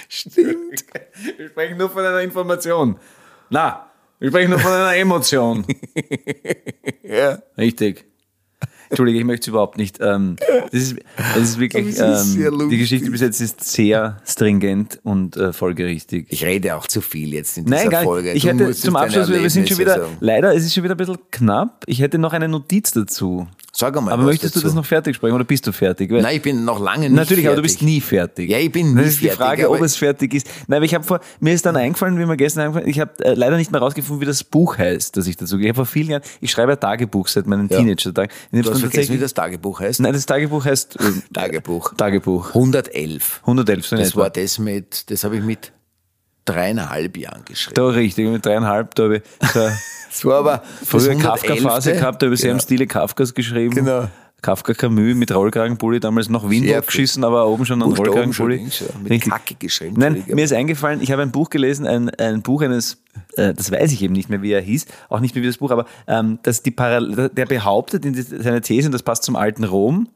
Stimmt. 0.08 0.84
Wir 1.36 1.48
sprechen 1.48 1.76
nur 1.76 1.90
von 1.90 2.04
einer 2.04 2.22
Information. 2.22 2.96
Na, 3.50 3.90
wir 4.18 4.30
sprechen 4.30 4.50
nur 4.50 4.58
von 4.58 4.72
einer 4.72 4.96
Emotion. 4.96 5.64
Ja. 7.02 7.38
Richtig. 7.56 8.04
Entschuldige, 8.90 9.18
ich 9.18 9.24
möchte 9.24 9.44
es 9.44 9.48
überhaupt 9.48 9.78
nicht. 9.78 9.98
Ähm, 10.02 10.36
das, 10.70 10.82
ist, 10.82 10.96
das 11.16 11.36
ist 11.38 11.58
wirklich, 11.58 11.86
es 11.86 11.98
ist 11.98 12.36
ähm, 12.36 12.68
die. 12.68 12.76
Geschichte 12.76 13.10
bis 13.10 13.22
jetzt 13.22 13.40
ist 13.40 13.64
sehr 13.64 14.20
stringent 14.26 15.00
und 15.04 15.38
äh, 15.38 15.54
folgerichtig. 15.54 16.26
Ich 16.28 16.44
rede 16.44 16.76
auch 16.76 16.86
zu 16.86 17.00
viel 17.00 17.32
jetzt 17.32 17.56
in 17.56 17.64
dieser 17.64 17.76
Nein, 17.78 17.88
gar 17.88 18.02
Folge. 18.02 18.28
nicht. 18.34 18.44
Ich 18.44 18.50
Du 18.50 18.64
hätte 18.66 18.74
zum 18.74 18.96
Abschluss, 18.96 19.30
wir 19.30 19.48
sind 19.48 19.70
schon 19.70 19.78
wieder, 19.78 20.00
sagen. 20.00 20.18
leider, 20.20 20.54
es 20.54 20.66
ist 20.66 20.74
schon 20.74 20.84
wieder 20.84 20.94
ein 20.94 20.98
bisschen 20.98 21.16
knapp. 21.30 21.84
Ich 21.86 22.00
hätte 22.00 22.18
noch 22.18 22.34
eine 22.34 22.46
Notiz 22.46 22.90
dazu. 22.90 23.48
Sag 23.70 23.96
einmal 23.96 24.14
Aber 24.14 24.22
möchtest 24.24 24.54
du 24.56 24.60
dazu. 24.60 24.66
das 24.68 24.74
noch 24.74 24.84
fertig 24.86 25.14
sprechen 25.16 25.34
oder 25.34 25.44
bist 25.44 25.66
du 25.66 25.72
fertig? 25.72 26.10
Weil- 26.10 26.22
Nein, 26.22 26.36
ich 26.36 26.42
bin 26.42 26.64
noch 26.64 26.80
lange 26.80 27.02
nicht 27.08 27.12
Natürlich, 27.12 27.46
aber 27.46 27.56
du 27.56 27.62
fertig. 27.62 27.78
bist 27.78 27.82
nie 27.82 28.00
fertig. 28.00 28.50
Ja, 28.50 28.58
ich 28.58 28.72
bin 28.72 28.94
nie 28.94 29.02
Das 29.02 29.06
ist 29.12 29.20
die 29.20 29.26
fertig, 29.26 29.38
Frage, 29.38 29.70
ob 29.70 29.80
es 29.82 29.94
fertig 29.96 30.34
ist. 30.34 30.48
Nein, 30.66 30.78
aber 30.78 30.84
ich 30.86 30.94
habe 30.94 31.04
vor, 31.04 31.20
mir 31.40 31.52
ist 31.54 31.64
dann 31.66 31.76
eingefallen, 31.76 32.18
wie 32.18 32.24
mir 32.26 32.36
gestern 32.36 32.62
eingefallen, 32.62 32.88
ich 32.88 32.98
habe 32.98 33.12
äh, 33.24 33.34
leider 33.34 33.56
nicht 33.56 33.70
mehr 33.70 33.80
rausgefunden, 33.80 34.20
wie 34.22 34.26
das 34.26 34.42
Buch 34.42 34.78
heißt, 34.78 35.16
das 35.16 35.26
ich 35.26 35.36
dazu 35.36 35.58
gehe. 35.58 35.74
Vor 35.74 35.86
vielen 35.86 36.10
Jahren, 36.10 36.22
ich 36.40 36.50
schreibe 36.50 36.72
ein 36.72 36.80
Tagebuch 36.80 37.28
seit 37.28 37.46
meinen 37.46 37.68
Ja. 37.68 37.76
Teenager-Tagen. 37.78 38.30
Du 38.52 38.70
hast 38.70 38.80
vergessen, 38.80 39.12
wie 39.14 39.18
das 39.18 39.34
Tagebuch 39.34 39.80
heißt? 39.80 40.00
Nein, 40.00 40.12
das 40.14 40.26
Tagebuch 40.26 40.64
heißt 40.64 40.96
äh, 41.00 41.02
Tagebuch. 41.32 41.94
Tagebuch. 41.94 42.48
111. 42.54 43.40
111, 43.42 43.86
so 43.86 43.96
Das 43.96 44.08
etwa. 44.08 44.20
war 44.22 44.30
das 44.30 44.58
mit, 44.58 45.10
das 45.10 45.24
habe 45.24 45.36
ich 45.36 45.42
mit 45.42 45.72
dreieinhalb 46.48 47.16
Jahren 47.16 47.44
geschrieben. 47.44 47.74
Da 47.74 47.88
richtig, 47.88 48.28
mit 48.28 48.44
dreieinhalb, 48.44 48.94
da 48.94 49.04
habe 49.04 49.16
ich 49.16 49.22
Das 50.10 50.24
war 50.24 50.38
aber 50.38 50.62
früher 50.84 51.14
Kafka-Phase 51.16 51.90
111. 51.90 52.00
gehabt, 52.00 52.22
da 52.22 52.26
habe 52.26 52.34
ich 52.34 52.40
sehr 52.40 52.50
im 52.50 52.56
Genau. 52.56 52.64
Stile 52.64 52.86
Kafkas 52.86 53.34
geschrieben. 53.34 53.74
Genau. 53.74 54.08
Kafka 54.40 54.72
Camus 54.72 55.16
mit 55.16 55.34
Rollkragenpulli, 55.34 55.98
damals 55.98 56.28
noch 56.28 56.48
Wind 56.48 56.66
Sehr 56.66 56.78
abgeschissen, 56.78 57.24
aber 57.24 57.48
oben 57.48 57.66
schon 57.66 57.82
ein 57.82 57.90
Rollkragenpulli. 57.90 58.60
Mit 59.02 59.10
Richtig. 59.10 59.32
Kacke 59.32 59.54
geschrieben. 59.56 59.96
Nein, 59.98 60.22
mir 60.28 60.44
ist 60.44 60.52
eingefallen, 60.52 61.02
ich 61.02 61.10
habe 61.10 61.22
ein 61.22 61.32
Buch 61.32 61.50
gelesen, 61.50 61.86
ein, 61.86 62.08
ein 62.10 62.42
Buch 62.42 62.62
eines, 62.62 63.02
äh, 63.36 63.52
das 63.52 63.72
weiß 63.72 63.90
ich 63.92 64.00
eben 64.02 64.14
nicht 64.14 64.28
mehr, 64.28 64.40
wie 64.40 64.52
er 64.52 64.60
hieß, 64.60 64.86
auch 65.08 65.18
nicht 65.18 65.34
mehr 65.34 65.42
wie 65.42 65.48
das 65.48 65.58
Buch, 65.58 65.72
aber 65.72 65.86
ähm, 66.06 66.38
dass 66.44 66.62
die 66.62 66.74
der 66.74 67.46
behauptet 67.46 68.04
in 68.04 68.12
die, 68.12 68.22
seine 68.22 68.60
These, 68.60 68.86
und 68.86 68.92
das 68.92 69.02
passt 69.02 69.24
zum 69.24 69.34
alten 69.34 69.64
Rom, 69.64 70.08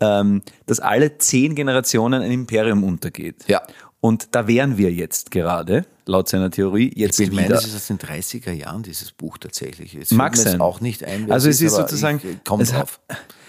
ähm, 0.00 0.42
dass 0.66 0.78
alle 0.78 1.16
zehn 1.16 1.54
Generationen 1.54 2.22
ein 2.22 2.30
Imperium 2.30 2.84
untergeht. 2.84 3.44
Ja. 3.46 3.62
Und 4.04 4.34
da 4.34 4.48
wären 4.48 4.78
wir 4.78 4.92
jetzt 4.92 5.30
gerade, 5.30 5.86
laut 6.06 6.28
seiner 6.28 6.50
Theorie, 6.50 6.92
jetzt 6.96 7.20
ich 7.20 7.30
meine, 7.30 7.46
wieder. 7.46 7.54
das 7.54 7.66
ist 7.66 7.76
aus 7.76 7.86
den 7.86 7.98
30er 7.98 8.50
Jahren, 8.50 8.82
dieses 8.82 9.12
Buch 9.12 9.38
tatsächlich. 9.38 9.94
Es 9.94 10.10
Mag 10.10 10.34
jetzt 10.34 10.42
sein. 10.50 10.60
auch 10.60 10.80
nicht 10.80 11.04
ein. 11.04 11.30
Also 11.30 11.48
es 11.48 11.62
ist 11.62 11.72
aber 11.72 11.82
sozusagen, 11.88 12.18
Ich, 12.18 12.38
komm 12.44 12.60
es, 12.60 12.72
drauf. 12.72 12.98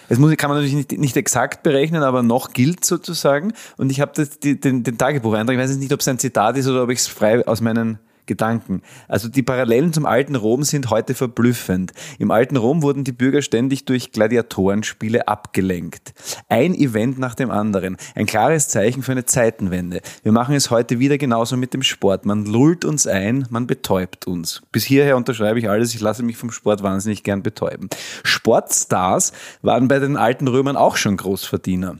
es 0.09 0.19
muss, 0.19 0.37
kann 0.37 0.51
man 0.51 0.59
natürlich 0.59 0.75
nicht, 0.75 0.91
nicht 0.91 1.17
exakt 1.17 1.63
berechnen, 1.63 2.03
aber 2.03 2.21
noch 2.21 2.53
gilt 2.53 2.85
sozusagen. 2.85 3.53
Und 3.77 3.89
ich 3.91 3.99
habe 3.99 4.11
das- 4.13 4.37
den, 4.39 4.83
den 4.83 4.97
Tagebucheintrag, 4.97 5.55
ich 5.55 5.61
weiß 5.61 5.71
jetzt 5.71 5.79
nicht, 5.79 5.91
ob 5.91 6.01
es 6.01 6.07
ein 6.07 6.19
Zitat 6.19 6.55
ist 6.55 6.67
oder 6.67 6.83
ob 6.83 6.91
ich 6.91 6.99
es 6.99 7.07
frei 7.07 7.45
aus 7.47 7.59
meinen 7.59 7.97
Gedanken. 8.25 8.81
Also 9.07 9.29
die 9.29 9.43
Parallelen 9.43 9.93
zum 9.93 10.05
alten 10.05 10.35
Rom 10.35 10.63
sind 10.63 10.89
heute 10.89 11.13
verblüffend. 11.13 11.93
Im 12.19 12.31
alten 12.31 12.57
Rom 12.57 12.81
wurden 12.81 13.03
die 13.03 13.11
Bürger 13.11 13.41
ständig 13.41 13.85
durch 13.85 14.11
Gladiatorenspiele 14.11 15.27
abgelenkt. 15.27 16.13
Ein 16.49 16.73
Event 16.75 17.19
nach 17.19 17.35
dem 17.35 17.51
anderen. 17.51 17.97
Ein 18.15 18.25
klares 18.25 18.67
Zeichen 18.67 19.03
für 19.03 19.11
eine 19.11 19.25
Zeitenwende. 19.25 20.01
Wir 20.23 20.31
machen 20.31 20.55
es 20.55 20.71
heute 20.71 20.99
wieder 20.99 21.17
genauso 21.17 21.57
mit 21.57 21.73
dem 21.73 21.83
Sport. 21.83 22.25
Man 22.25 22.45
lullt 22.45 22.85
uns 22.85 23.07
ein, 23.07 23.45
man 23.49 23.67
betäubt 23.67 24.27
uns. 24.27 24.61
Bis 24.71 24.83
hierher 24.83 25.17
unterschreibe 25.17 25.59
ich 25.59 25.69
alles. 25.69 25.93
Ich 25.93 26.01
lasse 26.01 26.23
mich 26.23 26.37
vom 26.37 26.51
Sport 26.51 26.83
wahnsinnig 26.83 27.23
gern 27.23 27.43
betäuben. 27.43 27.89
Sportstars 28.23 29.33
waren 29.61 29.87
bei 29.87 29.99
den 29.99 30.17
alten 30.17 30.47
Römern 30.47 30.77
auch 30.77 30.97
schon 30.97 31.17
Großverdiener. 31.17 31.97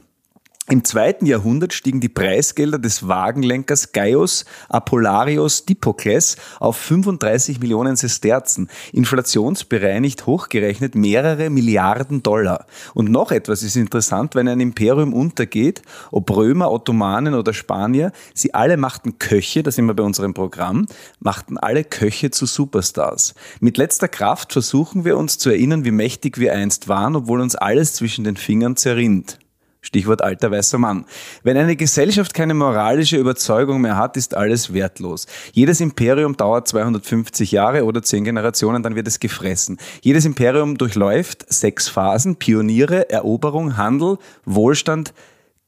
Im 0.70 0.82
zweiten 0.82 1.26
Jahrhundert 1.26 1.74
stiegen 1.74 2.00
die 2.00 2.08
Preisgelder 2.08 2.78
des 2.78 3.06
Wagenlenkers 3.06 3.92
Gaius 3.92 4.46
Apollarius 4.70 5.66
Dippokles 5.66 6.36
auf 6.58 6.78
35 6.78 7.60
Millionen 7.60 7.96
Sesterzen, 7.96 8.70
inflationsbereinigt 8.94 10.24
hochgerechnet 10.24 10.94
mehrere 10.94 11.50
Milliarden 11.50 12.22
Dollar. 12.22 12.64
Und 12.94 13.10
noch 13.10 13.30
etwas 13.30 13.62
ist 13.62 13.76
interessant, 13.76 14.34
wenn 14.34 14.48
ein 14.48 14.58
Imperium 14.60 15.12
untergeht, 15.12 15.82
ob 16.10 16.34
Römer, 16.34 16.72
Ottomanen 16.72 17.34
oder 17.34 17.52
Spanier, 17.52 18.10
sie 18.32 18.54
alle 18.54 18.78
machten 18.78 19.18
Köche, 19.18 19.62
das 19.62 19.74
sind 19.74 19.84
wir 19.84 19.92
bei 19.94 20.02
unserem 20.02 20.32
Programm, 20.32 20.86
machten 21.20 21.58
alle 21.58 21.84
Köche 21.84 22.30
zu 22.30 22.46
Superstars. 22.46 23.34
Mit 23.60 23.76
letzter 23.76 24.08
Kraft 24.08 24.54
versuchen 24.54 25.04
wir 25.04 25.18
uns 25.18 25.36
zu 25.36 25.50
erinnern, 25.50 25.84
wie 25.84 25.90
mächtig 25.90 26.38
wir 26.38 26.54
einst 26.54 26.88
waren, 26.88 27.16
obwohl 27.16 27.42
uns 27.42 27.54
alles 27.54 27.92
zwischen 27.92 28.24
den 28.24 28.38
Fingern 28.38 28.76
zerrinnt. 28.76 29.38
Stichwort 29.84 30.22
alter 30.22 30.50
weißer 30.50 30.78
Mann. 30.78 31.04
Wenn 31.42 31.58
eine 31.58 31.76
Gesellschaft 31.76 32.32
keine 32.32 32.54
moralische 32.54 33.18
Überzeugung 33.18 33.82
mehr 33.82 33.96
hat, 33.96 34.16
ist 34.16 34.34
alles 34.34 34.72
wertlos. 34.72 35.26
Jedes 35.52 35.80
Imperium 35.80 36.36
dauert 36.36 36.66
250 36.66 37.52
Jahre 37.52 37.84
oder 37.84 38.02
zehn 38.02 38.24
Generationen, 38.24 38.82
dann 38.82 38.96
wird 38.96 39.06
es 39.06 39.20
gefressen. 39.20 39.78
Jedes 40.00 40.24
Imperium 40.24 40.78
durchläuft 40.78 41.44
sechs 41.52 41.88
Phasen, 41.88 42.36
Pioniere, 42.36 43.10
Eroberung, 43.10 43.76
Handel, 43.76 44.16
Wohlstand, 44.46 45.12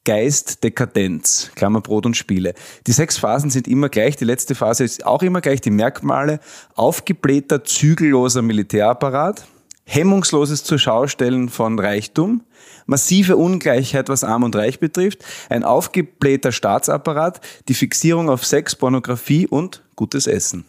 Geist, 0.07 0.65
Dekadenz, 0.65 1.51
Klammer 1.57 1.83
Brot 1.83 2.07
und 2.07 2.17
Spiele. 2.17 2.55
Die 2.87 2.93
sechs 2.93 3.19
Phasen 3.19 3.51
sind 3.51 3.69
immer 3.69 3.91
gleich, 3.91 4.17
die 4.17 4.25
letzte 4.25 4.55
Phase 4.55 4.85
ist 4.85 5.05
auch 5.05 5.23
immer 5.23 5.43
gleich, 5.43 5.61
die 5.61 5.71
Merkmale, 5.71 6.41
aufgeblähter, 6.75 7.65
zügelloser 7.65 8.41
Militärapparat, 8.41 9.47
hemmungsloses 9.87 10.65
Zurschaustellen 10.65 11.49
von 11.49 11.79
Reichtum, 11.79 12.45
massive 12.87 13.37
Ungleichheit, 13.37 14.09
was 14.09 14.25
Arm 14.25 14.43
und 14.43 14.55
Reich 14.55 14.81
betrifft, 14.81 15.25
ein 15.49 15.65
aufgeblähter 15.65 16.53
Staatsapparat, 16.53 17.41
die 17.69 17.75
Fixierung 17.75 18.29
auf 18.29 18.45
Sex, 18.45 18.75
Pornografie 18.75 19.47
und 19.47 19.83
gutes 19.95 20.27
Essen. 20.27 20.65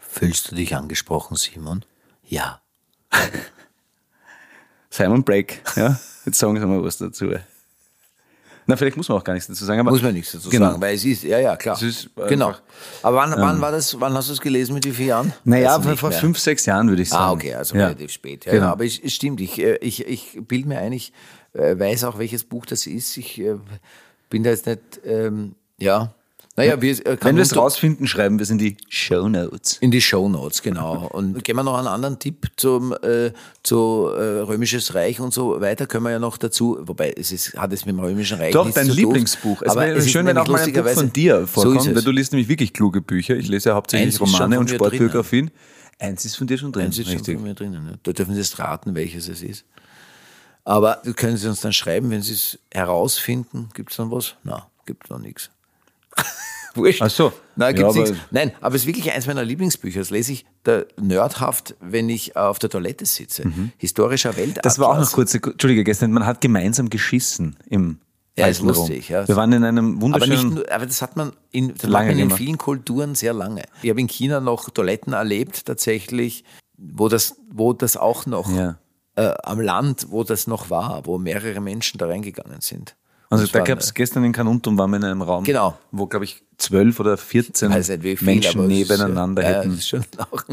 Fühlst 0.00 0.50
du 0.50 0.56
dich 0.56 0.74
angesprochen, 0.74 1.36
Simon? 1.36 1.84
Ja. 2.24 2.62
Simon 4.90 5.24
Break, 5.24 5.60
ja, 5.76 6.00
jetzt 6.24 6.38
sagen 6.38 6.58
Sie 6.58 6.66
mal 6.66 6.82
was 6.82 6.96
dazu. 6.96 7.34
Na, 8.68 8.76
vielleicht 8.76 8.96
muss 8.96 9.08
man 9.08 9.18
auch 9.18 9.24
gar 9.24 9.32
nichts 9.34 9.46
dazu 9.48 9.64
sagen, 9.64 9.84
Muss 9.84 10.02
man 10.02 10.12
nichts 10.12 10.32
dazu 10.32 10.50
Genau. 10.50 10.70
sagen, 10.70 10.82
weil 10.82 10.96
es 10.96 11.04
ist, 11.04 11.22
ja, 11.22 11.38
ja, 11.38 11.56
klar. 11.56 11.80
Ist 11.80 12.10
genau. 12.28 12.52
Aber 13.02 13.16
wann, 13.16 13.32
wann 13.36 13.60
war 13.60 13.70
das, 13.70 13.98
wann 14.00 14.12
hast 14.14 14.28
du 14.28 14.32
es 14.32 14.40
gelesen, 14.40 14.74
mit 14.74 14.84
wie 14.84 14.90
vielen 14.90 15.08
Jahren? 15.08 15.32
Naja, 15.44 15.80
vor, 15.80 15.96
vor 15.96 16.10
fünf, 16.12 16.38
sechs 16.38 16.66
Jahren 16.66 16.88
würde 16.88 17.02
ich 17.02 17.10
sagen. 17.10 17.22
Ah, 17.22 17.32
okay, 17.32 17.54
also 17.54 17.76
Ja. 17.76 17.84
relativ 17.86 18.10
spät. 18.10 18.44
Ja, 18.44 18.52
Genau. 18.52 18.66
aber 18.66 18.84
es, 18.84 18.98
es 18.98 19.12
stimmt, 19.14 19.40
ich, 19.40 19.58
äh, 19.60 19.76
ich, 19.76 20.06
ich 20.06 20.38
bilde 20.48 20.68
mir 20.68 20.78
ein, 20.78 20.92
ich 20.92 21.12
äh, 21.52 21.78
weiß 21.78 22.04
auch, 22.04 22.18
welches 22.18 22.42
Buch 22.44 22.66
das 22.66 22.86
ist. 22.88 23.16
Ich 23.16 23.40
äh, 23.40 23.54
bin 24.30 24.42
da 24.42 24.50
jetzt 24.50 24.66
nicht, 24.66 24.80
ähm, 25.04 25.54
ja. 25.78 26.12
Naja, 26.58 26.80
wir, 26.80 27.06
äh, 27.06 27.18
Wenn 27.20 27.36
wir 27.36 27.42
es 27.42 27.54
rausfinden, 27.54 28.06
schreiben 28.06 28.38
wir 28.38 28.42
es 28.44 28.50
in 28.50 28.56
die 28.56 28.78
Show 28.88 29.28
Notes. 29.28 29.76
In 29.80 29.90
die 29.90 30.00
Show 30.00 30.26
Notes, 30.28 30.62
genau. 30.62 31.06
Und 31.12 31.44
geben 31.44 31.58
wir 31.58 31.62
noch 31.62 31.76
einen 31.76 31.86
anderen 31.86 32.18
Tipp 32.18 32.46
zum 32.56 32.94
äh, 33.02 33.32
zu 33.62 34.08
äh, 34.16 34.40
Römisches 34.40 34.94
Reich 34.94 35.20
und 35.20 35.34
so 35.34 35.60
weiter, 35.60 35.86
können 35.86 36.04
wir 36.04 36.12
ja 36.12 36.18
noch 36.18 36.38
dazu, 36.38 36.78
wobei 36.80 37.12
es 37.12 37.30
ist, 37.30 37.54
hat 37.58 37.74
es 37.74 37.84
mit 37.84 37.94
dem 37.94 38.00
Römischen 38.00 38.38
Reich 38.38 38.52
Doch, 38.52 38.64
nichts 38.64 38.76
dein 38.76 38.86
zu 38.86 38.92
tun. 38.92 39.00
Lieblingsbuch. 39.00 39.60
Es 39.62 39.74
wäre 39.76 39.96
es 39.98 40.10
schön, 40.10 40.24
wenn 40.24 40.38
auch 40.38 40.48
mal 40.48 40.60
ein 40.62 40.72
Buch 40.72 40.88
von 40.88 41.12
dir 41.12 41.40
So 41.40 41.46
vorkommt, 41.46 41.76
ist 41.80 41.86
weil 41.88 41.96
es. 41.98 42.04
du 42.04 42.10
liest 42.10 42.32
nämlich 42.32 42.48
wirklich 42.48 42.72
kluge 42.72 43.02
Bücher. 43.02 43.36
Ich 43.36 43.48
lese 43.48 43.68
ja 43.68 43.74
hauptsächlich 43.74 44.06
Eins 44.06 44.16
schon 44.16 44.28
Romane 44.28 44.58
und 44.58 44.70
Sportbiografien. 44.70 45.50
Eins 45.98 46.24
ist 46.24 46.36
von 46.36 46.46
dir 46.46 46.56
schon 46.56 46.72
drin, 46.72 46.86
Eins 46.86 46.98
ist 46.98 47.06
schon 47.06 47.16
richtig. 47.16 47.34
von 47.34 47.44
mir 47.44 47.54
drinnen. 47.54 47.84
Ne? 47.84 47.98
Da 48.02 48.12
dürfen 48.12 48.32
Sie 48.34 48.40
jetzt 48.40 48.58
raten, 48.58 48.94
welches 48.94 49.28
es 49.28 49.42
ist. 49.42 49.64
Aber 50.64 51.02
können 51.16 51.36
Sie 51.36 51.48
uns 51.48 51.60
dann 51.60 51.72
schreiben, 51.74 52.10
wenn 52.10 52.22
Sie 52.22 52.32
es 52.32 52.58
herausfinden, 52.72 53.68
gibt 53.74 53.90
es 53.90 53.98
dann 53.98 54.10
was? 54.10 54.34
Na, 54.42 54.66
gibt 54.86 55.10
noch 55.10 55.18
nichts. 55.18 55.50
Wurscht. 56.76 57.02
Ach 57.02 57.10
so. 57.10 57.32
Nein, 57.56 57.74
Ja, 57.76 57.82
gibt's 57.82 57.96
aber- 57.98 58.08
nichts. 58.10 58.26
Nein, 58.30 58.52
aber 58.60 58.74
es 58.76 58.82
ist 58.82 58.86
wirklich 58.86 59.12
eins 59.12 59.26
meiner 59.26 59.44
Lieblingsbücher. 59.44 60.00
Das 60.00 60.10
lese 60.10 60.32
ich 60.32 60.44
da 60.62 60.82
nerdhaft, 61.00 61.74
wenn 61.80 62.08
ich 62.08 62.36
auf 62.36 62.58
der 62.58 62.70
Toilette 62.70 63.06
sitze. 63.06 63.44
Historischer 63.78 64.36
Weltatlas. 64.36 64.56
Mhm. 64.56 64.62
Das 64.62 64.78
war 64.78 64.88
auch 64.90 64.98
noch 65.00 65.12
kurz, 65.12 65.34
Entschuldige, 65.34 65.84
gestern, 65.84 66.12
man 66.12 66.26
hat 66.26 66.40
gemeinsam 66.40 66.90
geschissen 66.90 67.56
im 67.68 67.98
Ja, 68.38 68.46
ist 68.48 68.60
lustig, 68.60 69.08
ja. 69.08 69.26
Wir 69.26 69.36
waren 69.36 69.52
in 69.52 69.64
einem 69.64 69.86
Aber, 69.86 69.94
nicht 69.94 70.02
wunderschönen... 70.02 70.54
nur, 70.54 70.70
aber 70.70 70.84
das 70.86 71.00
hat 71.00 71.16
man 71.16 71.32
in, 71.52 71.72
das 71.74 71.88
Lange 71.88 72.10
man 72.10 72.18
in 72.18 72.30
vielen 72.30 72.58
Kulturen 72.58 73.14
sehr 73.14 73.32
lange. 73.32 73.62
Ich 73.82 73.88
habe 73.88 74.00
in 74.00 74.08
China 74.08 74.40
noch 74.40 74.68
Toiletten 74.68 75.14
erlebt, 75.14 75.64
tatsächlich, 75.64 76.44
wo 76.76 77.08
das, 77.08 77.36
wo 77.50 77.72
das 77.72 77.96
auch 77.96 78.26
noch 78.26 78.50
Ja. 78.54 78.78
äh, 79.14 79.32
am 79.42 79.60
Land, 79.62 80.08
wo 80.10 80.22
das 80.24 80.46
noch 80.46 80.68
war, 80.68 81.06
wo 81.06 81.16
mehrere 81.16 81.60
Menschen 81.62 81.96
da 81.96 82.06
reingegangen 82.06 82.60
sind. 82.60 82.94
Also 83.28 83.44
Das 83.44 83.52
da 83.52 83.60
gab 83.60 83.80
es 83.80 83.92
gestern 83.92 84.22
in 84.24 84.32
Kanuntum, 84.32 84.78
waren 84.78 84.90
wir 84.90 84.98
in 84.98 85.04
einem 85.04 85.22
Raum, 85.22 85.42
Genau. 85.44 85.76
wo, 85.90 86.06
glaube 86.06 86.24
ich, 86.24 86.42
zwölf 86.58 87.00
oder 87.00 87.16
vierzehn 87.16 87.70
viel, 87.72 88.16
Menschen 88.22 88.60
aber 88.60 88.68
es 88.72 88.78
ist, 88.80 88.88
nebeneinander 88.90 89.42
ja, 89.42 89.48
hätten. 89.48 89.70
Das 89.70 89.78
ist 89.80 89.88
schon 89.88 90.04
auch, 90.18 90.44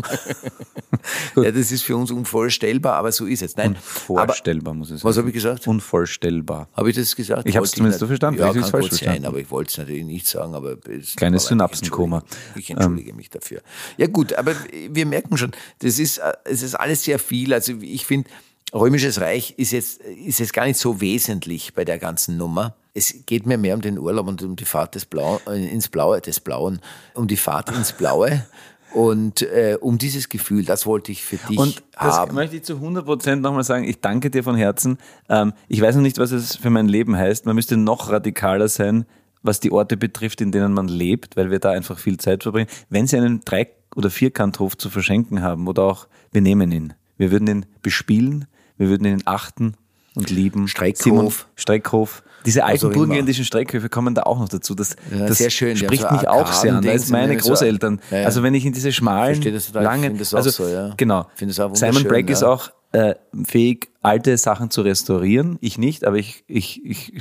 ja, 1.43 1.51
das 1.51 1.71
ist 1.71 1.83
für 1.83 1.95
uns 1.95 2.11
unvorstellbar, 2.11 2.95
aber 2.95 3.11
so 3.11 3.25
ist 3.25 3.41
es. 3.41 3.55
Nein, 3.55 3.77
aber, 4.09 4.21
Unvorstellbar, 4.21 4.73
muss 4.73 4.89
ich 4.91 4.97
sagen. 4.99 5.09
was 5.09 5.17
habe 5.17 5.27
ich 5.29 5.33
gesagt? 5.33 5.67
Unvorstellbar. 5.67 6.67
Habe 6.73 6.89
ich 6.89 6.95
das 6.95 7.15
gesagt? 7.15 7.47
Ich 7.47 7.55
hab's 7.55 7.67
Wollte 7.69 7.75
zumindest 7.77 7.99
so 7.99 8.07
verstanden, 8.07 8.39
Ja, 8.39 8.51
vielleicht 8.51 8.63
kann 8.63 8.71
falsch 8.71 8.89
gut 8.89 8.91
sein, 8.91 9.05
verstanden. 9.05 9.25
aber 9.27 9.39
ich 9.39 9.51
wollte 9.51 9.71
es 9.71 9.77
natürlich 9.77 10.05
nicht 10.05 10.27
sagen. 10.27 10.55
Aber 10.55 10.75
es 10.89 11.15
Kleines 11.15 11.43
aber 11.43 11.49
Synapsenkoma. 11.49 12.17
Ähm. 12.17 12.23
Ich 12.25 12.35
entschuldige, 12.35 12.61
ich 12.61 12.69
entschuldige 12.71 13.13
mich 13.13 13.29
dafür. 13.29 13.61
Ja 13.97 14.07
gut, 14.07 14.33
aber 14.33 14.53
wir 14.89 15.05
merken 15.05 15.37
schon, 15.37 15.51
das 15.79 15.99
ist, 15.99 16.17
äh, 16.17 16.33
es 16.45 16.61
ist 16.63 16.75
alles 16.75 17.03
sehr 17.03 17.19
viel. 17.19 17.53
Also 17.53 17.73
ich 17.81 18.05
finde, 18.05 18.29
Römisches 18.73 19.21
Reich 19.21 19.53
ist 19.57 19.71
jetzt, 19.71 20.01
ist 20.01 20.39
jetzt 20.39 20.53
gar 20.53 20.65
nicht 20.65 20.79
so 20.79 20.99
wesentlich 20.99 21.73
bei 21.73 21.85
der 21.85 21.99
ganzen 21.99 22.37
Nummer. 22.37 22.75
Es 22.95 23.13
geht 23.25 23.45
mir 23.45 23.57
mehr 23.57 23.75
um 23.75 23.81
den 23.81 23.99
Urlaub 23.99 24.27
und 24.27 24.41
um 24.41 24.55
die 24.55 24.65
Fahrt 24.65 24.95
des 24.95 25.05
Blau, 25.05 25.39
äh, 25.47 25.67
ins 25.71 25.89
Blaue, 25.89 26.21
des 26.21 26.39
Blauen, 26.39 26.79
um 27.13 27.27
die 27.27 27.37
Fahrt 27.37 27.69
ins 27.75 27.93
Blaue. 27.93 28.45
Und 28.93 29.41
äh, 29.41 29.77
um 29.81 29.97
dieses 29.97 30.29
Gefühl, 30.29 30.65
das 30.65 30.85
wollte 30.85 31.11
ich 31.11 31.23
für 31.23 31.37
dich 31.37 31.57
Und 31.57 31.83
das 31.93 32.15
haben. 32.15 32.35
möchte 32.35 32.55
ich 32.57 32.63
zu 32.63 32.75
100 32.75 33.05
Prozent 33.05 33.41
nochmal 33.41 33.63
sagen. 33.63 33.85
Ich 33.85 34.01
danke 34.01 34.29
dir 34.29 34.43
von 34.43 34.55
Herzen. 34.55 34.99
Ähm, 35.29 35.53
ich 35.67 35.81
weiß 35.81 35.95
noch 35.95 36.03
nicht, 36.03 36.19
was 36.19 36.31
es 36.31 36.55
für 36.55 36.69
mein 36.69 36.87
Leben 36.87 37.15
heißt. 37.17 37.47
Man 37.47 37.55
müsste 37.55 37.75
noch 37.75 38.11
radikaler 38.11 38.67
sein, 38.67 39.05
was 39.41 39.59
die 39.59 39.71
Orte 39.71 39.97
betrifft, 39.97 40.41
in 40.41 40.51
denen 40.51 40.73
man 40.73 40.87
lebt, 40.87 41.35
weil 41.37 41.49
wir 41.49 41.59
da 41.59 41.71
einfach 41.71 41.97
viel 41.97 42.17
Zeit 42.17 42.43
verbringen. 42.43 42.69
Wenn 42.89 43.07
Sie 43.07 43.17
einen 43.17 43.41
Drei- 43.41 43.69
oder 43.95 44.11
Vierkanthof 44.11 44.77
zu 44.77 44.91
verschenken 44.91 45.41
haben 45.41 45.67
oder 45.67 45.83
auch, 45.83 46.07
wir 46.31 46.41
nehmen 46.41 46.71
ihn. 46.71 46.93
Wir 47.17 47.31
würden 47.31 47.47
ihn 47.47 47.65
bespielen, 47.81 48.45
wir 48.83 48.89
würden 48.89 49.05
ihn 49.07 49.21
achten 49.25 49.75
und 50.15 50.29
lieben. 50.29 50.67
Streckhof. 50.67 51.01
Simon, 51.03 51.33
Streckhof. 51.55 52.23
Diese 52.45 52.65
alten 52.65 52.87
immer. 52.87 52.93
burgenländischen 52.95 53.45
Streckhöfe 53.45 53.87
kommen 53.87 54.15
da 54.15 54.23
auch 54.23 54.37
noch 54.37 54.49
dazu. 54.49 54.75
Das, 54.75 54.97
Ja, 55.17 55.27
das 55.27 55.37
sehr 55.37 55.49
schön. 55.49 55.77
Spricht 55.77 56.03
so 56.03 56.11
mich 56.11 56.27
auch 56.27 56.51
sehr 56.51 56.75
an. 56.75 56.81
Da 56.83 56.89
Arkaden-Dings 56.91 57.03
ist 57.03 57.09
meine. 57.11 57.37
Großeltern. 57.37 58.01
Ja, 58.11 58.17
ja. 58.19 58.25
Also 58.25 58.43
wenn 58.43 58.53
ich 58.53 58.65
in 58.65 58.73
diese 58.73 58.91
schmalen, 58.91 59.35
Verstehe 59.35 59.53
das 59.53 59.71
langen, 59.73 60.17
das 60.17 60.33
also 60.33 60.49
so, 60.49 60.93
genau. 60.97 61.27
Das 61.39 61.79
Simon 61.79 62.03
ja. 62.27 62.33
ist 62.33 62.43
auch 62.43 62.69
äh, 62.91 63.15
fähig, 63.45 63.89
alte 64.01 64.37
Sachen 64.37 64.69
zu 64.69 64.81
restaurieren. 64.81 65.57
Ich 65.61 65.77
nicht, 65.77 66.05
aber 66.05 66.17
ich, 66.17 66.43
ich, 66.47 66.83
ich, 66.85 67.13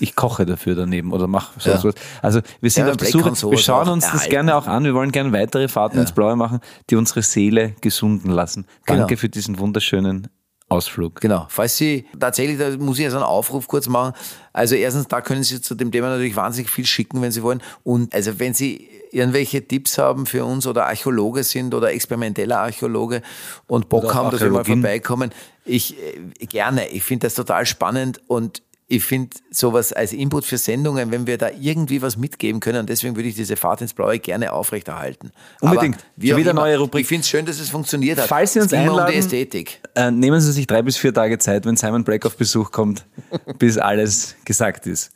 ich 0.00 0.16
koche 0.16 0.44
dafür 0.44 0.74
daneben 0.74 1.12
oder 1.12 1.28
mache 1.28 1.58
so 1.60 1.70
Ja. 1.70 1.82
was. 1.82 1.94
Also 2.20 2.40
wir 2.60 2.70
sind 2.70 2.88
auf 2.88 2.96
der 2.96 3.08
Suche, 3.08 3.30
wir 3.30 3.34
sowas 3.36 3.62
schauen 3.62 3.88
uns 3.88 4.10
das 4.10 4.28
gerne 4.28 4.56
auch 4.56 4.66
an. 4.66 4.84
Wir 4.84 4.94
wollen 4.94 5.12
gerne 5.12 5.32
weitere 5.32 5.68
Fahrten 5.68 5.98
ins 5.98 6.12
Blaue 6.12 6.34
machen, 6.36 6.58
die 6.90 6.96
unsere 6.96 7.22
Seele 7.22 7.74
gesunden 7.80 8.30
lassen. 8.30 8.66
Danke 8.86 9.06
Genau. 9.06 9.20
für 9.20 9.28
diesen 9.28 9.58
wunderschönen 9.58 10.28
Ausflug. 10.74 11.20
Genau. 11.20 11.46
Falls 11.48 11.76
Sie 11.76 12.06
tatsächlich, 12.18 12.58
da 12.58 12.70
muss 12.76 12.98
ich 12.98 13.04
jetzt 13.04 13.14
einen 13.14 13.22
Aufruf 13.22 13.68
kurz 13.68 13.88
machen. 13.88 14.14
Also 14.52 14.74
erstens, 14.74 15.08
da 15.08 15.20
können 15.20 15.42
Sie 15.42 15.60
zu 15.60 15.74
dem 15.74 15.92
Thema 15.92 16.08
natürlich 16.08 16.36
wahnsinnig 16.36 16.70
viel 16.70 16.86
schicken, 16.86 17.22
wenn 17.22 17.32
Sie 17.32 17.42
wollen. 17.42 17.62
Und 17.82 18.14
also 18.14 18.38
wenn 18.38 18.54
Sie 18.54 18.88
irgendwelche 19.10 19.66
Tipps 19.66 19.98
haben 19.98 20.26
für 20.26 20.44
uns 20.44 20.66
oder 20.66 20.86
Archäologe 20.86 21.44
sind 21.44 21.74
oder 21.74 21.92
experimenteller 21.92 22.58
Archäologe 22.58 23.22
und 23.66 23.88
Bock 23.88 24.14
haben, 24.14 24.30
dass 24.30 24.40
wir 24.40 24.50
mal 24.50 24.64
vorbeikommen, 24.64 25.30
ich 25.64 25.96
äh, 25.98 26.46
gerne. 26.46 26.88
Ich 26.88 27.04
finde 27.04 27.26
das 27.26 27.34
total 27.34 27.64
spannend 27.66 28.20
und 28.26 28.62
ich 28.86 29.02
finde 29.02 29.34
sowas 29.50 29.92
als 29.94 30.12
Input 30.12 30.44
für 30.44 30.58
Sendungen, 30.58 31.10
wenn 31.10 31.26
wir 31.26 31.38
da 31.38 31.48
irgendwie 31.58 32.02
was 32.02 32.16
mitgeben 32.18 32.60
können, 32.60 32.80
und 32.80 32.88
deswegen 32.90 33.16
würde 33.16 33.28
ich 33.30 33.34
diese 33.34 33.56
Fahrt 33.56 33.80
ins 33.80 33.94
Blaue 33.94 34.18
gerne 34.18 34.52
aufrechterhalten. 34.52 35.32
Unbedingt. 35.60 35.94
Aber 35.96 36.04
wie 36.16 36.36
wieder 36.36 36.50
immer, 36.50 36.60
neue 36.60 36.78
Rubrik. 36.78 37.02
Ich 37.02 37.08
finde 37.08 37.22
es 37.22 37.28
schön, 37.30 37.46
dass 37.46 37.58
es 37.60 37.70
funktioniert 37.70 38.18
hat. 38.18 38.26
Falls 38.28 38.52
Sie 38.52 38.60
uns 38.60 38.72
es 38.72 38.78
mir 38.78 38.84
um 38.84 38.90
einladen- 38.98 39.12
die 39.12 39.18
Ästhetik. 39.18 39.80
Äh, 39.94 40.10
nehmen 40.10 40.38
Sie 40.40 40.52
sich 40.52 40.66
drei 40.66 40.82
bis 40.82 40.96
vier 40.98 41.14
Tage 41.14 41.38
Zeit, 41.38 41.64
wenn 41.64 41.76
Simon 41.76 42.04
Break 42.04 42.26
auf 42.26 42.36
Besuch 42.36 42.70
kommt, 42.72 43.06
bis 43.58 43.78
alles 43.78 44.36
gesagt 44.44 44.86
ist. 44.86 45.12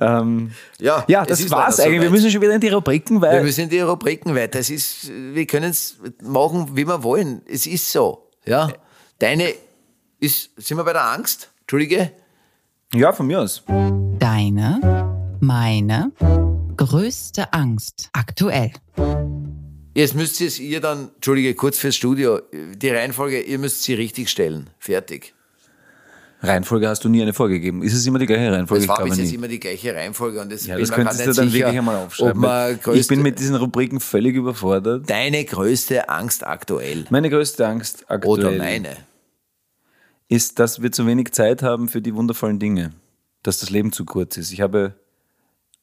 Ähm, 0.00 0.50
Ja, 0.80 1.04
ja, 1.06 1.24
das 1.24 1.38
ist 1.40 1.50
war's 1.52 1.78
eigentlich. 1.78 1.92
Wir 2.00 2.00
soweit. 2.08 2.10
müssen 2.10 2.30
schon 2.32 2.42
wieder 2.42 2.54
in 2.54 2.60
die 2.60 2.68
Rubriken, 2.68 3.22
Wir 3.22 3.28
weil 3.28 3.42
müssen 3.44 3.60
in 3.62 3.70
die 3.70 3.80
Rubriken 3.80 4.34
weiter. 4.34 4.58
Es 4.58 4.70
ist, 4.70 5.08
wir 5.12 5.46
können 5.46 5.70
es 5.70 5.98
machen, 6.22 6.70
wie 6.74 6.84
wir 6.86 7.02
wollen. 7.04 7.42
Es 7.46 7.66
ist 7.66 7.90
so. 7.92 8.28
Ja. 8.44 8.72
Deine 9.20 9.54
ist, 10.18 10.50
sind 10.56 10.76
wir 10.76 10.84
bei 10.84 10.92
der 10.92 11.04
Angst? 11.12 11.50
Entschuldige? 11.60 12.10
Ja, 12.94 13.12
von 13.12 13.26
mir 13.26 13.40
aus. 13.40 13.62
Deine, 14.18 14.80
meine 15.40 16.12
größte 16.76 17.52
Angst 17.52 18.10
aktuell. 18.12 18.72
Jetzt 19.94 20.14
müsst 20.14 20.40
ihr 20.40 20.48
es 20.48 20.58
ihr 20.58 20.80
dann, 20.80 21.10
Entschuldige, 21.14 21.54
kurz 21.54 21.78
fürs 21.78 21.94
Studio, 21.94 22.40
die 22.52 22.88
Reihenfolge, 22.88 23.40
ihr 23.40 23.58
müsst 23.58 23.82
sie 23.82 23.94
richtig 23.94 24.28
stellen. 24.28 24.70
Fertig. 24.78 25.34
Reihenfolge 26.40 26.88
hast 26.88 27.04
du 27.04 27.08
nie 27.08 27.22
eine 27.22 27.32
vorgegeben. 27.32 27.82
Ist 27.82 27.94
es 27.94 28.06
immer 28.06 28.18
die 28.18 28.26
gleiche 28.26 28.52
Reihenfolge? 28.52 28.82
Es 28.82 28.88
war 28.88 28.96
glaube 28.96 29.10
bis 29.10 29.18
jetzt 29.18 29.30
nie. 29.30 29.36
immer 29.36 29.48
die 29.48 29.60
gleiche 29.60 29.94
Reihenfolge 29.94 30.40
und 30.40 30.52
das 30.52 30.66
Ja, 30.66 30.76
das 30.78 30.92
könntest 30.92 31.20
du 31.20 31.32
dann 31.32 31.34
sicher, 31.48 31.66
wirklich 31.66 31.78
einmal 31.78 31.96
aufschreiben. 31.96 32.78
Ich 32.94 33.06
bin 33.08 33.22
mit 33.22 33.38
diesen 33.38 33.56
Rubriken 33.56 34.00
völlig 34.00 34.34
überfordert. 34.36 35.08
deine 35.08 35.44
größte 35.44 36.08
Angst 36.08 36.46
aktuell. 36.46 37.04
Meine 37.10 37.30
größte 37.30 37.66
Angst 37.66 38.04
aktuell 38.08 38.46
Oder 38.46 38.50
meine. 38.52 38.96
Ist, 40.34 40.58
dass 40.58 40.82
wir 40.82 40.92
zu 40.92 41.06
wenig 41.06 41.32
Zeit 41.32 41.62
haben 41.62 41.88
für 41.88 42.00
die 42.02 42.14
wundervollen 42.14 42.58
Dinge. 42.58 42.92
Dass 43.42 43.58
das 43.58 43.70
Leben 43.70 43.92
zu 43.92 44.04
kurz 44.04 44.36
ist. 44.36 44.52
Ich 44.52 44.60
habe 44.60 44.94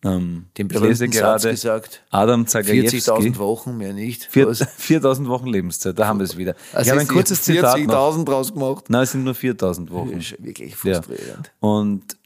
ähm, 0.03 0.47
Den 0.57 0.67
lese 0.67 0.79
berühmten 0.79 1.11
Satz 1.11 1.43
gerade 1.43 1.49
gesagt. 1.51 2.03
Adam 2.09 2.47
Zagajewski. 2.47 2.97
40.000 3.11 3.37
Wochen, 3.37 3.77
mehr 3.77 3.93
nicht. 3.93 4.25
Vier- 4.25 4.47
Was? 4.47 4.63
4000 4.77 5.27
Wochen 5.29 5.47
Lebenszeit, 5.47 5.97
da 5.99 6.07
haben 6.07 6.17
wir 6.19 6.23
es 6.23 6.37
wieder. 6.37 6.55
Also 6.73 6.87
ich 6.87 6.91
habe 6.91 7.01
ein 7.01 7.07
kurzes 7.07 7.43
Zitat 7.43 7.79
noch. 7.81 8.15
40.000 8.17 8.25
draus 8.25 8.53
gemacht. 8.53 8.85
Nein, 8.89 9.03
es 9.03 9.11
sind 9.11 9.23
nur 9.23 9.35
4000 9.35 9.91
Wochen. 9.91 10.11
Das 10.13 10.31
ist 10.31 10.43
wirklich 10.43 10.71
Ja. 10.83 11.01
frustrierend. 11.01 11.51
Und 11.59 12.17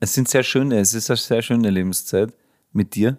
es 0.00 0.12
sind 0.14 0.28
sehr 0.28 0.42
schöne, 0.42 0.80
es 0.80 0.92
ist 0.94 1.08
eine 1.10 1.16
sehr 1.18 1.42
schöne 1.42 1.70
Lebenszeit 1.70 2.32
mit 2.72 2.94
dir. 2.96 3.16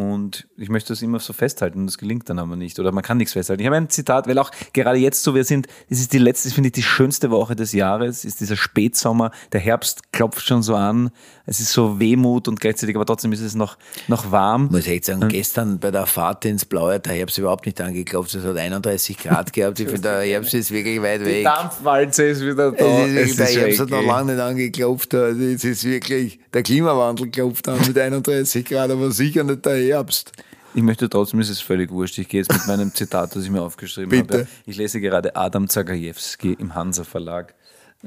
Und 0.00 0.48
ich 0.56 0.70
möchte 0.70 0.88
das 0.88 1.02
immer 1.02 1.18
so 1.18 1.32
festhalten 1.32 1.80
und 1.80 1.86
das 1.86 1.98
gelingt 1.98 2.28
dann 2.30 2.38
aber 2.38 2.56
nicht. 2.56 2.78
Oder 2.78 2.90
man 2.90 3.04
kann 3.04 3.18
nichts 3.18 3.34
festhalten. 3.34 3.60
Ich 3.60 3.66
habe 3.66 3.76
ein 3.76 3.90
Zitat, 3.90 4.26
weil 4.26 4.38
auch 4.38 4.50
gerade 4.72 4.98
jetzt 4.98 5.22
so, 5.22 5.34
wir 5.34 5.44
sind, 5.44 5.66
es 5.88 6.00
ist 6.00 6.12
die 6.12 6.18
letzte, 6.18 6.48
finde 6.50 6.68
ich, 6.68 6.72
die 6.72 6.82
schönste 6.82 7.30
Woche 7.30 7.54
des 7.54 7.72
Jahres, 7.72 8.24
ist 8.24 8.40
dieser 8.40 8.56
Spätsommer, 8.56 9.30
der 9.52 9.60
Herbst 9.60 10.09
klopft 10.20 10.46
schon 10.46 10.62
so 10.62 10.74
an. 10.74 11.10
Es 11.46 11.60
ist 11.60 11.72
so 11.72 11.98
Wehmut 11.98 12.46
und 12.46 12.60
gleichzeitig, 12.60 12.94
aber 12.94 13.06
trotzdem 13.06 13.32
ist 13.32 13.40
es 13.40 13.54
noch, 13.54 13.78
noch 14.06 14.30
warm. 14.30 14.68
Muss 14.70 14.80
ich 14.80 14.88
echt 14.88 15.06
sagen, 15.06 15.26
gestern 15.30 15.78
bei 15.78 15.90
der 15.90 16.04
Fahrt 16.04 16.44
ins 16.44 16.66
Blaue 16.66 16.94
hat 16.94 17.06
der 17.06 17.14
Herbst 17.14 17.38
überhaupt 17.38 17.64
nicht 17.64 17.80
angeklopft. 17.80 18.34
Es 18.34 18.44
hat 18.44 18.54
31 18.54 19.16
Grad 19.16 19.50
gehabt. 19.54 19.80
Ich 19.80 19.86
finde, 19.86 20.02
der 20.02 20.20
Herbst 20.20 20.52
ist 20.52 20.70
wirklich 20.70 21.00
weit 21.00 21.24
weg. 21.24 21.44
Dampfwalze 21.44 22.24
ist 22.24 22.42
wieder 22.42 22.70
da. 22.70 22.84
Es 22.84 23.06
ist 23.08 23.14
wirklich, 23.14 23.36
der 23.36 23.46
Herbst 23.46 23.80
hat 23.80 23.88
noch 23.88 24.04
lange 24.04 24.32
nicht 24.32 24.42
angeklopft. 24.42 25.14
Also 25.14 25.40
es 25.40 25.64
ist 25.64 25.84
wirklich, 25.84 26.38
der 26.52 26.64
Klimawandel 26.64 27.30
klopft 27.30 27.66
an 27.68 27.78
mit 27.86 27.96
31 27.96 28.66
Grad, 28.66 28.90
aber 28.90 29.10
sicher 29.12 29.42
nicht 29.42 29.64
der 29.64 29.78
Herbst. 29.78 30.32
Ich 30.74 30.82
möchte 30.82 31.08
trotzdem, 31.08 31.40
es 31.40 31.48
ist 31.48 31.62
völlig 31.62 31.90
wurscht. 31.90 32.18
Ich 32.18 32.28
gehe 32.28 32.42
jetzt 32.42 32.52
mit 32.52 32.66
meinem 32.66 32.94
Zitat, 32.94 33.34
das 33.34 33.42
ich 33.42 33.50
mir 33.50 33.62
aufgeschrieben 33.62 34.10
Bitte. 34.10 34.40
habe. 34.40 34.48
Ich 34.66 34.76
lese 34.76 35.00
gerade 35.00 35.34
Adam 35.34 35.66
Zagajewski 35.66 36.52
im 36.60 36.74
Hansa 36.74 37.04
Verlag. 37.04 37.54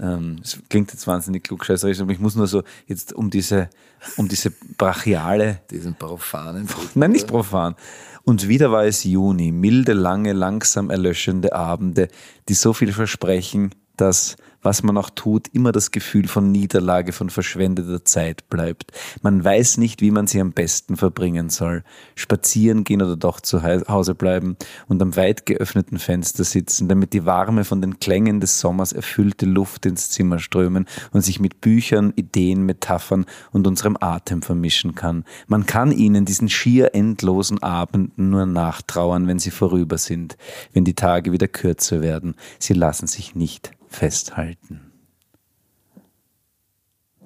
Ähm, 0.01 0.39
Es 0.43 0.59
klingt 0.69 0.91
jetzt 0.91 1.05
wahnsinnig 1.07 1.43
klugscheißerisch, 1.43 1.99
aber 2.01 2.11
ich 2.11 2.19
muss 2.19 2.35
nur 2.35 2.47
so 2.47 2.63
jetzt 2.87 3.13
um 3.13 3.29
diese, 3.29 3.69
um 4.17 4.27
diese 4.27 4.51
brachiale 4.77 5.61
Diesen 5.69 5.95
profanen. 5.95 6.67
Nein, 6.95 7.11
nicht 7.11 7.27
profan. 7.27 7.75
Und 8.23 8.47
wieder 8.47 8.71
war 8.71 8.85
es 8.85 9.03
Juni, 9.03 9.51
milde, 9.51 9.93
lange, 9.93 10.33
langsam 10.33 10.89
erlöschende 10.89 11.53
Abende, 11.53 12.07
die 12.47 12.53
so 12.53 12.73
viel 12.73 12.93
versprechen, 12.93 13.75
dass, 13.97 14.37
was 14.63 14.83
man 14.83 14.97
auch 14.97 15.09
tut, 15.09 15.47
immer 15.49 15.71
das 15.71 15.91
Gefühl 15.91 16.27
von 16.27 16.51
Niederlage, 16.51 17.11
von 17.11 17.29
verschwendeter 17.29 18.03
Zeit 18.05 18.49
bleibt. 18.49 18.91
Man 19.21 19.43
weiß 19.43 19.77
nicht, 19.77 20.01
wie 20.01 20.11
man 20.11 20.27
sie 20.27 20.41
am 20.41 20.51
besten 20.51 20.97
verbringen 20.97 21.49
soll. 21.49 21.83
Spazieren 22.15 22.83
gehen 22.83 23.01
oder 23.01 23.17
doch 23.17 23.39
zu 23.39 23.61
Hause 23.63 24.15
bleiben 24.15 24.57
und 24.87 25.01
am 25.01 25.15
weit 25.15 25.45
geöffneten 25.45 25.99
Fenster 25.99 26.43
sitzen, 26.43 26.87
damit 26.87 27.13
die 27.13 27.25
warme, 27.25 27.65
von 27.65 27.81
den 27.81 27.99
Klängen 27.99 28.39
des 28.39 28.59
Sommers 28.59 28.93
erfüllte 28.93 29.45
Luft 29.45 29.85
ins 29.85 30.09
Zimmer 30.09 30.39
strömen 30.39 30.85
und 31.11 31.21
sich 31.21 31.39
mit 31.39 31.61
Büchern, 31.61 32.13
Ideen, 32.15 32.63
Metaphern 32.63 33.25
und 33.51 33.67
unserem 33.67 33.97
Atem 33.99 34.41
vermischen 34.41 34.95
kann. 34.95 35.25
Man 35.47 35.65
kann 35.65 35.91
ihnen 35.91 36.25
diesen 36.25 36.49
schier 36.49 36.95
endlosen 36.95 37.61
Abenden 37.61 38.29
nur 38.29 38.45
nachtrauern, 38.45 39.27
wenn 39.27 39.39
sie 39.39 39.51
vorüber 39.51 39.97
sind, 39.97 40.37
wenn 40.73 40.85
die 40.85 40.95
Tage 40.95 41.31
wieder 41.31 41.47
kürzer 41.47 42.01
werden. 42.01 42.35
Sie 42.59 42.73
lassen 42.73 43.07
sich 43.07 43.35
nicht 43.35 43.71
festhalten. 43.87 44.52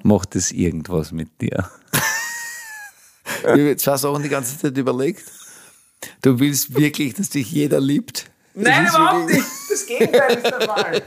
Macht 0.04 0.36
es 0.36 0.52
irgendwas 0.52 1.12
mit 1.12 1.42
dir? 1.42 1.70
Ich 3.42 3.44
habe 3.50 3.76
zwei 3.78 3.98
Sachen 3.98 4.24
die 4.24 4.30
ganze 4.30 4.58
Zeit 4.58 4.76
überlegt. 4.78 5.24
Du 6.22 6.40
willst 6.40 6.76
wirklich, 6.76 7.14
dass 7.14 7.30
dich 7.30 7.52
jeder 7.52 7.80
liebt? 7.80 8.30
Nein, 8.56 8.88
überhaupt 8.88 9.28
wirklich- 9.28 9.38
nicht. 9.38 9.72
Das 9.72 9.86
Gegenteil 9.86 10.38
ist 10.38 10.44
der 10.44 10.62
Fall. 10.62 11.04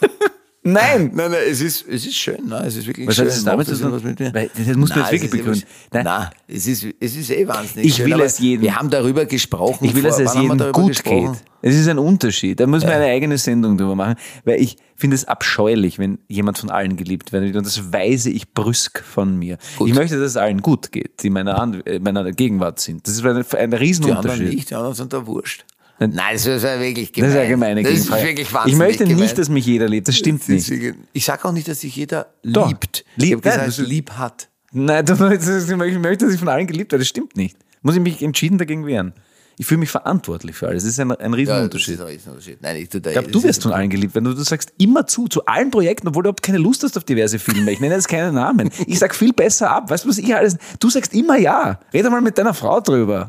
Nein. 0.66 1.10
Nein, 1.14 1.30
nein, 1.30 1.40
es 1.50 1.60
ist, 1.60 1.84
es 1.86 2.06
ist 2.06 2.14
schön. 2.16 2.38
Nein, 2.46 2.64
es 2.66 2.76
ist 2.76 2.86
wirklich 2.86 3.06
Was 3.06 3.16
schön. 3.16 3.26
hat 3.26 3.32
das 3.34 3.44
damit 3.44 3.66
zu 3.66 3.76
tun? 3.78 3.92
was 3.92 4.02
mit 4.02 4.18
mir? 4.18 4.32
Weil, 4.32 4.50
das 4.56 4.76
musst 4.76 4.96
du 4.96 5.00
jetzt 5.00 5.12
wirklich 5.12 5.30
es 5.30 5.36
begründen. 5.38 5.62
Nein, 5.92 6.04
Nein. 6.04 6.26
es, 6.48 6.66
ist, 6.66 6.86
es 6.98 7.16
ist 7.16 7.30
eh 7.30 7.46
wahnsinnig 7.46 7.86
Ich 7.88 7.96
schön. 7.96 8.06
will 8.06 8.20
es 8.22 8.38
jedem- 8.38 8.62
Wir 8.62 8.74
haben 8.76 8.88
darüber 8.88 9.26
gesprochen. 9.26 9.84
Ich 9.84 9.94
will, 9.94 10.02
dass 10.02 10.18
es 10.18 10.34
wir 10.34 10.42
jedem 10.42 10.72
gut 10.72 10.88
gesprochen? 10.88 11.32
geht. 11.32 11.42
Es 11.60 11.74
ist 11.76 11.86
ein 11.88 11.98
Unterschied. 11.98 12.60
Da 12.60 12.66
muss 12.66 12.82
man 12.82 12.92
eine 12.92 13.06
eigene 13.06 13.36
Sendung 13.38 13.76
drüber 13.78 13.94
machen, 13.94 14.16
weil 14.44 14.60
ich 14.60 14.76
finde 14.96 15.16
es 15.16 15.26
abscheulich, 15.26 15.98
wenn 15.98 16.18
jemand 16.28 16.58
von 16.58 16.70
allen 16.70 16.96
geliebt 16.96 17.32
wird. 17.32 17.54
Und 17.56 17.66
das 17.66 17.92
weise 17.92 18.30
ich 18.30 18.52
brüsk 18.52 19.02
von 19.02 19.38
mir. 19.38 19.58
Gut. 19.76 19.88
Ich 19.88 19.94
möchte, 19.94 20.16
dass 20.18 20.30
es 20.30 20.36
allen 20.36 20.60
gut 20.62 20.92
geht, 20.92 21.22
die 21.22 21.30
meiner, 21.30 21.80
äh, 21.86 21.98
meiner 21.98 22.32
Gegenwart 22.32 22.80
sind. 22.80 23.06
Das 23.06 23.14
ist 23.14 23.24
ein, 23.24 23.36
ein 23.36 23.44
Die 23.44 23.56
anderen 23.56 23.82
Riesenunterschied. 23.82 24.48
nicht, 24.54 24.70
die 24.70 24.74
anderen 24.74 24.94
sind 24.94 25.12
da 25.12 25.26
wurscht. 25.26 25.64
Nein, 25.98 26.12
das 26.32 26.44
ist 26.46 26.62
ja 26.64 26.80
wirklich 26.80 27.12
Das 27.12 27.14
gemein. 27.14 27.30
ist 27.30 27.36
eine 27.36 27.48
gemeine 27.48 27.82
Das 27.82 27.92
ist 27.92 28.10
wirklich 28.10 28.40
Ich 28.40 28.52
wahnsinnig 28.52 28.78
möchte 28.78 29.04
gemein. 29.04 29.22
nicht, 29.22 29.38
dass 29.38 29.48
mich 29.48 29.64
jeder 29.66 29.88
liebt. 29.88 30.08
Das 30.08 30.16
stimmt 30.16 30.40
Das 30.42 30.48
nicht. 30.48 30.94
Ich 31.12 31.24
sage 31.24 31.44
auch 31.44 31.52
nicht, 31.52 31.68
dass 31.68 31.80
sich 31.80 31.94
jeder 31.94 32.26
Doch. 32.42 32.68
liebt. 32.68 33.04
Lieb- 33.16 33.26
ich 33.26 33.32
habe 33.32 33.42
gesagt, 33.42 33.66
das- 33.68 33.78
lieb 33.78 34.10
hat. 34.12 34.48
Nein, 34.72 35.04
das 35.06 35.20
ich 35.20 35.98
möchte, 35.98 36.24
dass 36.26 36.32
ich 36.34 36.38
von 36.40 36.48
allen 36.48 36.66
geliebt 36.66 36.90
werde. 36.92 37.02
Das 37.02 37.08
stimmt 37.08 37.36
nicht. 37.36 37.56
Muss 37.82 37.94
ich 37.94 38.00
mich 38.00 38.22
entschieden 38.22 38.58
dagegen 38.58 38.86
wehren. 38.86 39.12
Ich 39.56 39.66
fühle 39.66 39.78
mich 39.78 39.90
verantwortlich 39.90 40.56
für 40.56 40.66
alles. 40.66 40.82
Das 40.82 40.94
ist 40.94 40.98
ein, 40.98 41.12
ein 41.12 41.16
Ja, 41.20 41.28
das 41.28 41.36
Riesenunterschied. 41.38 41.94
ist 41.94 42.00
ein 42.00 42.06
Riesenunterschied. 42.08 42.58
Nein, 42.60 42.76
ich, 42.76 42.88
tu 42.88 43.00
da, 43.00 43.10
Ich 43.10 43.14
glaube, 43.14 43.28
das 43.30 43.40
du 43.40 43.46
wirst 43.48 43.62
von 43.62 43.72
allen 43.72 43.88
geliebt 43.88 44.12
werden. 44.16 44.24
Du 44.24 44.42
sagst 44.42 44.72
immer 44.78 45.06
zu, 45.06 45.28
zu 45.28 45.46
allen 45.46 45.70
Projekten, 45.70 46.08
obwohl 46.08 46.24
du 46.24 46.28
überhaupt 46.30 46.42
keine 46.42 46.58
Lust 46.58 46.82
hast 46.82 46.96
auf 46.98 47.04
diverse 47.04 47.38
Filme. 47.38 47.70
Ich 47.70 47.78
nenne 47.78 47.94
jetzt 47.94 48.08
keine 48.08 48.32
Namen. 48.32 48.70
Ich 48.88 48.98
sag 48.98 49.14
viel 49.14 49.32
besser 49.32 49.70
ab. 49.70 49.90
Weißt 49.90 50.04
du, 50.04 50.08
was 50.08 50.18
ich 50.18 50.34
alles. 50.34 50.56
Du 50.80 50.90
sagst 50.90 51.14
immer 51.14 51.38
ja. 51.38 51.78
Red 51.92 52.10
mal 52.10 52.20
mit 52.20 52.36
deiner 52.36 52.52
Frau 52.52 52.80
drüber. 52.80 53.28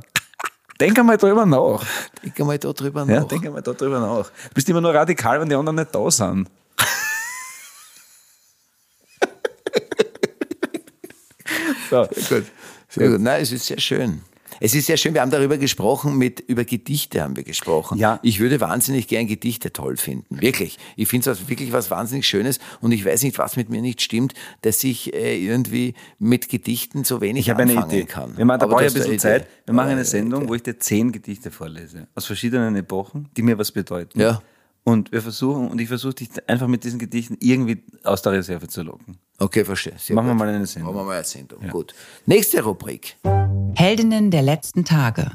Denk 0.79 0.97
einmal 0.99 1.17
drüber 1.17 1.45
nach. 1.45 1.83
Denk 2.23 2.39
einmal 2.39 2.59
da 2.59 2.73
drüber 2.73 3.05
Ja, 3.07 3.21
nach. 3.21 3.27
denk 3.27 3.45
einmal 3.45 3.61
da 3.61 3.73
drüber 3.73 3.99
nach. 3.99 4.29
Du 4.29 4.53
bist 4.53 4.69
immer 4.69 4.81
nur 4.81 4.93
radikal, 4.93 5.39
wenn 5.39 5.47
die 5.49 5.55
anderen 5.55 5.77
nicht 5.77 5.93
da 5.95 6.11
sind. 6.11 6.49
so. 11.89 12.05
Gut. 12.07 12.45
Sehr 12.89 13.09
gut. 13.09 13.19
Nein, 13.21 13.41
es 13.41 13.51
ist 13.51 13.65
sehr 13.65 13.79
schön. 13.79 14.21
Es 14.59 14.73
ist 14.73 14.85
sehr 14.85 14.97
schön, 14.97 15.13
wir 15.13 15.21
haben 15.21 15.31
darüber 15.31 15.57
gesprochen, 15.57 16.17
mit, 16.17 16.39
über 16.39 16.63
Gedichte 16.63 17.21
haben 17.21 17.35
wir 17.35 17.43
gesprochen. 17.43 17.97
Ja. 17.97 18.19
Ich 18.23 18.39
würde 18.39 18.59
wahnsinnig 18.61 19.07
gern 19.07 19.27
Gedichte 19.27 19.73
toll 19.73 19.97
finden. 19.97 20.41
Wirklich. 20.41 20.77
Ich 20.95 21.07
finde 21.07 21.29
es 21.31 21.49
wirklich 21.49 21.71
was 21.71 21.91
wahnsinnig 21.91 22.27
Schönes 22.27 22.59
und 22.81 22.91
ich 22.91 23.05
weiß 23.05 23.23
nicht, 23.23 23.37
was 23.37 23.57
mit 23.57 23.69
mir 23.69 23.81
nicht 23.81 24.01
stimmt, 24.01 24.33
dass 24.61 24.83
ich 24.83 25.13
äh, 25.13 25.37
irgendwie 25.37 25.93
mit 26.19 26.49
Gedichten 26.49 27.03
so 27.03 27.21
wenig 27.21 27.45
Ich 27.45 27.49
habe 27.49 27.63
eine 27.63 27.73
anfangen 27.73 27.91
Idee. 27.91 28.05
kann. 28.05 28.37
Wir 28.37 28.45
machen, 28.45 28.59
da 28.59 28.67
brauche 28.67 28.83
ich 28.85 28.91
ein 28.91 28.93
bisschen 28.93 29.11
eine 29.11 29.19
Zeit. 29.19 29.47
Wir 29.65 29.73
machen 29.73 29.89
eine 29.89 30.05
Sendung, 30.05 30.47
wo 30.47 30.55
ich 30.55 30.63
dir 30.63 30.79
zehn 30.79 31.11
Gedichte 31.11 31.51
vorlese. 31.51 32.07
Aus 32.15 32.25
verschiedenen 32.25 32.75
Epochen, 32.75 33.29
die 33.35 33.41
mir 33.41 33.57
was 33.57 33.71
bedeuten. 33.71 34.19
Ja. 34.19 34.41
Und 34.87 35.11
wir 35.11 35.21
versuchen, 35.23 35.67
und 35.69 35.81
ich 35.81 35.87
versuche 35.87 36.13
dich 36.13 36.29
einfach 36.47 36.67
mit 36.67 36.83
diesen 36.83 36.99
Gedichten 36.99 37.37
irgendwie 37.39 37.83
aus 38.03 38.21
der 38.21 38.33
Reserve 38.33 38.67
zu 38.67 38.83
locken. 38.83 39.17
Okay, 39.39 39.65
verstehe. 39.65 39.95
Sehr 39.97 40.15
Machen 40.15 40.27
wir 40.27 40.33
gut. 40.33 40.39
mal 40.39 40.49
eine 40.49 40.65
Sendung. 40.67 40.93
Machen 40.93 41.01
wir 41.03 41.07
mal 41.09 41.15
eine 41.15 41.23
Sendung. 41.23 41.67
Gut. 41.69 41.95
Nächste 42.27 42.61
Rubrik. 42.63 43.17
Heldinnen 43.75 44.29
der 44.29 44.43
letzten 44.43 44.85
Tage 44.85 45.31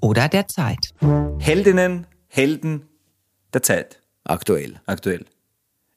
oder 0.00 0.28
der 0.28 0.46
Zeit. 0.46 0.92
Heldinnen, 1.38 2.06
Helden 2.28 2.86
der 3.54 3.62
Zeit. 3.62 4.02
Aktuell. 4.24 4.78
Aktuell. 4.84 5.24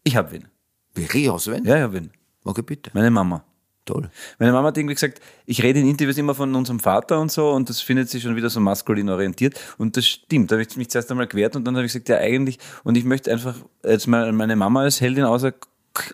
Ich 0.05 0.15
habe 0.15 0.31
wen. 0.31 0.47
Wirklich 0.93 1.29
auswendig? 1.29 1.69
Ja, 1.69 1.75
ich 1.75 1.83
habe 1.83 1.93
wen. 1.95 2.11
Okay, 2.45 2.61
bitte. 2.61 2.91
Meine 2.93 3.11
Mama. 3.11 3.43
Toll. 3.85 4.09
Meine 4.39 4.53
Mama 4.53 4.69
hat 4.69 4.77
irgendwie 4.77 4.95
gesagt, 4.95 5.19
ich 5.45 5.61
rede 5.61 5.81
in 5.81 5.89
Interviews 5.89 6.17
immer 6.17 6.33
von 6.33 6.55
unserem 6.55 6.79
Vater 6.79 7.19
und 7.19 7.31
so 7.31 7.51
und 7.51 7.69
das 7.69 7.81
findet 7.81 8.09
sie 8.09 8.21
schon 8.21 8.37
wieder 8.37 8.49
so 8.49 8.61
maskulin 8.61 9.09
orientiert 9.09 9.59
und 9.77 9.97
das 9.97 10.07
stimmt. 10.07 10.51
Da 10.51 10.55
habe 10.55 10.63
ich 10.63 10.77
mich 10.77 10.89
zuerst 10.89 11.11
einmal 11.11 11.27
gewehrt 11.27 11.57
und 11.57 11.65
dann 11.65 11.75
habe 11.75 11.85
ich 11.85 11.91
gesagt, 11.91 12.07
ja 12.07 12.17
eigentlich 12.17 12.59
und 12.85 12.95
ich 12.95 13.03
möchte 13.03 13.29
einfach 13.29 13.55
jetzt 13.83 14.07
meine 14.07 14.55
Mama 14.55 14.81
als 14.81 15.01
Heldin 15.01 15.25
außer 15.25 15.53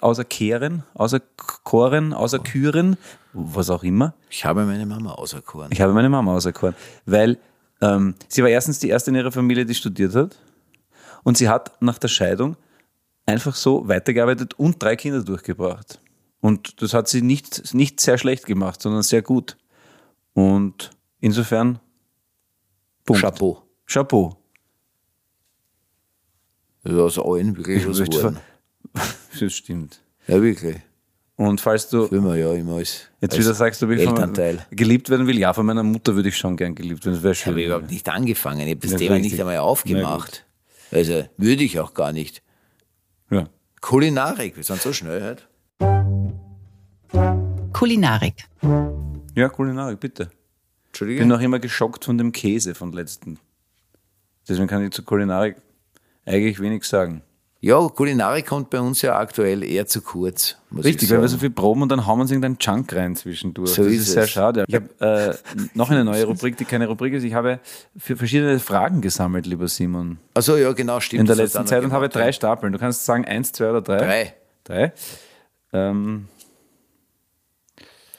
außer 0.02 0.26
Kehren, 0.26 0.84
außer 0.94 1.22
Koren, 1.64 2.14
außer 2.14 2.40
Küren, 2.40 2.98
was 3.34 3.70
auch 3.70 3.84
immer. 3.84 4.14
Ich 4.30 4.44
habe 4.44 4.66
meine 4.66 4.86
Mama 4.86 5.14
auserkoren. 5.14 5.72
Ich 5.72 5.80
habe 5.80 5.94
meine 5.94 6.10
Mama 6.10 6.34
auserkoren, 6.34 6.76
weil 7.06 7.38
ähm, 7.82 8.16
sie 8.28 8.42
war 8.42 8.50
erstens 8.50 8.80
die 8.80 8.90
erste 8.90 9.12
in 9.12 9.16
ihrer 9.16 9.32
Familie, 9.32 9.66
die 9.66 9.76
studiert 9.76 10.16
hat 10.16 10.38
und 11.24 11.38
sie 11.38 11.48
hat 11.50 11.82
nach 11.82 11.98
der 11.98 12.08
Scheidung 12.08 12.58
einfach 13.26 13.56
so 13.56 13.88
weitergearbeitet 13.88 14.56
und 14.58 14.82
drei 14.82 14.96
Kinder 14.96 15.24
durchgebracht. 15.24 16.00
Und 16.42 16.82
das 16.82 16.94
hat 16.94 17.08
sie 17.08 17.22
nicht, 17.22 17.74
nicht 17.74 18.00
sehr 18.00 18.18
schlecht 18.18 18.46
gemacht, 18.46 18.82
sondern 18.82 19.04
sehr 19.04 19.22
gut. 19.22 19.58
Und 20.34 20.92
insofern, 21.20 21.80
Punkt. 23.06 23.22
Chapeau. 23.22 23.64
Chapeau. 23.86 24.38
Also 26.84 27.04
aus 27.04 27.20
allen 27.20 27.58
wirklich 27.58 27.88
was 27.88 28.00
geworden. 28.00 28.38
Das 29.40 29.54
stimmt. 29.54 30.02
Ja, 30.28 30.42
wirklich. 30.42 30.78
Und 31.36 31.62
falls 31.62 31.88
du 31.88 32.08
man 32.12 32.38
ja 32.38 32.52
immer 32.54 32.78
als, 32.78 33.08
jetzt 33.22 33.34
als 33.34 33.44
wieder 33.46 33.54
sagst, 33.54 33.82
ob 33.84 33.92
ich 33.92 34.04
von, 34.04 34.16
Elternteil. 34.16 34.66
geliebt 34.72 35.10
werden 35.10 35.28
will, 35.28 35.38
ja, 35.38 35.54
von 35.54 35.66
meiner 35.66 35.84
Mutter 35.84 36.16
würde 36.16 36.28
ich 36.30 36.38
schon 36.38 36.58
gern 36.58 36.76
geliebt 36.76 37.06
werden. 37.06 37.16
Das 37.16 37.24
wäre 37.24 37.36
schön. 37.36 37.52
habe 37.52 37.62
ich 37.62 37.68
überhaupt 37.68 37.90
nicht 37.92 38.10
angefangen. 38.10 38.62
Ich 38.68 38.72
habe 38.72 38.80
das 38.82 38.92
Ja, 38.92 38.98
Thema 38.98 39.14
richtig. 39.16 39.32
nicht 39.34 39.40
einmal 39.42 39.58
aufgemacht. 39.60 40.46
Also 40.92 41.24
würde 41.38 41.64
ich 41.64 41.80
auch 41.80 41.94
gar 41.94 42.12
nicht. 42.12 42.42
Ja. 43.30 43.48
Kulinarik, 43.80 44.58
wir 44.58 44.64
sind 44.64 44.82
so 44.82 44.92
schnell 44.92 45.24
heute. 45.24 45.44
Kulinarik. 47.80 48.44
ja, 49.36 49.48
Kulinarik, 49.48 50.02
bitte. 50.02 50.24
Ich 50.24 50.88
Entschuldige. 50.88 51.20
bin 51.22 51.30
noch 51.30 51.40
immer 51.40 51.60
geschockt 51.60 52.04
von 52.04 52.18
dem 52.18 52.34
Käse 52.34 52.76
von 52.76 52.92
letzten. 52.92 53.40
Deswegen 54.50 54.68
kann 54.68 54.84
ich 54.84 54.92
zu 54.92 55.02
Kulinarik 55.04 55.56
eigentlich 56.26 56.60
wenig 56.60 56.84
sagen. 56.84 57.22
Ja, 57.62 57.80
Kulinarik 57.88 58.48
kommt 58.48 58.70
bei 58.70 58.82
uns 58.82 59.02
ja 59.02 59.18
aktuell 59.18 59.64
eher 59.64 59.88
zu 59.88 60.02
kurz. 60.02 60.58
Muss 60.70 60.84
Richtig, 60.84 61.04
ich 61.04 61.16
weil 61.16 61.22
wir 61.22 61.30
so 61.30 61.38
viel 61.38 61.52
proben 61.52 61.82
und 61.82 61.90
dann 61.90 62.06
hauen 62.06 62.18
wir 62.18 62.24
uns 62.24 62.32
irgendeinen 62.32 62.58
Junk 62.60 62.94
rein 62.94 63.16
zwischendurch. 63.16 63.70
So 63.70 63.84
das 63.86 63.94
ist 63.94 64.00
ist 64.02 64.12
sehr 64.12 64.24
es. 64.24 64.30
schade. 64.30 64.66
Ich 64.68 64.76
habe 64.76 64.90
äh, 65.00 65.36
noch 65.74 65.90
eine 65.90 66.04
neue 66.04 66.26
Rubrik, 66.26 66.58
die 66.58 66.66
keine 66.66 66.88
Rubrik 66.88 67.14
ist. 67.14 67.24
Ich 67.24 67.34
habe 67.34 67.62
für 67.96 68.18
verschiedene 68.18 68.60
Fragen 68.60 69.00
gesammelt, 69.00 69.46
lieber 69.46 69.70
Simon, 69.70 70.18
Ach 70.34 70.42
so, 70.42 70.58
ja, 70.58 70.74
genau, 70.74 71.00
stimmt. 71.00 71.22
in 71.22 71.26
der 71.28 71.38
letzten 71.38 71.66
Zeit 71.66 71.82
und 71.86 71.94
habe 71.94 72.10
drei. 72.10 72.34
Stapeln. 72.34 72.74
Du 72.74 72.80
kannst 72.80 73.06
sagen 73.06 73.24
eins, 73.24 73.54
zwei 73.54 73.70
oder 73.70 73.82
drei. 73.82 73.98
Drei. 74.00 74.34
Drei. 74.66 74.94
Ähm, 75.72 76.28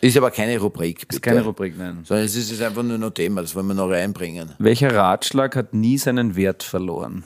Ist 0.00 0.16
aber 0.16 0.30
keine 0.30 0.58
Rubrik. 0.58 1.00
Bitte. 1.00 1.16
ist 1.16 1.22
keine 1.22 1.42
Rubrik, 1.42 1.76
nein. 1.76 2.00
Sondern 2.04 2.24
es 2.26 2.34
ist 2.34 2.62
einfach 2.62 2.82
nur 2.82 2.96
noch 2.98 3.10
Thema, 3.10 3.42
das 3.42 3.54
wollen 3.54 3.66
wir 3.68 3.74
noch 3.74 3.88
reinbringen. 3.90 4.52
Welcher 4.58 4.94
Ratschlag 4.94 5.54
hat 5.56 5.74
nie 5.74 5.98
seinen 5.98 6.36
Wert 6.36 6.62
verloren? 6.62 7.24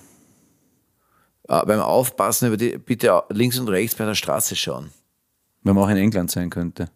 äh, 1.49 1.64
beim 1.66 1.81
Aufpassen 1.81 2.49
über 2.49 2.57
die, 2.57 2.79
bitte 2.79 3.22
links 3.31 3.59
und 3.59 3.68
rechts 3.68 3.95
bei 3.95 4.05
der 4.05 4.14
Straße 4.14 4.57
schauen. 4.57 4.91
Wenn 5.62 5.75
man 5.75 5.85
auch 5.85 5.89
in 5.89 5.97
England 5.97 6.31
sein 6.31 6.51
könnte. 6.51 6.89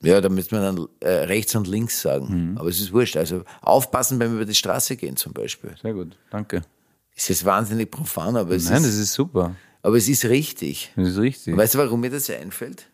Ja, 0.00 0.20
da 0.20 0.28
müsste 0.28 0.54
man 0.54 0.76
dann 0.76 0.88
äh, 1.00 1.24
rechts 1.24 1.56
und 1.56 1.66
links 1.66 2.00
sagen. 2.00 2.56
Aber 2.58 2.68
es 2.68 2.80
ist 2.80 2.92
wurscht. 2.92 3.16
Also 3.16 3.42
aufpassen 3.62 4.18
beim 4.18 4.34
über 4.34 4.44
die 4.44 4.54
Straße 4.54 4.96
gehen 4.96 5.16
zum 5.16 5.32
Beispiel. 5.32 5.74
Sehr 5.80 5.92
gut, 5.92 6.16
danke. 6.30 6.62
Es 7.16 7.30
ist 7.30 7.44
wahnsinnig 7.44 7.90
profan, 7.90 8.36
aber 8.36 8.54
es, 8.54 8.66
Nein, 8.68 8.76
ist, 8.76 8.86
das 8.86 8.94
ist 8.94 9.12
super. 9.14 9.56
aber 9.82 9.96
es 9.96 10.08
ist 10.08 10.24
richtig. 10.26 10.92
Das 10.94 11.08
ist 11.08 11.18
richtig. 11.18 11.56
Weißt 11.56 11.74
du, 11.74 11.78
warum 11.78 12.00
mir 12.00 12.10
das 12.10 12.30
einfällt? 12.30 12.88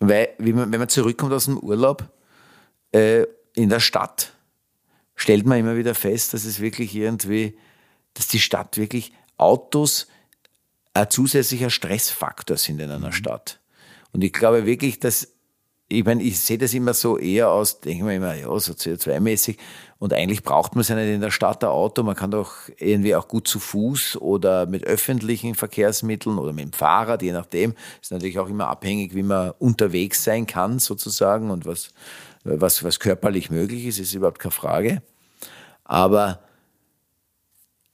Weil, 0.00 0.34
man, 0.38 0.70
wenn 0.72 0.80
man 0.80 0.88
zurückkommt 0.88 1.32
aus 1.32 1.46
dem 1.46 1.58
Urlaub 1.58 2.08
äh, 2.92 3.24
in 3.54 3.68
der 3.68 3.80
Stadt, 3.80 4.32
stellt 5.14 5.46
man 5.46 5.58
immer 5.58 5.76
wieder 5.76 5.94
fest, 5.94 6.34
dass 6.34 6.44
es 6.44 6.60
wirklich 6.60 6.94
irgendwie, 6.94 7.56
dass 8.14 8.28
die 8.28 8.38
Stadt 8.38 8.76
wirklich 8.76 9.12
Autos 9.38 10.06
ein 10.92 11.10
zusätzlicher 11.10 11.70
Stressfaktor 11.70 12.56
sind 12.56 12.80
in 12.80 12.90
einer 12.90 13.12
Stadt. 13.12 13.60
Und 14.12 14.24
ich 14.24 14.32
glaube 14.32 14.66
wirklich, 14.66 14.98
dass, 14.98 15.28
ich 15.88 16.04
meine, 16.04 16.22
ich 16.22 16.40
sehe 16.40 16.58
das 16.58 16.72
immer 16.74 16.94
so 16.94 17.18
eher 17.18 17.50
aus, 17.50 17.80
denke 17.80 18.04
mir 18.04 18.16
immer, 18.16 18.34
ja, 18.34 18.46
so 18.58 18.72
CO2-mäßig. 18.72 19.58
Und 19.98 20.12
eigentlich 20.12 20.42
braucht 20.42 20.74
man 20.74 20.82
es 20.82 20.88
ja 20.88 20.96
nicht 20.96 21.08
in 21.08 21.22
der 21.22 21.30
Stadt 21.30 21.64
ein 21.64 21.70
Auto. 21.70 22.02
Man 22.02 22.14
kann 22.14 22.30
doch 22.30 22.52
irgendwie 22.76 23.14
auch 23.14 23.28
gut 23.28 23.48
zu 23.48 23.58
Fuß 23.58 24.18
oder 24.20 24.66
mit 24.66 24.84
öffentlichen 24.84 25.54
Verkehrsmitteln 25.54 26.38
oder 26.38 26.52
mit 26.52 26.64
dem 26.64 26.72
Fahrrad, 26.72 27.22
je 27.22 27.32
nachdem. 27.32 27.74
Ist 28.02 28.12
natürlich 28.12 28.38
auch 28.38 28.48
immer 28.48 28.68
abhängig, 28.68 29.14
wie 29.14 29.22
man 29.22 29.52
unterwegs 29.58 30.22
sein 30.22 30.46
kann, 30.46 30.78
sozusagen, 30.78 31.50
und 31.50 31.64
was, 31.64 31.90
was, 32.44 32.84
was 32.84 33.00
körperlich 33.00 33.50
möglich 33.50 33.86
ist, 33.86 33.98
ist 33.98 34.12
überhaupt 34.12 34.38
keine 34.38 34.52
Frage. 34.52 35.02
Aber 35.84 36.40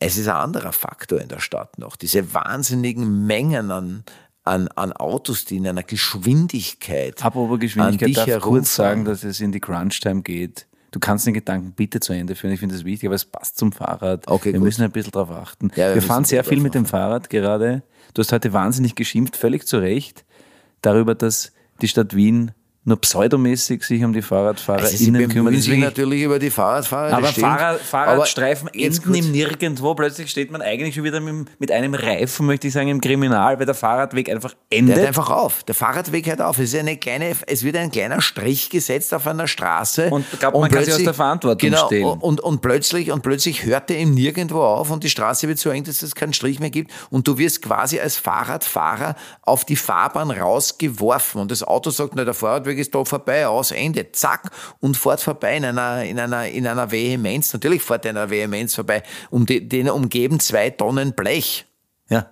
es 0.01 0.17
ist 0.17 0.27
ein 0.27 0.37
anderer 0.37 0.73
Faktor 0.73 1.21
in 1.21 1.29
der 1.29 1.39
Stadt 1.39 1.79
noch. 1.79 1.95
Diese 1.95 2.35
wahnsinnigen 2.35 3.27
Mengen 3.27 3.71
an, 3.71 4.05
an, 4.43 4.67
an 4.69 4.93
Autos, 4.93 5.45
die 5.45 5.59
in 5.59 5.69
einer 5.69 5.85
Geschwindigkeit. 5.85 7.25
Apropos 7.25 7.55
an 7.55 7.61
Geschwindigkeit, 7.61 8.09
dich 8.09 8.17
darf 8.17 8.27
ich 8.27 8.41
kurz 8.41 8.75
sagen, 8.75 9.05
dass 9.05 9.23
es 9.23 9.39
in 9.41 9.53
die 9.53 9.61
Crunch-Time 9.61 10.23
geht. 10.23 10.67
Du 10.93 11.01
kannst 11.01 11.27
den 11.27 11.35
Gedanken 11.35 11.73
bitte 11.73 12.01
zu 12.01 12.13
Ende 12.13 12.35
führen. 12.35 12.53
Ich 12.53 12.61
finde 12.61 12.75
das 12.75 12.85
wichtig, 12.85 13.09
aber 13.09 13.17
es 13.17 13.25
passt 13.25 13.59
zum 13.59 13.73
Fahrrad. 13.73 14.29
Okay, 14.29 14.53
wir 14.53 14.61
gut. 14.61 14.67
müssen 14.67 14.85
ein 14.85 14.93
bisschen 14.93 15.11
drauf 15.11 15.31
achten. 15.31 15.73
Ja, 15.75 15.89
wir 15.89 15.97
wir, 15.97 16.03
fahren 16.03 16.25
sehr 16.25 16.45
viel 16.45 16.61
mit 16.61 16.75
dem 16.75 16.87
Fahrrad 16.87 17.31
gerade. 17.31 17.83
Du 18.15 18.21
hast 18.21 18.31
heute 18.31 18.53
wahnsinnig 18.53 18.95
geschimpft, 18.95 19.37
völlig 19.37 19.67
zu 19.67 19.79
Recht, 19.79 20.25
darüber, 20.83 21.15
dass 21.15 21.53
die 21.81 21.89
Stadt 21.89 22.15
Wien 22.15 22.53
nur 22.85 23.01
pseudomäßig 23.01 23.85
sich 23.85 24.03
um 24.03 24.13
die 24.13 24.23
Fahrradfahrer 24.23 24.83
Also 24.83 24.97
sie 24.97 25.13
kümmert. 25.13 25.55
sich 25.63 25.79
natürlich 25.79 26.23
über 26.23 26.41
die 26.41 26.51
Fahrradfahrer. 26.51 27.17
aber. 27.17 27.29
Fahrrad, 27.29 27.81
Fahrradstreifen 27.81 28.69
Aber 28.69 28.79
enden 28.79 29.15
im 29.15 29.31
Nirgendwo. 29.31 29.95
Plötzlich 29.95 30.31
steht 30.31 30.51
man 30.51 30.63
eigentlich 30.63 30.97
schon 30.97 31.05
wieder 31.05 31.21
mit, 31.21 31.71
einem 31.71 31.95
Reifen, 31.95 32.47
möchte 32.47 32.67
ich 32.67 32.73
sagen, 32.73 32.89
im 32.89 33.01
Kriminal, 33.01 33.61
weil 33.61 33.67
der 33.67 33.77
Fahrradweg 33.77 34.29
einfach 34.29 34.55
Der 34.73 34.79
endet. 34.81 34.97
hört 34.97 35.07
einfach 35.07 35.31
auf. 35.31 35.63
Der 35.63 35.77
Fahrradweg 35.77 36.27
hört 36.27 36.43
auf. 36.43 36.59
Es, 36.59 36.75
ist 36.75 36.81
eine 36.81 36.97
kleine, 36.97 37.37
es 37.47 37.63
wird 37.63 37.77
ein 37.77 37.93
kleiner 37.93 38.21
Strich 38.21 38.69
gesetzt 38.69 39.15
auf 39.15 39.29
einer 39.29 39.47
Straße. 39.47 40.11
Und 40.11 40.27
ich 40.33 40.41
glaube, 40.41 40.59
man 40.59 40.69
kann 40.69 40.85
sich 40.85 40.95
aus 40.95 41.05
der 41.05 41.15
Verantwortung 41.15 41.71
genau, 41.71 41.87
stehlen. 41.87 42.05
Und, 42.05 42.41
und, 42.41 42.63
plötzlich, 42.63 43.13
und 43.13 43.23
plötzlich 43.23 43.65
hört 43.65 43.93
er 43.93 43.99
ihm 43.99 44.13
nirgendwo 44.13 44.61
auf 44.61 44.91
und 44.91 45.05
die 45.05 45.11
Straße 45.11 45.47
wird 45.47 45.61
so 45.61 45.71
eng, 45.71 45.85
dass 45.85 46.03
es 46.03 46.17
keinen 46.17 46.33
Strich 46.33 46.59
mehr 46.59 46.71
gibt. 46.71 46.91
Und 47.11 47.29
du 47.29 47.39
wirst 47.39 47.63
quasi 47.63 48.01
als 48.01 48.17
Fahrradfahrer 48.17 49.15
auf 49.43 49.65
die 49.65 49.77
Fahrbahn 49.77 50.33
rausgeworfen. 50.33 51.41
Und 51.41 51.53
das 51.53 51.63
Auto 51.63 51.91
sagt, 51.91 52.15
na, 52.17 52.25
der 52.25 52.35
Fahrradweg 52.35 52.72
ist 52.79 52.95
da 52.95 53.05
vorbei, 53.05 53.47
aus, 53.47 53.71
Ende, 53.71 54.13
zack, 54.13 54.51
und 54.81 54.97
fährt 54.97 55.21
vorbei 55.21 55.57
in 55.57 55.65
einer, 55.65 56.05
in 56.05 56.19
einer, 56.19 56.49
in 56.49 56.67
einer 56.67 56.91
Vehemenz. 56.91 57.53
Natürlich 57.53 57.83
fährt 57.83 58.05
er 58.05 58.13
in 58.13 58.17
einer 58.17 58.31
Vehemenz 58.31 58.75
vorbei. 58.75 59.03
Um 59.31 59.47
die, 59.47 59.69
den 59.69 59.91
umgeben 59.91 60.41
zwei 60.41 60.71
Tonnen 60.71 61.15
Blech 61.15 61.67
ja. 62.09 62.31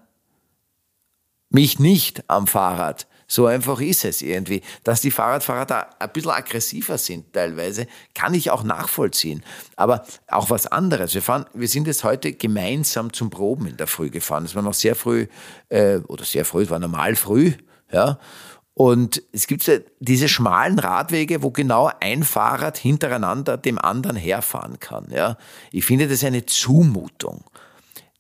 mich 1.50 1.78
nicht 1.78 2.24
am 2.28 2.46
Fahrrad. 2.46 3.06
So 3.30 3.46
einfach 3.46 3.80
ist 3.80 4.04
es 4.04 4.22
irgendwie. 4.22 4.60
Dass 4.82 5.02
die 5.02 5.12
Fahrradfahrer 5.12 5.64
da 5.64 5.90
ein 6.00 6.10
bisschen 6.10 6.32
aggressiver 6.32 6.98
sind 6.98 7.32
teilweise, 7.32 7.86
kann 8.12 8.34
ich 8.34 8.50
auch 8.50 8.64
nachvollziehen. 8.64 9.44
Aber 9.76 10.04
auch 10.26 10.50
was 10.50 10.66
anderes. 10.66 11.14
Wir, 11.14 11.22
fahren, 11.22 11.46
wir 11.54 11.68
sind 11.68 11.86
jetzt 11.86 12.02
heute 12.02 12.32
gemeinsam 12.32 13.12
zum 13.12 13.30
Proben 13.30 13.68
in 13.68 13.76
der 13.76 13.86
Früh 13.86 14.10
gefahren. 14.10 14.44
Es 14.44 14.56
war 14.56 14.64
noch 14.64 14.74
sehr 14.74 14.96
früh, 14.96 15.28
äh, 15.68 15.98
oder 16.08 16.24
sehr 16.24 16.44
früh, 16.44 16.64
es 16.64 16.70
war 16.70 16.80
normal 16.80 17.14
früh, 17.14 17.52
ja. 17.92 18.18
Und 18.74 19.22
es 19.32 19.46
gibt 19.46 19.70
diese 19.98 20.28
schmalen 20.28 20.78
Radwege, 20.78 21.42
wo 21.42 21.50
genau 21.50 21.90
ein 22.00 22.22
Fahrrad 22.22 22.78
hintereinander 22.78 23.56
dem 23.56 23.78
anderen 23.78 24.16
herfahren 24.16 24.78
kann. 24.80 25.08
Ja. 25.10 25.36
Ich 25.70 25.84
finde 25.84 26.08
das 26.08 26.24
eine 26.24 26.46
Zumutung. 26.46 27.44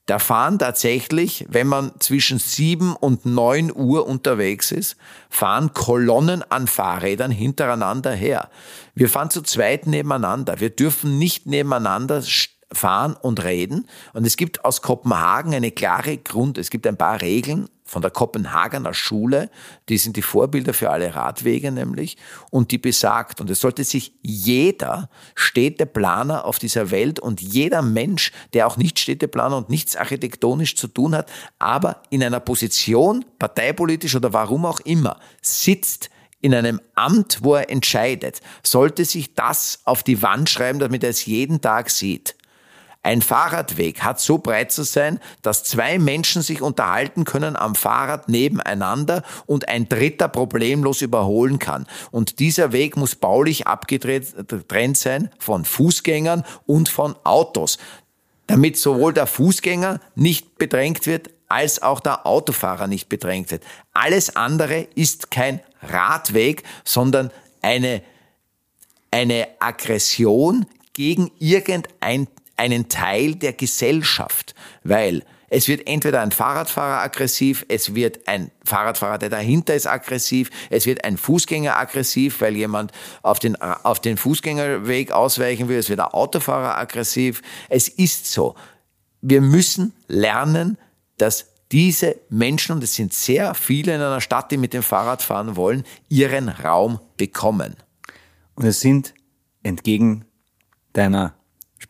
Da 0.06 0.18
fahren 0.18 0.58
tatsächlich, 0.58 1.46
wenn 1.48 1.68
man 1.68 1.92
zwischen 2.00 2.40
7 2.40 2.96
und 2.96 3.26
9 3.26 3.72
Uhr 3.72 4.08
unterwegs 4.08 4.72
ist, 4.72 4.96
fahren 5.28 5.72
Kolonnen 5.72 6.42
an 6.50 6.66
Fahrrädern 6.66 7.30
hintereinander 7.30 8.10
her. 8.10 8.50
Wir 8.94 9.08
fahren 9.08 9.30
zu 9.30 9.42
zweit 9.42 9.86
nebeneinander. 9.86 10.58
Wir 10.58 10.70
dürfen 10.70 11.18
nicht 11.18 11.46
nebeneinander 11.46 12.24
fahren 12.72 13.14
und 13.14 13.44
reden. 13.44 13.88
Und 14.12 14.26
es 14.26 14.36
gibt 14.36 14.64
aus 14.64 14.82
Kopenhagen 14.82 15.54
eine 15.54 15.70
klare 15.70 16.16
Grund, 16.18 16.58
es 16.58 16.70
gibt 16.70 16.86
ein 16.88 16.96
paar 16.96 17.20
Regeln 17.20 17.68
von 17.90 18.02
der 18.02 18.12
Kopenhagener 18.12 18.94
Schule, 18.94 19.50
die 19.88 19.98
sind 19.98 20.16
die 20.16 20.22
Vorbilder 20.22 20.72
für 20.72 20.90
alle 20.90 21.16
Radwege 21.16 21.72
nämlich, 21.72 22.16
und 22.50 22.70
die 22.70 22.78
besagt, 22.78 23.40
und 23.40 23.50
es 23.50 23.60
sollte 23.60 23.82
sich 23.82 24.12
jeder 24.22 25.10
Städteplaner 25.34 26.44
auf 26.44 26.60
dieser 26.60 26.92
Welt 26.92 27.18
und 27.18 27.40
jeder 27.40 27.82
Mensch, 27.82 28.30
der 28.52 28.68
auch 28.68 28.76
nicht 28.76 29.00
Städteplaner 29.00 29.56
und 29.56 29.70
nichts 29.70 29.96
architektonisch 29.96 30.76
zu 30.76 30.86
tun 30.86 31.16
hat, 31.16 31.28
aber 31.58 32.02
in 32.10 32.22
einer 32.22 32.38
Position, 32.38 33.24
parteipolitisch 33.40 34.14
oder 34.14 34.32
warum 34.32 34.66
auch 34.66 34.78
immer, 34.78 35.18
sitzt, 35.42 36.10
in 36.40 36.54
einem 36.54 36.80
Amt, 36.94 37.40
wo 37.42 37.56
er 37.56 37.70
entscheidet, 37.70 38.40
sollte 38.62 39.04
sich 39.04 39.34
das 39.34 39.80
auf 39.84 40.04
die 40.04 40.22
Wand 40.22 40.48
schreiben, 40.48 40.78
damit 40.78 41.02
er 41.02 41.10
es 41.10 41.26
jeden 41.26 41.60
Tag 41.60 41.90
sieht. 41.90 42.36
Ein 43.02 43.22
Fahrradweg 43.22 44.02
hat 44.02 44.20
so 44.20 44.38
breit 44.38 44.72
zu 44.72 44.82
sein, 44.82 45.20
dass 45.40 45.64
zwei 45.64 45.98
Menschen 45.98 46.42
sich 46.42 46.60
unterhalten 46.60 47.24
können 47.24 47.56
am 47.56 47.74
Fahrrad 47.74 48.28
nebeneinander 48.28 49.22
und 49.46 49.68
ein 49.68 49.88
Dritter 49.88 50.28
problemlos 50.28 51.00
überholen 51.00 51.58
kann. 51.58 51.86
Und 52.10 52.40
dieser 52.40 52.72
Weg 52.72 52.98
muss 52.98 53.14
baulich 53.14 53.66
abgetrennt 53.66 54.98
sein 54.98 55.30
von 55.38 55.64
Fußgängern 55.64 56.44
und 56.66 56.90
von 56.90 57.16
Autos, 57.24 57.78
damit 58.46 58.76
sowohl 58.76 59.14
der 59.14 59.26
Fußgänger 59.26 60.00
nicht 60.14 60.58
bedrängt 60.58 61.06
wird, 61.06 61.30
als 61.48 61.80
auch 61.80 62.00
der 62.00 62.26
Autofahrer 62.26 62.86
nicht 62.86 63.08
bedrängt 63.08 63.50
wird. 63.50 63.64
Alles 63.94 64.36
andere 64.36 64.88
ist 64.94 65.30
kein 65.30 65.60
Radweg, 65.82 66.64
sondern 66.84 67.30
eine 67.62 68.02
eine 69.10 69.48
Aggression 69.58 70.66
gegen 70.92 71.30
irgendeinen 71.38 72.28
einen 72.60 72.88
Teil 72.88 73.36
der 73.36 73.54
Gesellschaft, 73.54 74.54
weil 74.84 75.24
es 75.48 75.66
wird 75.66 75.88
entweder 75.88 76.20
ein 76.20 76.30
Fahrradfahrer 76.30 77.02
aggressiv, 77.02 77.64
es 77.68 77.94
wird 77.94 78.28
ein 78.28 78.52
Fahrradfahrer, 78.64 79.18
der 79.18 79.30
dahinter 79.30 79.74
ist, 79.74 79.86
aggressiv, 79.86 80.50
es 80.68 80.86
wird 80.86 81.04
ein 81.04 81.16
Fußgänger 81.16 81.76
aggressiv, 81.76 82.40
weil 82.40 82.54
jemand 82.56 82.92
auf 83.22 83.40
den, 83.40 83.60
auf 83.60 83.98
den 83.98 84.16
Fußgängerweg 84.16 85.10
ausweichen 85.10 85.68
will, 85.68 85.78
es 85.78 85.88
wird 85.88 86.00
ein 86.00 86.06
Autofahrer 86.06 86.78
aggressiv. 86.78 87.42
Es 87.68 87.88
ist 87.88 88.30
so. 88.30 88.54
Wir 89.22 89.40
müssen 89.40 89.92
lernen, 90.06 90.78
dass 91.18 91.46
diese 91.72 92.16
Menschen, 92.28 92.76
und 92.76 92.84
es 92.84 92.94
sind 92.94 93.12
sehr 93.12 93.54
viele 93.54 93.94
in 93.94 94.00
einer 94.00 94.20
Stadt, 94.20 94.52
die 94.52 94.56
mit 94.56 94.72
dem 94.72 94.82
Fahrrad 94.82 95.22
fahren 95.22 95.56
wollen, 95.56 95.84
ihren 96.08 96.48
Raum 96.48 97.00
bekommen. 97.16 97.74
Und 98.54 98.66
es 98.66 98.80
sind 98.80 99.14
entgegen 99.62 100.26
deiner 100.92 101.34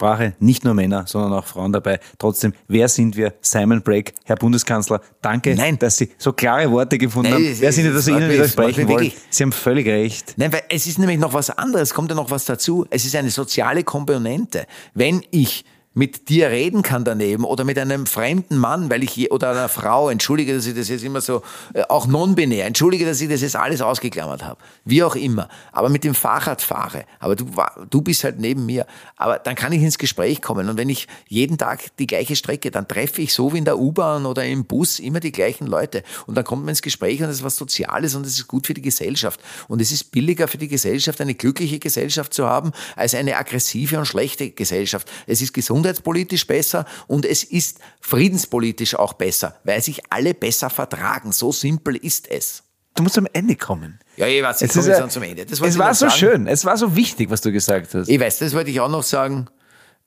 Sprache 0.00 0.32
nicht 0.38 0.64
nur 0.64 0.72
Männer, 0.72 1.04
sondern 1.06 1.34
auch 1.34 1.44
Frauen 1.44 1.72
dabei. 1.72 2.00
Trotzdem, 2.18 2.54
wer 2.68 2.88
sind 2.88 3.16
wir? 3.16 3.34
Simon 3.42 3.82
Break, 3.82 4.14
Herr 4.24 4.36
Bundeskanzler, 4.36 5.02
danke, 5.20 5.54
Nein. 5.54 5.78
dass 5.78 5.98
Sie 5.98 6.08
so 6.16 6.32
klare 6.32 6.70
Worte 6.70 6.96
gefunden 6.96 7.30
Nein, 7.30 7.44
haben. 7.44 7.56
Wer 7.60 7.70
sind 7.70 7.84
wir, 7.84 7.92
dass 7.92 8.06
Sie 8.06 8.12
Ihnen 8.12 8.30
widersprechen 8.30 8.88
wollen? 8.88 9.12
Sie 9.28 9.42
haben 9.42 9.52
völlig 9.52 9.86
recht. 9.86 10.32
Nein, 10.38 10.54
weil 10.54 10.62
es 10.70 10.86
ist 10.86 10.98
nämlich 10.98 11.18
noch 11.18 11.34
was 11.34 11.50
anderes, 11.50 11.92
kommt 11.92 12.08
ja 12.08 12.16
noch 12.16 12.30
was 12.30 12.46
dazu. 12.46 12.86
Es 12.88 13.04
ist 13.04 13.14
eine 13.14 13.28
soziale 13.28 13.84
Komponente. 13.84 14.66
Wenn 14.94 15.22
ich 15.30 15.66
mit 15.92 16.28
dir 16.28 16.50
reden 16.50 16.82
kann 16.82 17.04
daneben 17.04 17.44
oder 17.44 17.64
mit 17.64 17.76
einem 17.76 18.06
fremden 18.06 18.56
Mann, 18.58 18.90
weil 18.90 19.02
ich 19.02 19.16
je, 19.16 19.30
oder 19.30 19.50
einer 19.50 19.68
Frau, 19.68 20.08
entschuldige, 20.08 20.54
dass 20.54 20.64
ich 20.66 20.76
das 20.76 20.88
jetzt 20.88 21.02
immer 21.02 21.20
so, 21.20 21.42
äh, 21.74 21.82
auch 21.88 22.06
non-binär, 22.06 22.64
entschuldige, 22.64 23.04
dass 23.04 23.20
ich 23.20 23.28
das 23.28 23.40
jetzt 23.40 23.56
alles 23.56 23.82
ausgeklammert 23.82 24.44
habe, 24.44 24.60
wie 24.84 25.02
auch 25.02 25.16
immer, 25.16 25.48
aber 25.72 25.88
mit 25.88 26.04
dem 26.04 26.14
Fahrrad 26.14 26.62
fahre, 26.62 27.06
aber 27.18 27.34
du, 27.34 27.46
du 27.90 28.02
bist 28.02 28.22
halt 28.22 28.38
neben 28.38 28.66
mir, 28.66 28.86
aber 29.16 29.40
dann 29.40 29.56
kann 29.56 29.72
ich 29.72 29.82
ins 29.82 29.98
Gespräch 29.98 30.40
kommen. 30.40 30.68
Und 30.68 30.76
wenn 30.78 30.88
ich 30.88 31.08
jeden 31.26 31.58
Tag 31.58 31.96
die 31.98 32.06
gleiche 32.06 32.36
Strecke, 32.36 32.70
dann 32.70 32.86
treffe 32.86 33.20
ich 33.20 33.34
so 33.34 33.52
wie 33.52 33.58
in 33.58 33.64
der 33.64 33.78
U-Bahn 33.78 34.26
oder 34.26 34.44
im 34.44 34.66
Bus 34.66 35.00
immer 35.00 35.18
die 35.18 35.32
gleichen 35.32 35.66
Leute. 35.66 36.04
Und 36.26 36.36
dann 36.36 36.44
kommt 36.44 36.62
man 36.62 36.70
ins 36.70 36.82
Gespräch 36.82 37.20
und 37.20 37.26
das 37.26 37.36
ist 37.38 37.44
was 37.44 37.56
Soziales 37.56 38.14
und 38.14 38.24
es 38.24 38.38
ist 38.38 38.46
gut 38.46 38.68
für 38.68 38.74
die 38.74 38.82
Gesellschaft. 38.82 39.40
Und 39.66 39.82
es 39.82 39.90
ist 39.90 40.12
billiger 40.12 40.46
für 40.46 40.58
die 40.58 40.68
Gesellschaft, 40.68 41.20
eine 41.20 41.34
glückliche 41.34 41.80
Gesellschaft 41.80 42.32
zu 42.32 42.46
haben, 42.46 42.70
als 42.94 43.14
eine 43.14 43.36
aggressive 43.36 43.98
und 43.98 44.06
schlechte 44.06 44.50
Gesellschaft. 44.50 45.10
Es 45.26 45.42
ist 45.42 45.52
gesund 45.52 45.79
gesundheitspolitisch 45.82 46.46
besser 46.46 46.84
und 47.06 47.24
es 47.24 47.44
ist 47.44 47.78
friedenspolitisch 48.00 48.94
auch 48.94 49.14
besser, 49.14 49.56
weil 49.64 49.82
sich 49.82 50.00
alle 50.10 50.34
besser 50.34 50.70
vertragen. 50.70 51.32
So 51.32 51.52
simpel 51.52 51.96
ist 51.96 52.30
es. 52.30 52.62
Du 52.94 53.02
musst 53.04 53.16
am 53.18 53.26
Ende 53.32 53.56
kommen. 53.56 53.98
Ja, 54.16 54.26
ich 54.26 54.42
weiß, 54.42 54.62
ich 54.62 54.68
Es, 54.68 54.72
komme 54.72 54.80
ist 54.82 54.86
jetzt 54.88 54.96
ja- 54.96 55.00
dann 55.00 55.10
zum 55.10 55.22
Ende. 55.22 55.46
Es 55.50 55.60
war 55.78 55.94
so 55.94 56.06
sagen. 56.08 56.18
schön, 56.18 56.46
es 56.46 56.64
war 56.64 56.76
so 56.76 56.96
wichtig, 56.96 57.30
was 57.30 57.40
du 57.40 57.52
gesagt 57.52 57.94
hast. 57.94 58.08
Ich 58.08 58.20
weiß, 58.20 58.38
das 58.38 58.52
wollte 58.52 58.70
ich 58.70 58.80
auch 58.80 58.88
noch 58.90 59.02
sagen. 59.04 59.46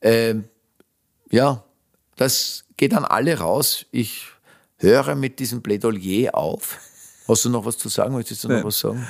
Ähm, 0.01 0.43
ja, 1.32 1.63
das 2.17 2.65
geht 2.78 2.93
an 2.93 3.05
alle 3.05 3.38
raus. 3.39 3.86
Ich 3.91 4.26
höre 4.78 5.15
mit 5.15 5.39
diesem 5.39 5.63
Plädoyer 5.63 6.36
auf. 6.36 6.78
Hast 7.28 7.45
du 7.45 7.49
noch 7.49 7.65
was 7.65 7.78
zu 7.78 7.88
sagen? 7.89 8.13
Möchtest 8.13 8.43
du 8.43 8.49
noch 8.49 8.55
Nein. 8.55 8.63
was 8.65 8.80
sagen? 8.80 9.07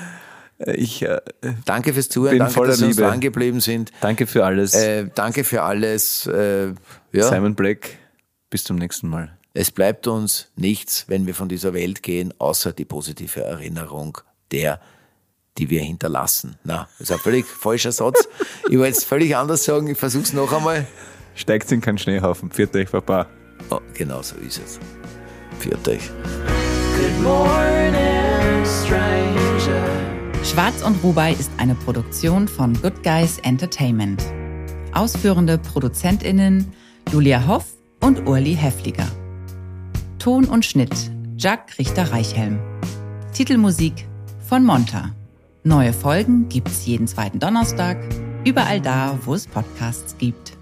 Ich 0.60 1.02
äh, 1.02 1.20
Danke 1.66 1.94
fürs 1.94 2.10
Zuhören, 2.10 2.40
danke, 2.40 2.54
voller 2.54 2.70
dass 2.70 2.80
Sie 2.80 2.86
uns 2.86 2.96
dran 2.98 3.20
geblieben 3.20 3.60
sind. 3.60 3.92
danke 4.02 4.28
für 4.28 4.46
alles. 4.46 4.74
Äh, 4.74 5.08
danke 5.14 5.44
für 5.44 5.64
alles. 5.64 6.28
Äh, 6.28 6.74
ja, 7.12 7.30
Simon 7.30 7.56
Black, 7.56 7.98
bis 8.50 8.64
zum 8.64 8.78
nächsten 8.78 9.10
Mal. 9.10 9.38
es 9.54 9.72
bleibt 9.72 10.08
uns 10.08 10.52
nichts, 10.56 11.06
wenn 11.08 11.26
wir 11.28 11.36
von 11.36 11.50
dieser 11.50 11.74
Welt 11.74 12.02
gehen, 12.04 12.34
außer 12.40 12.72
die 12.72 12.86
positive 12.86 13.42
Erinnerung 13.42 14.20
der, 14.52 14.80
die 15.58 15.70
wir 15.70 15.82
hinterlassen. 15.82 16.58
Na, 16.64 16.88
das 17.00 17.10
ist 17.10 17.12
ein 17.16 17.20
völlig 17.20 17.46
falscher 17.62 17.92
Satz. 17.92 18.28
Ich 18.70 18.78
wollte 18.78 18.98
es 18.98 19.04
völlig 19.04 19.36
anders 19.36 19.66
sagen. 19.66 19.88
Ich 19.88 19.98
versuche 19.98 20.24
es 20.24 20.34
noch 20.34 20.52
einmal. 20.54 20.88
Steigt 21.36 21.72
in 21.72 21.82
keinen 21.82 21.98
Schneehaufen. 21.98 22.52
Viert 22.52 22.76
euch, 22.76 22.92
Papa. 22.92 23.28
Oh, 23.70 23.80
genau 23.96 24.22
so 24.22 24.36
ist 24.38 24.62
es. 24.64 24.80
Führt 25.60 25.88
euch. 25.88 26.10
Good 26.96 27.24
morning, 27.24 28.64
stranger. 28.66 29.53
Schwarz 30.54 30.84
und 30.84 31.04
Rubai 31.04 31.32
ist 31.34 31.50
eine 31.58 31.74
Produktion 31.74 32.48
von 32.48 32.80
Good 32.80 33.02
Guys 33.02 33.40
Entertainment. 33.40 34.24
Ausführende 34.94 35.58
ProduzentInnen 35.58 36.72
Julia 37.12 37.48
Hoff 37.48 37.66
und 38.02 38.28
Urli 38.28 38.54
Hefliger. 38.54 39.08
Ton 40.20 40.46
und 40.46 40.64
Schnitt 40.64 40.94
Jack 41.38 41.80
Richter-Reichhelm. 41.80 42.60
Titelmusik 43.34 44.08
von 44.48 44.64
Monta. 44.64 45.10
Neue 45.64 45.92
Folgen 45.92 46.50
gibt's 46.50 46.86
jeden 46.86 47.08
zweiten 47.08 47.40
Donnerstag, 47.40 47.98
überall 48.46 48.80
da, 48.80 49.18
wo 49.26 49.34
es 49.34 49.48
Podcasts 49.48 50.16
gibt. 50.20 50.53